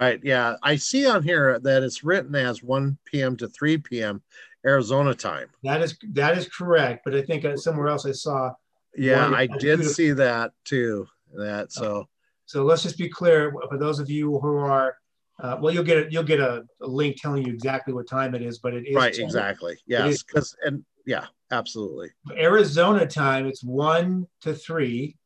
right 0.00 0.20
yeah 0.22 0.56
i 0.62 0.76
see 0.76 1.06
on 1.06 1.22
here 1.22 1.58
that 1.60 1.82
it's 1.82 2.02
written 2.02 2.34
as 2.34 2.62
1 2.62 2.96
p.m 3.04 3.36
to 3.36 3.46
3 3.48 3.76
p.m 3.78 4.22
arizona 4.66 5.14
time 5.14 5.48
That 5.62 5.80
is 5.82 5.96
that 6.12 6.36
is 6.36 6.48
correct, 6.48 7.02
but 7.04 7.14
I 7.14 7.22
think 7.22 7.44
uh, 7.44 7.56
somewhere 7.56 7.88
else 7.88 8.04
I 8.06 8.12
saw. 8.12 8.52
yeah 8.96 9.24
One- 9.30 9.34
i 9.34 9.46
did 9.46 9.84
see 9.86 10.10
that 10.12 10.52
too 10.64 11.06
that 11.36 11.72
so 11.72 12.08
So 12.46 12.64
let's 12.64 12.82
just 12.82 12.98
be 12.98 13.08
clear 13.08 13.52
for 13.68 13.78
those 13.78 14.00
of 14.00 14.10
you 14.10 14.38
who 14.40 14.56
are. 14.58 14.96
Uh, 15.42 15.56
well, 15.58 15.72
you'll 15.72 15.84
get 15.84 15.98
a, 16.06 16.12
you'll 16.12 16.22
get 16.34 16.40
a, 16.40 16.62
a 16.82 16.86
link 16.86 17.16
telling 17.18 17.46
you 17.46 17.52
exactly 17.54 17.94
what 17.94 18.06
time 18.06 18.34
it 18.34 18.42
is, 18.42 18.58
but 18.58 18.74
it 18.74 18.86
is 18.86 18.94
right 18.94 19.14
10 19.14 19.24
exactly 19.24 19.78
yes 19.86 20.22
because 20.22 20.54
and 20.66 20.84
yeah 21.06 21.26
absolutely 21.50 22.10
Arizona 22.36 23.06
time, 23.06 23.46
it's 23.46 23.64
one 23.64 24.26
to 24.42 24.52
three. 24.52 25.16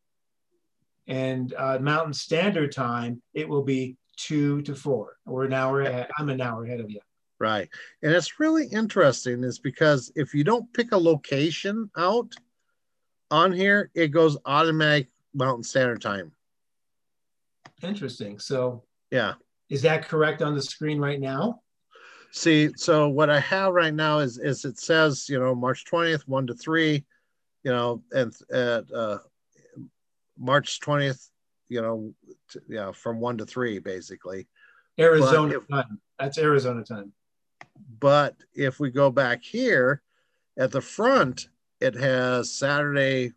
And 1.06 1.52
uh, 1.58 1.78
Mountain 1.80 2.14
Standard 2.14 2.72
Time, 2.72 3.20
it 3.34 3.46
will 3.48 3.62
be 3.64 3.96
two 4.16 4.62
to 4.62 4.74
four. 4.74 5.16
We're 5.26 5.44
an 5.44 5.52
hour 5.52 5.82
ahead. 5.82 6.08
I'm 6.18 6.28
an 6.30 6.40
hour 6.40 6.64
ahead 6.64 6.80
of 6.80 6.90
you. 6.90 7.00
Right. 7.44 7.68
And 8.02 8.10
it's 8.10 8.40
really 8.40 8.66
interesting 8.68 9.44
is 9.44 9.58
because 9.58 10.10
if 10.16 10.32
you 10.32 10.44
don't 10.44 10.72
pick 10.72 10.92
a 10.92 10.96
location 10.96 11.90
out 11.94 12.32
on 13.30 13.52
here, 13.52 13.90
it 13.94 14.08
goes 14.08 14.38
automatic 14.46 15.08
Mountain 15.34 15.64
Standard 15.64 16.00
Time. 16.00 16.32
Interesting. 17.82 18.38
So 18.38 18.84
Yeah. 19.10 19.34
is 19.68 19.82
that 19.82 20.08
correct 20.08 20.40
on 20.40 20.54
the 20.54 20.62
screen 20.62 20.98
right 20.98 21.20
now? 21.20 21.60
See, 22.32 22.70
so 22.76 23.08
what 23.10 23.28
I 23.28 23.40
have 23.40 23.74
right 23.74 23.92
now 23.92 24.20
is 24.20 24.38
is 24.38 24.64
it 24.64 24.78
says, 24.78 25.28
you 25.28 25.38
know, 25.38 25.54
March 25.54 25.84
20th, 25.84 26.26
1 26.26 26.46
to 26.46 26.54
3, 26.54 27.04
you 27.62 27.70
know, 27.70 28.02
and 28.12 28.34
at 28.50 28.90
uh 28.90 29.18
March 30.38 30.80
20th, 30.80 31.28
you 31.68 31.82
know, 31.82 32.14
t- 32.50 32.60
yeah, 32.70 32.90
from 32.92 33.20
1 33.20 33.36
to 33.36 33.44
3 33.44 33.80
basically. 33.80 34.48
Arizona 34.98 35.58
if- 35.58 35.68
time. 35.68 36.00
That's 36.18 36.38
Arizona 36.38 36.82
time. 36.82 37.12
But 38.00 38.36
if 38.54 38.80
we 38.80 38.90
go 38.90 39.10
back 39.10 39.42
here 39.42 40.02
at 40.58 40.70
the 40.70 40.80
front, 40.80 41.48
it 41.80 41.94
has 41.94 42.52
Saturday 42.52 43.32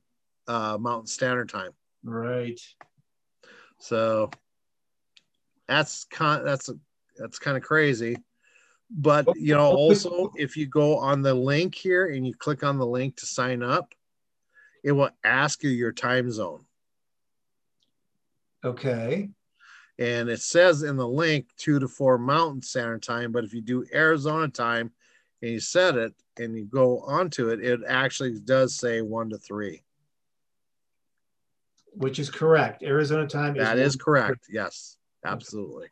uh 0.48 0.78
Mountain 0.80 1.08
Standard 1.08 1.50
Time. 1.50 1.72
Right. 2.04 2.60
So 3.80 4.30
that's 5.68 6.06
kind 6.06 6.46
that's 6.46 6.70
that's 7.18 7.40
kind 7.40 7.58
of 7.58 7.64
crazy. 7.64 8.18
But 8.90 9.28
you 9.36 9.54
know, 9.54 9.70
also 9.70 10.32
if 10.36 10.56
you 10.56 10.66
go 10.66 10.98
on 10.98 11.22
the 11.22 11.34
link 11.34 11.76
here 11.76 12.08
and 12.08 12.26
you 12.26 12.34
click 12.34 12.64
on 12.64 12.78
the 12.78 12.86
link 12.86 13.18
to 13.18 13.26
sign 13.26 13.62
up, 13.62 13.94
it 14.84 14.94
will 14.94 15.10
ask 15.24 15.64
you 15.64 15.70
your 15.70 15.92
time 15.92 16.32
zone. 16.32 16.64
Okay. 18.64 19.30
And 20.00 20.30
it 20.30 20.42
says 20.42 20.84
in 20.84 20.96
the 20.96 21.08
link 21.08 21.48
two 21.58 21.80
to 21.80 21.88
four 21.88 22.18
mountain 22.18 22.62
standard 22.62 23.02
time, 23.02 23.32
but 23.32 23.44
if 23.44 23.54
you 23.54 23.62
do 23.62 23.86
Arizona 23.94 24.48
time 24.48 24.92
and 25.42 25.52
you 25.52 25.60
set 25.60 25.96
it 25.96 26.14
and 26.40 26.56
you 26.56 26.66
go 26.66 27.00
onto 27.00 27.50
it, 27.50 27.64
it 27.64 27.82
actually 27.88 28.40
does 28.40 28.76
say 28.76 29.02
one 29.02 29.30
to 29.32 29.38
three. 29.38 29.84
Which 31.94 32.20
is 32.20 32.30
correct. 32.30 32.84
Arizona 32.84 33.28
time 33.28 33.56
is 33.56 33.64
That 33.64 33.80
is 33.80 33.96
one- 33.98 34.04
correct. 34.04 34.46
Yes, 34.50 34.98
absolutely. 35.26 35.88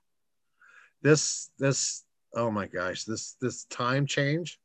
This 1.02 1.50
this 1.58 2.04
oh 2.36 2.52
my 2.52 2.68
gosh, 2.68 3.06
this 3.06 3.36
this 3.42 3.66
time 3.66 4.06
change. 4.06 4.60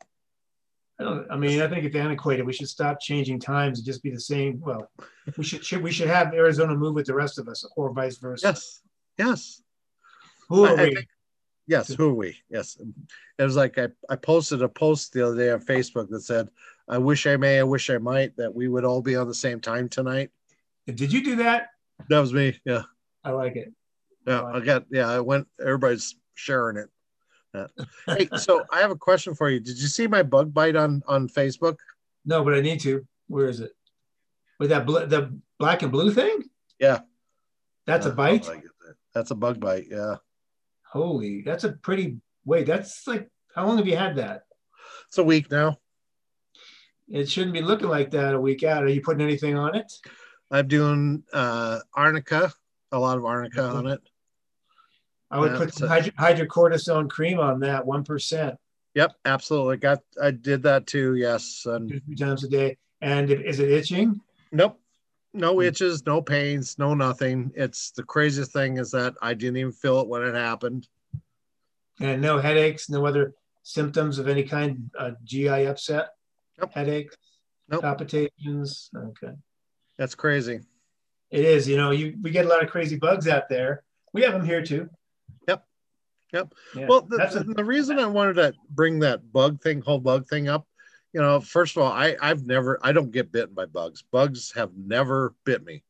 I, 0.99 1.05
don't, 1.05 1.31
I 1.31 1.37
mean, 1.37 1.63
I 1.63 1.69
think 1.69 1.87
it's 1.87 1.97
antiquated. 1.97 2.45
We 2.45 2.53
should 2.53 2.69
stop 2.69 3.01
changing 3.01 3.41
times 3.41 3.79
and 3.79 3.87
just 3.87 4.03
be 4.03 4.11
the 4.11 4.21
same. 4.21 4.61
Well, 4.61 4.91
we 5.39 5.45
should, 5.45 5.65
should 5.65 5.83
we 5.83 5.93
should 5.93 6.09
have 6.09 6.35
Arizona 6.35 6.75
move 6.75 6.95
with 6.95 7.07
the 7.07 7.15
rest 7.15 7.39
of 7.39 7.49
us, 7.49 7.65
or 7.75 7.91
vice 7.91 8.19
versa. 8.19 8.49
Yes, 8.49 8.83
yes. 9.25 9.63
Who 10.49 10.65
are 10.65 10.77
I- 10.79 10.83
I 10.83 10.85
we? 10.89 10.95
think- 10.95 11.09
yes, 11.67 11.93
who 11.95 12.09
are 12.11 12.15
we? 12.15 12.37
Yes. 12.51 12.77
It 13.39 13.43
was 13.43 13.57
like 13.57 13.79
I, 13.79 13.89
I 14.09 14.17
posted 14.17 14.63
a 14.63 14.69
post 14.69 15.13
the 15.13 15.27
other 15.27 15.37
day 15.37 15.51
on 15.51 15.61
Facebook 15.61 16.09
that 16.11 16.23
said, 16.23 16.49
I 16.89 16.99
wish 16.99 17.27
I 17.27 17.37
may, 17.37 17.59
I 17.61 17.63
wish 17.63 17.89
I 17.91 17.99
might, 17.99 18.37
that 18.37 18.53
we 18.55 18.67
would 18.69 18.85
all 18.85 19.03
be 19.03 19.17
on 19.17 19.29
the 19.29 19.35
same 19.35 19.61
time 19.61 19.89
tonight. 19.89 20.31
Did 20.87 21.13
you 21.13 21.23
do 21.23 21.37
that? 21.37 21.69
That 22.09 22.19
was 22.19 22.33
me. 22.33 22.59
Yeah. 22.65 22.83
I 23.23 23.31
like 23.31 23.55
it. 23.57 23.73
Yeah. 24.27 24.43
I 24.45 24.61
got 24.61 24.85
yeah, 24.91 25.09
I 25.09 25.21
went 25.21 25.47
everybody's 25.61 26.17
sharing 26.35 26.77
it. 26.79 26.89
Yeah. 27.55 27.67
Hey, 28.07 28.29
so 28.37 28.65
I 28.73 28.81
have 28.81 28.91
a 28.91 28.97
question 28.97 29.35
for 29.35 29.49
you. 29.51 29.61
Did 29.61 29.79
you 29.79 29.87
see 29.89 30.07
my 30.07 30.23
bug 30.23 30.53
bite 30.55 30.77
on 30.77 31.03
on 31.07 31.29
Facebook? 31.29 31.77
No, 32.25 32.43
but 32.45 32.55
I 32.55 32.61
need 32.61 32.81
to. 32.81 33.07
Where 33.29 33.47
is 33.49 33.61
it? 33.61 33.73
With 34.59 34.71
that 34.71 34.87
bl- 34.87 35.07
the 35.07 35.39
black 35.59 35.83
and 35.83 35.93
blue 35.93 36.13
thing? 36.13 36.45
Yeah. 36.79 37.01
That's 37.87 38.07
a 38.07 38.11
Uh, 38.11 38.15
bite. 38.15 38.49
I 38.49 38.55
get 38.57 38.65
that. 38.65 38.80
That's 39.15 39.31
a 39.31 39.35
bug 39.35 39.61
bite. 39.61 39.87
Yeah. 39.91 40.17
Holy, 40.93 41.43
that's 41.43 41.65
a 41.65 41.73
pretty. 41.73 42.17
Wait, 42.45 42.67
that's 42.67 43.07
like 43.07 43.29
how 43.55 43.67
long 43.67 43.79
have 43.79 43.87
you 43.87 43.97
had 43.97 44.17
that? 44.17 44.43
It's 45.09 45.19
a 45.19 45.25
week 45.25 45.51
now. 45.51 45.79
It 47.09 47.29
shouldn't 47.29 47.53
be 47.55 47.63
looking 47.63 47.89
like 47.89 48.11
that 48.13 48.35
a 48.35 48.41
week 48.41 48.63
out. 48.63 48.85
Are 48.85 48.89
you 48.89 49.01
putting 49.01 49.23
anything 49.23 49.57
on 49.57 49.75
it? 49.75 49.93
I'm 50.51 50.67
doing 50.69 51.25
uh 51.33 51.81
arnica, 51.95 52.53
a 52.93 52.99
lot 52.99 53.19
of 53.19 53.25
arnica 53.25 53.61
Mhm. 53.61 53.75
on 53.75 53.87
it. 53.89 54.01
I 55.31 55.39
would 55.39 55.53
Yeah, 55.53 55.59
put 55.59 55.75
some 55.75 55.89
so- 55.89 55.89
hydro- 55.89 56.13
hydrocortisone 56.47 57.09
cream 57.09 57.39
on 57.39 57.61
that, 57.61 57.87
one 57.87 58.03
percent, 58.05 58.57
Yep, 58.95 59.13
absolutely. 59.25 59.77
Got 59.77 60.03
I 60.21 60.33
did 60.33 60.65
that 60.65 60.87
too. 60.89 61.15
Yes. 61.15 61.67
And 61.67 61.89
two 61.89 62.01
three 62.01 62.17
times 62.17 62.43
a 62.43 62.49
day. 62.49 62.79
And 63.01 63.31
is 63.31 63.61
it 63.61 63.71
itching? 63.71 64.21
nope. 64.53 64.80
No 65.33 65.55
Hmm. 65.55 65.63
itches, 65.63 66.05
no 66.07 66.21
pains, 66.21 66.79
no 66.79 66.95
nothing. 66.95 67.53
It's 67.55 67.93
the 67.93 68.03
craziest 68.03 68.53
thing 68.53 68.79
is 68.79 68.91
that 68.91 69.15
I 69.23 69.35
didn't 69.35 69.59
even 69.59 69.73
feel 69.73 70.01
it 70.01 70.09
when 70.09 70.23
it 70.23 70.35
happened. 70.35 70.89
And 72.01 72.21
no 72.21 72.39
headaches, 72.39 72.89
no 72.91 73.07
other 73.07 73.35
symptoms 73.63 74.19
of 74.19 74.27
any 74.27 74.43
kind, 74.43 74.91
uh, 74.99 75.13
GI 75.23 75.67
upset, 75.67 76.09
Nope. 76.59 76.73
headaches, 76.73 77.17
Nope. 77.69 77.83
palpitations. 77.83 78.91
Okay. 78.97 79.33
That's 79.99 80.15
crazy. 80.15 80.61
It 81.31 81.45
is, 81.45 81.69
you 81.69 81.77
know, 81.77 81.91
you 81.93 82.17
we 82.23 82.31
get 82.31 82.47
a 82.47 82.49
lot 82.49 82.65
of 82.65 82.71
crazy 82.71 82.97
bugs 82.99 83.29
out 83.29 83.49
there. 83.49 83.85
We 84.13 84.23
have 84.23 84.33
them 84.33 84.45
here 84.45 84.63
too. 84.65 84.89
Yep. 85.47 85.65
Yep. 86.33 86.55
Yeah. 86.75 86.87
Well, 86.89 87.03
the, 87.03 87.17
a- 87.41 87.55
the 87.55 87.65
reason 87.65 87.99
I 88.01 88.07
wanted 88.07 88.35
to 88.35 88.55
bring 88.71 88.99
that 89.01 89.31
bug 89.33 89.63
thing, 89.63 89.81
whole 89.83 90.01
bug 90.01 90.27
thing 90.27 90.49
up, 90.49 90.67
you 91.13 91.21
know, 91.21 91.41
first 91.41 91.77
of 91.77 91.83
all, 91.83 91.93
I 91.93 92.17
I've 92.21 92.47
never 92.47 92.79
I 92.83 92.93
don't 92.93 93.11
get 93.11 93.33
bitten 93.33 93.55
by 93.55 93.67
bugs. 93.67 94.03
Bugs 94.03 94.53
have 94.53 94.77
never 94.77 95.35
bit 95.45 95.65
me. 95.65 95.83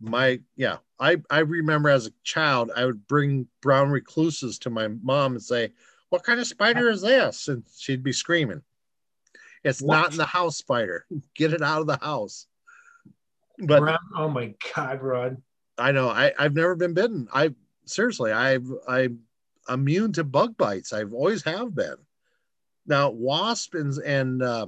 My 0.00 0.40
yeah, 0.56 0.78
I 0.98 1.18
I 1.30 1.40
remember 1.40 1.88
as 1.88 2.06
a 2.06 2.12
child 2.22 2.70
I 2.74 2.84
would 2.84 3.06
bring 3.06 3.48
brown 3.62 3.90
recluses 3.90 4.58
to 4.60 4.70
my 4.70 4.88
mom 4.88 5.32
and 5.32 5.42
say, 5.42 5.72
"What 6.10 6.24
kind 6.24 6.40
of 6.40 6.46
spider 6.46 6.88
is 6.88 7.02
this?" 7.02 7.48
and 7.48 7.64
she'd 7.76 8.02
be 8.02 8.12
screaming. 8.12 8.62
It's 9.64 9.82
What? 9.82 9.94
not 9.94 10.10
in 10.12 10.18
the 10.18 10.26
house 10.26 10.56
spider. 10.56 11.06
Get 11.34 11.52
it 11.52 11.62
out 11.62 11.80
of 11.80 11.86
the 11.86 11.98
house. 11.98 12.46
But 13.58 13.98
oh 14.16 14.28
my 14.28 14.54
God, 14.74 15.02
Rod. 15.02 15.42
I 15.78 15.92
know 15.92 16.08
I, 16.08 16.32
I've 16.38 16.54
never 16.54 16.74
been 16.74 16.94
bitten. 16.94 17.28
I 17.32 17.54
seriously, 17.84 18.32
I've 18.32 18.66
I'm 18.88 19.20
immune 19.68 20.12
to 20.14 20.24
bug 20.24 20.56
bites. 20.56 20.92
I've 20.92 21.12
always 21.12 21.42
have 21.44 21.74
been. 21.74 21.96
Now 22.86 23.10
wasp 23.10 23.74
and 23.74 23.92
and 23.98 24.42
uh, 24.42 24.66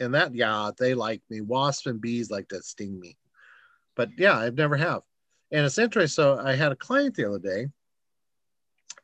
and 0.00 0.14
that 0.14 0.34
yeah, 0.34 0.70
they 0.78 0.94
like 0.94 1.22
me. 1.30 1.40
Wasp 1.40 1.86
and 1.86 2.00
bees 2.00 2.30
like 2.30 2.48
to 2.48 2.62
sting 2.62 2.98
me, 2.98 3.16
but 3.96 4.10
yeah, 4.18 4.36
I've 4.38 4.56
never 4.56 4.76
have. 4.76 5.02
And 5.52 5.66
it's 5.66 5.78
interesting. 5.78 6.14
So 6.22 6.38
I 6.38 6.54
had 6.54 6.72
a 6.72 6.76
client 6.76 7.16
the 7.16 7.28
other 7.28 7.38
day, 7.38 7.68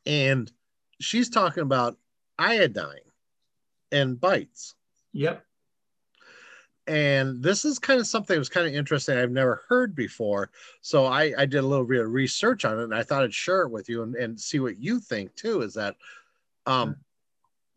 and 0.05 0.51
she's 0.99 1.29
talking 1.29 1.63
about 1.63 1.97
iodine 2.39 2.99
and 3.91 4.19
bites. 4.19 4.75
Yep. 5.13 5.43
and 6.87 7.41
this 7.43 7.65
is 7.65 7.79
kind 7.79 7.99
of 7.99 8.07
something 8.07 8.35
that 8.35 8.39
was 8.39 8.49
kind 8.49 8.67
of 8.67 8.73
interesting 8.73 9.17
I've 9.17 9.31
never 9.31 9.63
heard 9.67 9.95
before. 9.95 10.51
So 10.81 11.05
I, 11.05 11.33
I 11.37 11.45
did 11.45 11.57
a 11.57 11.67
little 11.67 11.85
bit 11.85 12.01
of 12.01 12.11
research 12.11 12.65
on 12.65 12.79
it 12.79 12.83
and 12.83 12.95
I 12.95 13.03
thought 13.03 13.23
I'd 13.23 13.33
share 13.33 13.63
it 13.63 13.71
with 13.71 13.89
you 13.89 14.03
and, 14.03 14.15
and 14.15 14.39
see 14.39 14.59
what 14.59 14.77
you 14.77 14.99
think 14.99 15.35
too. 15.35 15.61
Is 15.61 15.73
that 15.73 15.95
um, 16.65 16.95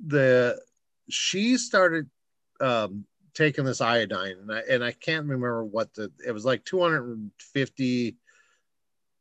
the 0.06 0.60
she 1.12 1.56
started 1.56 2.08
um, 2.60 3.04
taking 3.34 3.64
this 3.64 3.80
iodine 3.80 4.36
and 4.40 4.52
I, 4.52 4.60
and 4.68 4.84
I 4.84 4.92
can't 4.92 5.26
remember 5.26 5.64
what 5.64 5.94
the 5.94 6.10
it 6.26 6.32
was 6.32 6.44
like 6.44 6.64
250 6.64 8.16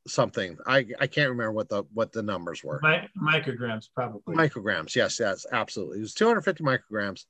something. 0.08 0.58
I, 0.66 0.86
I 1.00 1.08
can't 1.08 1.30
remember 1.30 1.52
what 1.52 1.70
the 1.70 1.84
what 1.94 2.12
the 2.12 2.24
numbers 2.24 2.64
were. 2.64 2.80
Mi- 2.82 3.10
micrograms, 3.22 3.90
probably. 3.94 4.36
Micrograms. 4.36 4.96
Yes, 4.96 5.20
yes, 5.20 5.46
absolutely. 5.52 6.00
It 6.00 6.02
was 6.02 6.14
250 6.14 6.64
micrograms. 6.64 7.26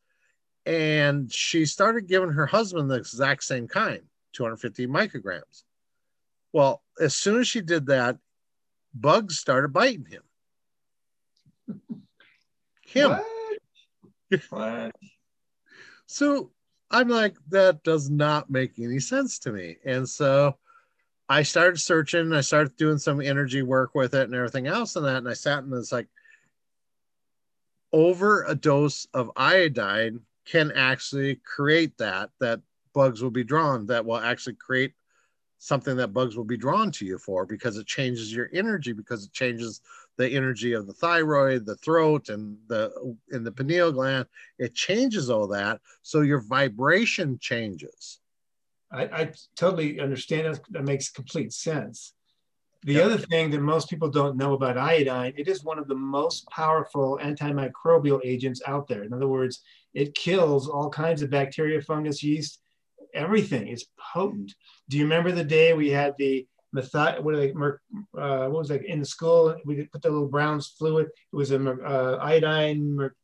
And 0.66 1.32
she 1.32 1.66
started 1.66 2.08
giving 2.08 2.30
her 2.30 2.46
husband 2.46 2.92
the 2.92 2.96
exact 2.96 3.44
same 3.44 3.68
kind, 3.68 4.02
250 4.34 4.88
micrograms. 4.88 5.64
Well, 6.54 6.84
as 7.00 7.16
soon 7.16 7.40
as 7.40 7.48
she 7.48 7.62
did 7.62 7.88
that, 7.88 8.18
bugs 8.94 9.38
started 9.38 9.74
biting 9.74 10.06
him. 10.06 10.24
Him. 12.86 13.12
What? 13.12 13.26
So 16.06 16.52
I'm 16.92 17.10
like, 17.10 17.36
that 17.50 17.84
does 17.84 18.10
not 18.10 18.50
make 18.50 18.80
any 18.80 19.00
sense 19.00 19.40
to 19.40 19.52
me. 19.52 19.78
And 19.86 20.08
so 20.10 20.58
I 21.28 21.44
started 21.44 21.80
searching, 21.80 22.34
I 22.34 22.42
started 22.42 22.76
doing 22.76 22.98
some 22.98 23.22
energy 23.22 23.62
work 23.62 23.94
with 23.94 24.16
it 24.16 24.24
and 24.24 24.34
everything 24.34 24.68
else 24.68 24.96
and 24.96 25.06
that. 25.06 25.18
And 25.18 25.30
I 25.30 25.34
sat 25.34 25.64
and 25.64 25.74
it's 25.74 25.92
like, 25.92 26.08
over 27.92 28.44
a 28.44 28.56
dose 28.56 29.08
of 29.14 29.32
iodine 29.36 30.22
can 30.46 30.72
actually 30.72 31.36
create 31.36 31.98
that, 31.98 32.30
that 32.40 32.62
bugs 32.94 33.22
will 33.22 33.32
be 33.32 33.44
drawn, 33.44 33.88
that 33.88 34.06
will 34.06 34.18
actually 34.18 34.56
create 34.56 34.94
something 35.60 35.96
that 35.98 36.14
bugs 36.14 36.36
will 36.36 36.46
be 36.46 36.58
drawn 36.58 36.92
to 36.92 37.06
you 37.06 37.18
for 37.18 37.46
because 37.46 37.78
it 37.78 37.86
changes 37.86 38.34
your 38.34 38.50
energy, 38.54 38.94
because 38.94 39.26
it 39.26 39.34
changes 39.34 39.82
the 40.18 40.30
energy 40.30 40.74
of 40.74 40.88
the 40.88 40.94
thyroid, 40.94 41.66
the 41.66 41.76
throat, 41.76 42.30
and 42.30 42.58
the 42.68 43.16
in 43.32 43.44
the 43.44 43.52
pineal 43.52 43.92
gland. 43.92 44.26
It 44.58 44.74
changes 44.74 45.30
all 45.30 45.48
that, 45.50 45.80
so 46.02 46.22
your 46.22 46.42
vibration 46.42 47.38
changes. 47.40 48.20
I, 48.92 49.04
I 49.04 49.32
totally 49.56 50.00
understand. 50.00 50.54
That, 50.54 50.62
that 50.72 50.84
makes 50.84 51.10
complete 51.10 51.54
sense. 51.54 52.14
The 52.84 52.94
Yeah. 52.94 53.04
other 53.04 53.18
thing 53.18 53.52
that 53.52 53.62
most 53.62 53.90
people 53.90 54.10
don't 54.10 54.38
know 54.38 54.54
about 54.54 54.78
iodine, 54.78 55.34
it 55.38 55.50
is 55.50 55.64
one 55.66 55.80
of 55.80 55.88
the 55.90 55.96
most 55.96 56.48
powerful 56.48 57.20
antimicrobial 57.22 58.22
agents 58.24 58.62
out 58.66 58.88
there. 58.88 59.04
In 59.04 59.14
other 59.14 59.28
words, 59.28 59.62
it 59.94 60.16
kills 60.16 60.70
all 60.70 60.90
kinds 60.90 61.22
of 61.22 61.30
bacteria, 61.30 61.82
fungus, 61.82 62.24
yeast, 62.24 62.62
everything. 63.14 63.68
It's 63.68 63.86
potent. 64.14 64.54
Do 64.90 64.98
you 64.98 65.04
remember 65.04 65.32
the 65.32 65.44
day 65.44 65.74
we 65.74 65.90
had 65.90 66.16
the 66.18 66.48
methi- 66.76 67.22
what, 67.22 67.36
they, 67.36 67.52
uh, 67.52 68.48
what 68.50 68.60
was 68.60 68.70
that 68.70 68.86
in 68.86 69.00
the 69.00 69.06
school? 69.06 69.56
We 69.66 69.86
put 69.86 70.02
the 70.02 70.10
little 70.10 70.28
brown 70.28 70.62
fluid. 70.62 71.08
It 71.08 71.36
was 71.36 71.52
a 71.52 71.60
uh, 71.70 72.18
iodine. 72.22 72.96
Mer- 72.96 73.16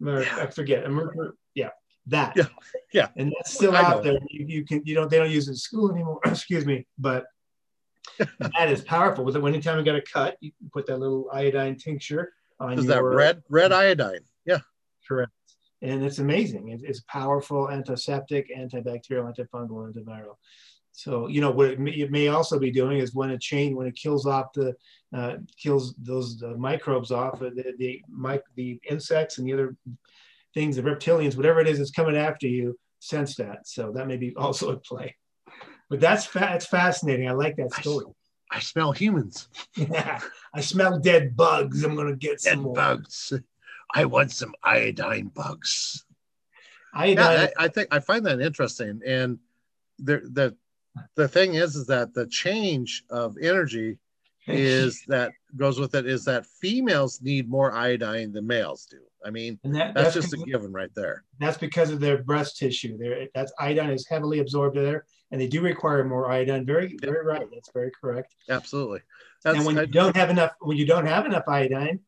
mer- 0.00 0.22
Yeah. 0.22 0.36
I 0.40 0.46
forget. 0.46 0.84
A 0.84 0.88
mer- 0.88 1.34
yeah, 1.54 1.70
that. 2.06 2.34
Yeah. 2.36 2.46
Yeah. 2.92 3.08
And 3.16 3.32
that's 3.36 3.54
still 3.54 3.76
I 3.76 3.82
know. 3.82 3.88
out 3.88 4.02
there. 4.04 4.18
You, 4.28 4.46
you 4.46 4.64
can 4.64 4.82
you 4.84 4.94
don't 4.94 5.10
they 5.10 5.18
don't 5.18 5.30
use 5.30 5.48
it 5.48 5.52
in 5.52 5.56
school 5.56 5.90
anymore. 5.92 6.20
Excuse 6.26 6.64
me, 6.66 6.86
but 6.98 7.26
that 8.18 8.70
is 8.70 8.82
powerful. 8.82 9.24
With 9.24 9.36
it, 9.36 9.44
anytime 9.44 9.78
you 9.78 9.84
got 9.84 9.96
a 9.96 10.02
cut, 10.02 10.36
you 10.40 10.52
can 10.58 10.70
put 10.72 10.86
that 10.86 10.98
little 10.98 11.28
iodine 11.32 11.76
tincture 11.76 12.32
on 12.60 12.78
Is 12.78 12.84
your 12.84 12.94
that 12.94 13.02
red 13.02 13.42
red 13.48 13.72
iodine? 13.72 14.20
Yeah. 14.44 14.58
Correct. 15.08 15.32
And 15.84 16.02
it's 16.02 16.18
amazing. 16.18 16.70
It's, 16.70 16.82
it's 16.82 17.00
powerful 17.02 17.70
antiseptic, 17.70 18.50
antibacterial, 18.56 19.30
antifungal, 19.32 19.92
antiviral. 19.92 20.36
So 20.92 21.26
you 21.26 21.40
know 21.40 21.50
what 21.50 21.70
it 21.70 21.80
may, 21.80 21.90
it 21.90 22.10
may 22.10 22.28
also 22.28 22.58
be 22.58 22.70
doing 22.70 22.98
is 22.98 23.14
when 23.14 23.30
it 23.30 23.40
change 23.40 23.74
when 23.74 23.88
it 23.88 23.96
kills 23.96 24.26
off 24.26 24.52
the 24.54 24.74
uh, 25.12 25.36
kills 25.60 25.94
those 25.98 26.40
uh, 26.42 26.54
microbes 26.56 27.10
off 27.10 27.42
uh, 27.42 27.50
the 27.50 27.74
the, 27.78 28.02
mic, 28.08 28.42
the 28.54 28.80
insects 28.88 29.38
and 29.38 29.46
the 29.46 29.52
other 29.52 29.76
things, 30.54 30.76
the 30.76 30.82
reptilians, 30.82 31.36
whatever 31.36 31.60
it 31.60 31.68
is 31.68 31.78
that's 31.78 31.90
coming 31.90 32.16
after 32.16 32.46
you, 32.46 32.78
sense 33.00 33.34
that. 33.36 33.66
So 33.66 33.92
that 33.92 34.06
may 34.06 34.16
be 34.16 34.34
also 34.36 34.72
at 34.72 34.84
play. 34.84 35.16
But 35.90 36.00
that's 36.00 36.24
fa- 36.24 36.48
that's 36.52 36.66
fascinating. 36.66 37.28
I 37.28 37.32
like 37.32 37.56
that 37.56 37.74
story. 37.74 38.06
I 38.50 38.60
smell 38.60 38.92
humans. 38.92 39.48
Yeah, 39.76 40.20
I 40.54 40.60
smell 40.60 41.00
dead 41.00 41.36
bugs. 41.36 41.82
I'm 41.82 41.96
gonna 41.96 42.14
get 42.14 42.40
some 42.40 42.60
more. 42.60 42.74
bugs. 42.74 43.32
I 43.92 44.04
want 44.04 44.30
some 44.30 44.54
iodine 44.62 45.28
bugs. 45.28 46.04
Iodine. 46.94 47.16
Yeah, 47.16 47.46
I, 47.58 47.64
I 47.64 47.68
think 47.68 47.88
I 47.90 48.00
find 48.00 48.24
that 48.26 48.40
interesting. 48.40 49.00
And 49.06 49.38
the 49.98 50.20
the 50.32 50.56
the 51.16 51.28
thing 51.28 51.54
is, 51.54 51.76
is 51.76 51.86
that 51.86 52.14
the 52.14 52.26
change 52.26 53.04
of 53.10 53.36
energy 53.40 53.98
is 54.46 55.02
that 55.08 55.32
goes 55.56 55.80
with 55.80 55.94
it 55.94 56.06
is 56.06 56.24
that 56.26 56.46
females 56.46 57.20
need 57.22 57.48
more 57.48 57.72
iodine 57.72 58.30
than 58.32 58.46
males 58.46 58.86
do. 58.86 58.98
I 59.24 59.30
mean, 59.30 59.58
that, 59.64 59.94
that's, 59.94 60.14
that's 60.14 60.30
just 60.30 60.34
a 60.34 60.44
given 60.44 60.70
right 60.70 60.90
there. 60.94 61.24
That's 61.40 61.56
because 61.56 61.90
of 61.90 61.98
their 61.98 62.22
breast 62.22 62.58
tissue. 62.58 62.98
There, 62.98 63.26
that's 63.34 63.52
iodine 63.58 63.90
is 63.90 64.06
heavily 64.06 64.40
absorbed 64.40 64.76
there, 64.76 65.06
and 65.30 65.40
they 65.40 65.46
do 65.46 65.62
require 65.62 66.04
more 66.04 66.30
iodine. 66.30 66.66
Very, 66.66 66.94
very 67.00 67.24
right. 67.24 67.46
That's 67.50 67.70
very 67.72 67.90
correct. 67.98 68.34
Absolutely. 68.50 69.00
That's 69.42 69.56
and 69.56 69.66
when 69.66 69.78
I- 69.78 69.82
you 69.82 69.86
don't 69.86 70.14
have 70.14 70.28
enough, 70.28 70.52
when 70.60 70.76
you 70.76 70.86
don't 70.86 71.06
have 71.06 71.24
enough 71.24 71.44
iodine, 71.48 72.00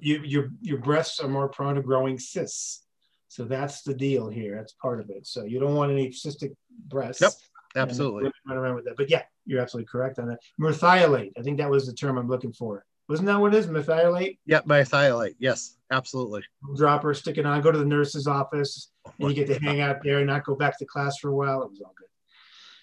you 0.00 0.20
your 0.24 0.50
your 0.60 0.78
breasts 0.78 1.20
are 1.20 1.28
more 1.28 1.48
prone 1.48 1.76
to 1.76 1.82
growing 1.82 2.18
cysts. 2.18 2.84
So 3.28 3.44
that's 3.44 3.82
the 3.82 3.94
deal 3.94 4.28
here. 4.28 4.56
That's 4.56 4.72
part 4.74 5.00
of 5.00 5.10
it. 5.10 5.26
So 5.26 5.44
you 5.44 5.58
don't 5.60 5.74
want 5.74 5.92
any 5.92 6.08
cystic 6.08 6.54
breasts. 6.88 7.20
Yep, 7.20 7.32
absolutely. 7.76 8.30
Run 8.46 8.56
around 8.56 8.76
with 8.76 8.84
that. 8.86 8.96
But 8.96 9.10
yeah, 9.10 9.22
you're 9.44 9.60
absolutely 9.60 9.88
correct 9.88 10.18
on 10.18 10.28
that. 10.28 10.38
Merthiolate. 10.60 11.32
I 11.38 11.42
think 11.42 11.58
that 11.58 11.68
was 11.68 11.86
the 11.86 11.92
term 11.92 12.18
I'm 12.18 12.28
looking 12.28 12.52
for. 12.52 12.84
Wasn't 13.08 13.26
that 13.26 13.40
what 13.40 13.54
it 13.54 13.58
is? 13.58 13.66
Merthiolate? 13.68 14.38
Yeah, 14.46 14.62
methylate. 14.62 15.36
Yes, 15.38 15.76
absolutely. 15.92 16.42
Dropper, 16.76 17.14
stick 17.14 17.38
it 17.38 17.46
on, 17.46 17.60
go 17.60 17.70
to 17.70 17.78
the 17.78 17.84
nurse's 17.84 18.26
office, 18.26 18.90
and 19.20 19.28
you 19.28 19.34
get 19.34 19.46
to 19.46 19.60
hang 19.60 19.80
out 19.80 20.02
there 20.02 20.18
and 20.18 20.26
not 20.26 20.44
go 20.44 20.56
back 20.56 20.78
to 20.78 20.86
class 20.86 21.18
for 21.18 21.28
a 21.28 21.34
while. 21.34 21.62
It 21.62 21.70
was 21.70 21.80
all 21.80 21.94
good. 21.96 22.08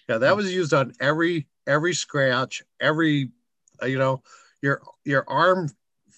Yeah, 0.08 0.18
that 0.18 0.36
was 0.36 0.52
used 0.52 0.72
on 0.72 0.92
every 1.00 1.46
every 1.66 1.94
scratch, 1.94 2.62
every 2.80 3.30
uh, 3.82 3.86
you 3.86 3.98
know, 3.98 4.22
your 4.62 4.82
your 5.04 5.24
arm 5.28 5.68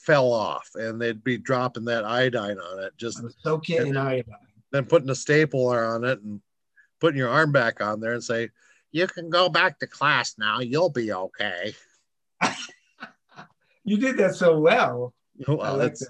fell 0.07 0.33
off 0.33 0.71
and 0.77 1.01
they'd 1.01 1.23
be 1.25 1.37
dropping 1.37 1.85
that 1.87 2.05
iodine 2.05 2.59
on 2.59 2.85
it, 2.85 2.93
just 2.97 3.19
I 3.21 3.25
was 3.25 3.35
soak 3.43 3.69
it 3.71 3.87
in 3.87 3.97
iodine. 3.97 4.25
then 4.71 4.85
putting 4.87 5.11
a 5.11 5.15
stapler 5.15 5.85
on 5.85 6.05
it 6.05 6.23
and 6.23 6.41
putting 7.01 7.19
your 7.19 7.29
arm 7.29 7.51
back 7.53 7.81
on 7.83 8.01
there 8.01 8.13
and 8.15 8.23
say, 8.25 8.51
You 8.93 9.07
can 9.09 9.29
go 9.31 9.49
back 9.49 9.79
to 9.81 9.87
class 9.87 10.37
now, 10.39 10.61
you'll 10.61 10.91
be 10.91 11.13
okay. 11.13 11.75
You 13.85 13.99
did 13.99 14.17
that 14.17 14.35
so 14.35 14.59
well. 14.59 15.15
I 15.47 15.53
Well, 15.55 15.77
like 15.77 15.95
that. 15.95 16.09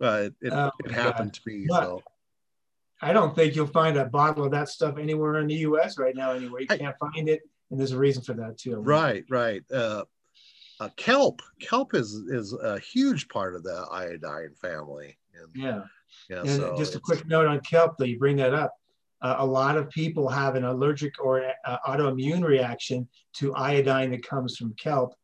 uh, 0.00 0.06
it, 0.26 0.34
it, 0.42 0.52
Oh, 0.52 0.70
it 0.84 0.90
happened 0.90 1.32
to 1.34 1.40
me. 1.46 1.66
But- 1.68 1.80
So 1.82 2.02
I 3.00 3.12
don't 3.12 3.36
think 3.36 3.54
you'll 3.54 3.66
find 3.68 3.96
a 3.96 4.04
bottle 4.06 4.44
of 4.44 4.50
that 4.52 4.68
stuff 4.68 4.98
anywhere 4.98 5.38
in 5.38 5.46
the 5.46 5.54
U.S. 5.56 5.96
right 5.98 6.16
now. 6.16 6.32
Anywhere 6.32 6.62
you 6.62 6.66
I- 6.70 6.78
can't 6.78 6.96
find 6.98 7.28
it, 7.28 7.42
and 7.70 7.78
there's 7.78 7.92
a 7.92 7.98
reason 7.98 8.22
for 8.24 8.34
that 8.34 8.58
too. 8.58 8.76
right, 8.76 9.24
right. 9.30 9.62
Uh, 9.70 10.04
uh, 10.80 10.88
kelp, 10.96 11.40
kelp 11.60 11.94
is 11.94 12.14
is 12.28 12.52
a 12.52 12.78
huge 12.78 13.28
part 13.28 13.54
of 13.54 13.62
the 13.62 13.86
iodine 13.90 14.54
family. 14.60 15.16
And, 15.34 15.48
Yeah. 15.54 15.82
yeah, 16.28 16.40
And 16.40 16.48
so 16.48 16.76
just 16.76 16.94
a 16.94 17.00
quick 17.00 17.26
note 17.26 17.46
on 17.46 17.60
kelp, 17.60 17.96
though, 17.98 18.04
you 18.04 18.18
bring 18.18 18.36
that 18.36 18.54
up. 18.54 18.72
Uh, 19.22 19.36
a 19.38 19.46
lot 19.46 19.76
of 19.78 19.88
people 19.90 20.28
have 20.28 20.54
an 20.54 20.64
allergic 20.64 21.14
or 21.22 21.42
uh, 21.64 21.78
autoimmune 21.86 22.44
reaction 22.44 23.08
to 23.34 23.54
iodine 23.54 24.10
that 24.10 24.22
comes 24.26 24.56
from 24.56 24.74
kelp. 24.74 25.14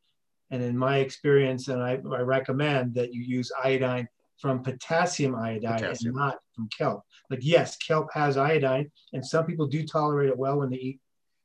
And 0.50 0.62
in 0.62 0.76
my 0.76 0.98
experience, 0.98 1.68
and 1.68 1.82
I, 1.82 1.92
I 2.10 2.20
recommend 2.20 2.94
that 2.94 3.12
you 3.12 3.22
use 3.22 3.52
iodine 3.62 4.08
from 4.38 4.62
potassium 4.62 5.34
iodide 5.36 5.82
Potassium. 5.82 6.14
and 6.14 6.16
not 6.16 6.38
from 6.56 6.68
kelp. 6.76 7.02
Like 7.28 7.40
yes, 7.42 7.76
kelp 7.76 8.08
has 8.14 8.36
iodine, 8.36 8.90
and 9.12 9.24
some 9.24 9.44
people 9.46 9.66
do 9.66 9.86
tolerate 9.86 10.30
it 10.30 10.38
well 10.38 10.58
when 10.58 10.70
they 10.70 10.76
eat 10.78 11.00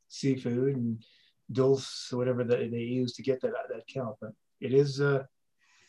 seafood 0.08 0.76
and 0.78 1.04
dulse 1.52 2.10
or 2.12 2.18
whatever 2.18 2.44
that 2.44 2.72
they 2.72 2.78
use 2.78 3.14
to 3.14 3.24
get 3.24 3.42
that 3.42 3.54
that 3.70 3.88
kelp. 3.88 4.18
But 4.22 4.32
it 4.62 4.74
is 4.74 5.02
uh, 5.02 5.24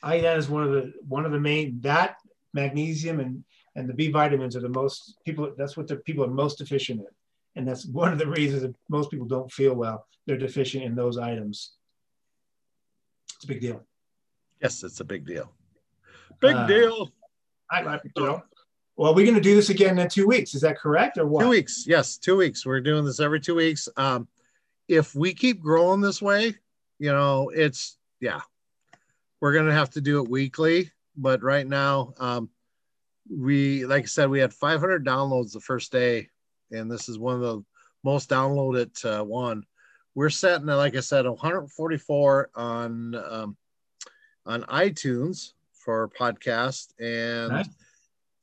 iodine 0.02 0.38
is 0.38 0.48
one 0.48 0.64
of 0.64 0.72
the 0.72 0.92
one 1.08 1.24
of 1.24 1.32
the 1.32 1.40
main 1.40 1.80
that 1.82 2.16
magnesium 2.52 3.20
and 3.20 3.44
and 3.74 3.88
the 3.88 3.94
B 3.94 4.10
vitamins 4.10 4.56
are 4.56 4.60
the 4.60 4.68
most 4.68 5.18
people. 5.24 5.52
That's 5.56 5.76
what 5.76 5.88
the 5.88 5.96
people 5.96 6.24
are 6.24 6.28
most 6.28 6.58
deficient 6.58 7.00
in, 7.00 7.06
and 7.56 7.68
that's 7.68 7.86
one 7.86 8.12
of 8.12 8.18
the 8.18 8.26
reasons 8.26 8.62
that 8.62 8.74
most 8.88 9.10
people 9.10 9.26
don't 9.26 9.52
feel 9.52 9.74
well. 9.74 10.06
They're 10.26 10.38
deficient 10.38 10.84
in 10.84 10.94
those 10.94 11.18
items. 11.18 11.72
It's 13.36 13.44
a 13.44 13.48
big 13.48 13.60
deal. 13.60 13.84
Yes, 14.62 14.82
it's 14.82 15.00
a 15.00 15.04
big 15.04 15.26
deal. 15.26 15.52
Big 16.40 16.56
Uh, 16.56 16.66
deal. 16.66 17.12
I 17.70 17.82
like. 17.82 18.00
You 18.16 18.22
know? 18.24 18.42
Well, 18.96 19.14
we're 19.14 19.26
going 19.26 19.34
to 19.34 19.42
do 19.42 19.54
this 19.54 19.68
again 19.68 19.98
in 19.98 20.08
two 20.08 20.26
weeks. 20.26 20.54
Is 20.54 20.62
that 20.62 20.78
correct 20.78 21.18
or 21.18 21.26
what? 21.26 21.42
Two 21.42 21.50
weeks. 21.50 21.84
Yes, 21.86 22.16
two 22.16 22.36
weeks. 22.36 22.64
We're 22.64 22.80
doing 22.80 23.04
this 23.04 23.20
every 23.20 23.40
two 23.40 23.54
weeks. 23.54 23.88
Um, 23.98 24.26
if 24.88 25.14
we 25.14 25.34
keep 25.34 25.60
growing 25.60 26.00
this 26.00 26.22
way, 26.22 26.54
you 26.98 27.12
know, 27.12 27.50
it's 27.54 27.98
yeah, 28.20 28.40
we're 29.40 29.54
gonna 29.54 29.72
have 29.72 29.90
to 29.90 30.00
do 30.00 30.22
it 30.22 30.30
weekly. 30.30 30.90
But 31.16 31.42
right 31.42 31.66
now, 31.66 32.14
um, 32.18 32.50
we 33.30 33.84
like 33.86 34.04
I 34.04 34.06
said, 34.06 34.30
we 34.30 34.40
had 34.40 34.52
500 34.52 35.04
downloads 35.04 35.52
the 35.52 35.60
first 35.60 35.92
day, 35.92 36.28
and 36.70 36.90
this 36.90 37.08
is 37.08 37.18
one 37.18 37.34
of 37.34 37.40
the 37.40 37.64
most 38.04 38.30
downloaded 38.30 39.04
uh, 39.04 39.24
one. 39.24 39.64
We're 40.14 40.30
setting, 40.30 40.66
like 40.66 40.96
I 40.96 41.00
said, 41.00 41.26
144 41.26 42.50
on 42.54 43.14
um, 43.14 43.56
on 44.46 44.62
iTunes 44.64 45.52
for 45.72 46.08
podcast, 46.08 46.92
and 46.98 47.52
Nice. 47.52 47.68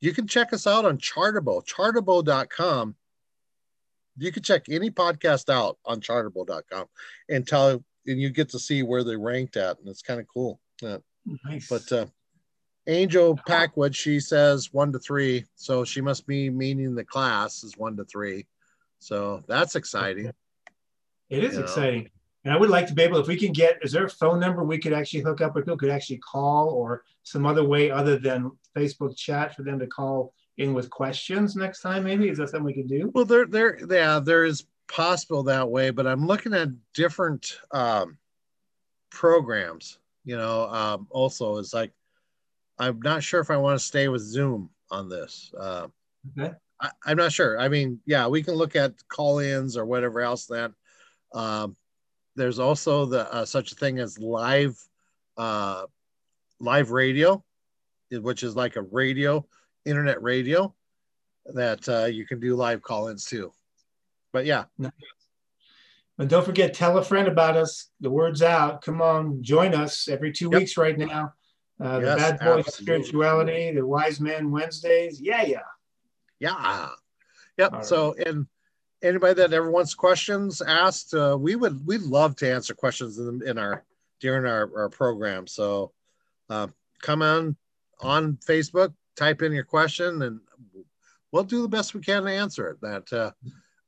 you 0.01 0.13
can 0.13 0.27
check 0.27 0.53
us 0.53 0.67
out 0.67 0.85
on 0.85 0.97
Chartable, 0.97 1.65
chartable.com. 1.65 2.95
You 4.17 4.31
can 4.31 4.43
check 4.43 4.65
any 4.69 4.91
podcast 4.91 5.51
out 5.51 5.77
on 5.85 6.01
chartable.com 6.01 6.85
and 7.29 7.47
tell 7.47 7.83
and 8.05 8.21
you 8.21 8.29
get 8.29 8.49
to 8.49 8.59
see 8.59 8.83
where 8.83 9.03
they 9.03 9.15
ranked 9.15 9.57
at, 9.57 9.79
and 9.79 9.87
it's 9.87 10.01
kind 10.01 10.19
of 10.19 10.27
cool. 10.27 10.59
Yeah. 10.81 10.97
Nice. 11.45 11.69
But 11.69 11.91
uh, 11.91 12.05
Angel 12.87 13.39
Packwood, 13.47 13.95
she 13.95 14.19
says 14.19 14.73
one 14.73 14.91
to 14.91 14.99
three, 14.99 15.45
so 15.55 15.85
she 15.85 16.01
must 16.01 16.27
be 16.27 16.49
meaning 16.49 16.95
the 16.95 17.05
class 17.05 17.63
is 17.63 17.77
one 17.77 17.95
to 17.97 18.05
three. 18.05 18.45
So 18.99 19.43
that's 19.47 19.75
exciting. 19.75 20.31
it 21.29 21.43
is 21.43 21.53
you 21.53 21.59
know. 21.59 21.65
exciting. 21.65 22.09
And 22.45 22.53
I 22.53 22.57
would 22.57 22.69
like 22.69 22.87
to 22.87 22.93
be 22.93 23.03
able, 23.03 23.19
if 23.19 23.27
we 23.27 23.37
can 23.37 23.53
get, 23.53 23.79
is 23.83 23.93
there 23.93 24.05
a 24.05 24.09
phone 24.09 24.39
number 24.39 24.65
we 24.65 24.77
could 24.77 24.91
actually 24.91 25.21
hook 25.21 25.39
up 25.39 25.55
with 25.55 25.63
people 25.63 25.77
could 25.77 25.89
actually 25.89 26.17
call 26.17 26.69
or 26.69 27.03
some 27.23 27.45
other 27.45 27.63
way 27.63 27.89
other 27.89 28.17
than 28.17 28.51
Facebook 28.75 29.15
chat 29.15 29.55
for 29.55 29.63
them 29.63 29.79
to 29.79 29.87
call 29.87 30.33
in 30.57 30.73
with 30.73 30.89
questions 30.89 31.55
next 31.55 31.81
time? 31.81 32.03
Maybe 32.03 32.29
is 32.29 32.37
that 32.37 32.49
something 32.49 32.65
we 32.65 32.73
can 32.73 32.87
do? 32.87 33.11
Well, 33.13 33.25
there, 33.25 33.45
there, 33.45 33.77
yeah, 33.89 34.19
there 34.19 34.45
is 34.45 34.65
possible 34.87 35.43
that 35.43 35.69
way, 35.69 35.89
but 35.89 36.07
I'm 36.07 36.25
looking 36.27 36.53
at 36.53 36.69
different 36.93 37.57
um, 37.71 38.17
programs. 39.09 39.99
You 40.25 40.37
know, 40.37 40.69
um, 40.69 41.07
also 41.09 41.57
it's 41.57 41.73
like 41.73 41.91
I'm 42.79 42.99
not 43.01 43.23
sure 43.23 43.41
if 43.41 43.51
I 43.51 43.57
want 43.57 43.79
to 43.79 43.85
stay 43.85 44.07
with 44.07 44.21
Zoom 44.21 44.69
on 44.89 45.09
this. 45.09 45.51
Uh, 45.57 45.87
Okay. 46.37 46.53
I, 46.79 46.89
I'm 47.05 47.17
not 47.17 47.31
sure. 47.31 47.59
I 47.59 47.67
mean, 47.67 47.99
yeah, 48.05 48.27
we 48.27 48.43
can 48.43 48.55
look 48.55 48.75
at 48.75 48.93
call-ins 49.07 49.77
or 49.77 49.85
whatever 49.85 50.21
else. 50.21 50.45
that 50.47 50.71
um, 51.33 51.75
there's 52.35 52.59
also 52.59 53.05
the 53.05 53.31
uh, 53.33 53.45
such 53.45 53.71
a 53.71 53.75
thing 53.75 53.99
as 53.99 54.17
live 54.17 54.77
uh, 55.37 55.85
live 56.59 56.91
radio, 56.91 57.43
which 58.11 58.43
is 58.43 58.55
like 58.55 58.75
a 58.75 58.81
radio, 58.81 59.45
internet 59.85 60.21
radio 60.21 60.73
that 61.53 61.87
uh, 61.89 62.05
you 62.05 62.25
can 62.25 62.39
do 62.39 62.55
live 62.55 62.81
call-ins 62.81 63.25
too. 63.25 63.51
But 64.31 64.45
yeah, 64.45 64.65
And 66.17 66.29
don't 66.29 66.45
forget, 66.45 66.73
tell 66.73 66.97
a 66.97 67.03
friend 67.03 67.27
about 67.27 67.57
us. 67.57 67.89
The 67.99 68.09
word's 68.09 68.41
out. 68.41 68.81
Come 68.83 69.01
on, 69.01 69.43
join 69.43 69.73
us 69.73 70.07
every 70.07 70.31
two 70.31 70.49
Yep. 70.51 70.59
weeks 70.59 70.77
right 70.77 70.97
now. 70.97 71.33
Uh, 71.81 71.99
the 71.99 72.05
Yes, 72.05 72.17
Bad 72.17 72.39
Boy 72.39 72.59
absolutely. 72.59 72.83
Spirituality, 72.85 73.71
the 73.71 73.85
Wise 73.85 74.19
Man 74.21 74.51
Wednesdays. 74.51 75.19
Yeah, 75.19 75.43
yeah. 75.43 75.59
yeah, 76.39 76.89
yep. 77.57 77.73
All 77.73 77.83
So 77.83 78.13
and 78.25 78.45
anybody 79.01 79.33
that 79.33 79.53
ever 79.53 79.69
wants 79.69 79.93
questions 79.95 80.61
asked, 80.61 81.13
uh, 81.13 81.35
we 81.39 81.55
would 81.55 81.85
we'd 81.85 82.01
love 82.01 82.35
to 82.37 82.51
answer 82.51 82.73
questions 82.73 83.17
in, 83.19 83.41
in 83.45 83.57
our 83.57 83.83
during 84.19 84.45
our, 84.45 84.71
our 84.77 84.89
program. 84.89 85.47
So 85.47 85.91
uh, 86.49 86.67
come 87.01 87.21
on 87.21 87.57
on 88.01 88.37
Facebook, 88.47 88.93
type 89.15 89.41
in 89.41 89.51
your 89.51 89.63
question, 89.63 90.21
and 90.21 90.39
we'll 91.31 91.43
do 91.43 91.61
the 91.61 91.67
best 91.67 91.93
we 91.93 92.01
can 92.01 92.23
to 92.23 92.31
answer 92.31 92.69
it. 92.69 92.81
That 92.81 93.13
uh, 93.13 93.31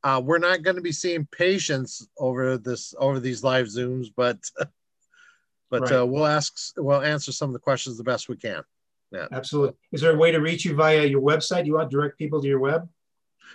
uh, 0.03 0.21
we're 0.21 0.39
not 0.39 0.61
going 0.63 0.75
to 0.75 0.81
be 0.81 0.91
seeing 0.91 1.27
patients 1.31 2.07
over 2.17 2.57
this 2.57 2.93
over 2.97 3.19
these 3.19 3.43
live 3.43 3.67
zooms, 3.67 4.07
but 4.15 4.37
but 5.69 5.81
Right. 5.81 5.91
uh, 5.93 6.05
we'll 6.05 6.27
ask 6.27 6.73
we'll 6.77 7.01
answer 7.01 7.31
some 7.31 7.49
of 7.49 7.53
the 7.53 7.59
questions 7.59 7.97
the 7.97 8.03
best 8.03 8.29
we 8.29 8.37
can. 8.37 8.63
Yeah, 9.11 9.27
absolutely. 9.31 9.75
Is 9.91 10.01
there 10.01 10.13
a 10.13 10.17
way 10.17 10.31
to 10.31 10.39
reach 10.39 10.65
you 10.65 10.75
via 10.75 11.05
your 11.05 11.21
website? 11.21 11.65
You 11.65 11.75
want 11.75 11.89
to 11.89 11.95
direct 11.95 12.17
people 12.17 12.41
to 12.41 12.47
your 12.47 12.59
web? 12.59 12.87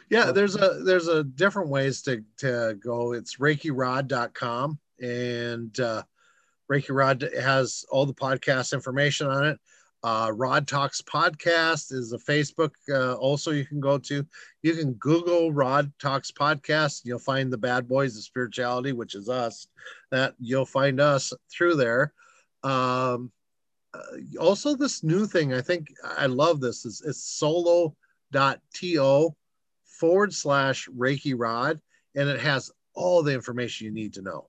Yeah, 0.08 0.32
there's 0.32 0.56
a 0.56 0.80
there's 0.84 1.08
a 1.08 1.24
different 1.24 1.68
ways 1.70 2.02
to 2.02 2.24
to 2.38 2.76
go. 2.80 3.12
It's 3.12 3.36
reikirod.com 3.36 4.78
and 5.00 5.80
uh 5.80 6.02
Reiki 6.70 6.94
Rod 6.94 7.28
has 7.40 7.84
all 7.90 8.06
the 8.06 8.14
podcast 8.14 8.72
information 8.72 9.26
on 9.26 9.44
it. 9.44 9.58
Uh 10.02 10.32
Rod 10.34 10.66
Talks 10.66 11.02
Podcast 11.02 11.92
is 11.92 12.12
a 12.12 12.18
Facebook 12.18 12.70
uh 12.90 13.14
also 13.14 13.50
you 13.50 13.66
can 13.66 13.80
go 13.80 13.98
to. 13.98 14.26
You 14.62 14.74
can 14.74 14.94
Google 14.94 15.52
Rod 15.52 15.92
Talks 16.00 16.30
Podcast, 16.30 17.02
you'll 17.04 17.18
find 17.18 17.52
the 17.52 17.58
bad 17.58 17.86
boys 17.86 18.16
of 18.16 18.22
spirituality, 18.22 18.92
which 18.92 19.14
is 19.14 19.28
us. 19.28 19.66
That 20.10 20.34
you'll 20.38 20.64
find 20.66 21.00
us 21.00 21.32
through 21.52 21.76
there. 21.76 22.12
Um 22.62 23.30
uh, 23.92 24.38
also 24.38 24.76
this 24.76 25.02
new 25.02 25.26
thing, 25.26 25.52
I 25.52 25.60
think 25.60 25.88
I 26.04 26.26
love 26.26 26.60
this 26.60 26.86
is 26.86 27.02
it's 27.04 27.24
solo.to 27.24 27.94
forward 29.84 30.32
slash 30.32 30.88
Reiki 30.88 31.34
Rod, 31.36 31.80
and 32.14 32.28
it 32.28 32.40
has 32.40 32.70
all 32.94 33.22
the 33.22 33.34
information 33.34 33.86
you 33.86 33.92
need 33.92 34.14
to 34.14 34.22
know. 34.22 34.48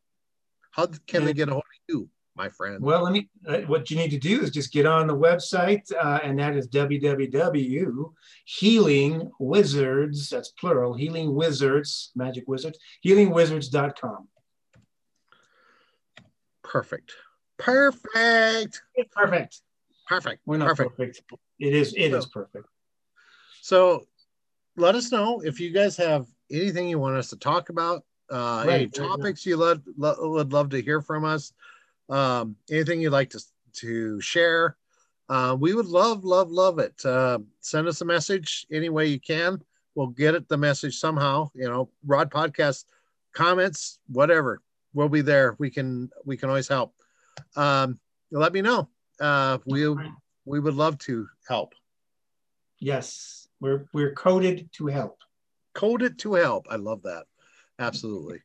How 0.71 0.87
can 1.07 1.25
they 1.25 1.33
get 1.33 1.49
a 1.49 1.51
hold 1.51 1.63
of 1.63 1.93
you, 1.93 2.09
my 2.41 2.49
friend? 2.49 2.81
Well, 2.81 3.03
let 3.03 3.13
me. 3.13 3.29
Uh, 3.47 3.59
what 3.71 3.91
you 3.91 3.97
need 3.97 4.09
to 4.11 4.17
do 4.17 4.41
is 4.41 4.49
just 4.49 4.73
get 4.73 4.85
on 4.87 5.05
the 5.05 5.15
website, 5.15 5.91
uh, 5.93 6.19
and 6.23 6.39
that 6.39 6.55
is 6.55 6.67
www. 6.69 8.13
Healing 8.45 9.31
Wizards. 9.39 10.29
That's 10.29 10.49
plural. 10.49 10.93
Healing 10.95 11.35
Wizards, 11.35 12.11
Magic 12.15 12.45
Wizards. 12.47 12.79
HealingWizards.com. 13.05 14.27
Perfect. 16.63 17.11
Perfect. 17.57 18.81
Perfect. 19.11 19.61
Perfect. 20.07 20.41
We're 20.45 20.57
not 20.57 20.69
Perfect. 20.69 20.97
perfect. 20.97 21.21
It 21.59 21.73
is. 21.75 21.93
It 21.95 22.11
is 22.13 22.25
perfect. 22.25 22.65
So 23.61 24.05
let 24.77 24.95
us 24.95 25.11
know 25.11 25.41
if 25.41 25.59
you 25.59 25.71
guys 25.71 25.95
have 25.97 26.25
anything 26.51 26.87
you 26.89 26.97
want 26.97 27.17
us 27.17 27.29
to 27.29 27.37
talk 27.37 27.69
about, 27.69 28.03
uh, 28.31 28.61
any 28.61 28.67
Right, 28.69 28.79
right. 28.81 28.93
topics 28.93 29.45
you 29.45 29.57
love, 29.57 29.81
lo- 29.95 30.15
would 30.31 30.51
love 30.53 30.69
to 30.71 30.81
hear 30.81 31.01
from 31.01 31.23
us, 31.23 31.53
um, 32.09 32.55
anything 32.69 33.01
you'd 33.01 33.11
like 33.11 33.29
to, 33.31 33.41
to 33.73 34.21
share. 34.21 34.77
Uh, 35.29 35.55
we 35.57 35.73
would 35.73 35.85
love, 35.85 36.25
love, 36.25 36.51
love 36.51 36.79
it. 36.79 37.05
Uh, 37.05 37.39
send 37.61 37.87
us 37.87 38.01
a 38.01 38.05
message 38.05 38.65
any 38.71 38.89
way 38.89 39.05
you 39.05 39.19
can. 39.19 39.61
We'll 39.95 40.07
get 40.07 40.35
it 40.35 40.47
the 40.49 40.57
message 40.57 40.97
somehow. 40.97 41.49
You 41.53 41.69
know, 41.69 41.89
Rod 42.05 42.29
Podcast 42.31 42.85
comments, 43.33 43.99
whatever. 44.07 44.61
We'll 44.93 45.09
be 45.09 45.21
there. 45.21 45.55
We 45.57 45.69
can 45.69 46.09
we 46.25 46.35
can 46.35 46.49
always 46.49 46.67
help. 46.67 46.93
Um, 47.55 47.99
let 48.31 48.51
me 48.51 48.61
know. 48.61 48.89
Uh, 49.19 49.59
we 49.65 49.87
we 50.45 50.59
would 50.59 50.73
love 50.73 50.97
to 50.99 51.27
help. 51.47 51.73
Yes, 52.79 53.47
we're 53.59 53.85
we're 53.93 54.13
coded 54.13 54.69
to 54.73 54.87
help. 54.87 55.19
coded 55.73 56.19
to 56.19 56.33
help. 56.33 56.67
I 56.69 56.75
love 56.75 57.03
that. 57.03 57.25
Absolutely. 57.79 58.41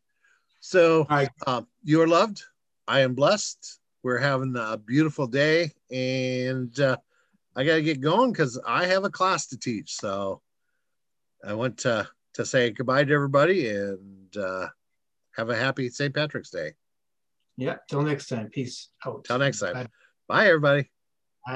So 0.60 1.06
right. 1.10 1.28
uh, 1.46 1.62
you 1.84 2.00
are 2.02 2.08
loved. 2.08 2.42
I 2.88 3.00
am 3.00 3.14
blessed. 3.14 3.80
We're 4.02 4.18
having 4.18 4.54
a 4.56 4.76
beautiful 4.76 5.26
day, 5.26 5.72
and 5.90 6.78
uh, 6.78 6.96
I 7.56 7.64
got 7.64 7.76
to 7.76 7.82
get 7.82 8.00
going 8.00 8.32
because 8.32 8.60
I 8.66 8.86
have 8.86 9.04
a 9.04 9.10
class 9.10 9.48
to 9.48 9.58
teach. 9.58 9.94
So 9.96 10.42
I 11.44 11.54
want 11.54 11.78
to 11.78 12.08
to 12.34 12.44
say 12.44 12.70
goodbye 12.70 13.04
to 13.04 13.14
everybody 13.14 13.68
and 13.68 14.36
uh, 14.36 14.66
have 15.36 15.48
a 15.48 15.56
happy 15.56 15.88
St. 15.88 16.14
Patrick's 16.14 16.50
Day. 16.50 16.72
Yeah. 17.56 17.76
Till 17.88 18.02
next 18.02 18.28
time. 18.28 18.50
Peace 18.50 18.90
out. 19.04 19.24
Till 19.24 19.38
next 19.38 19.60
time. 19.60 19.72
Bye. 19.72 19.86
Bye, 20.28 20.46
everybody. 20.48 20.90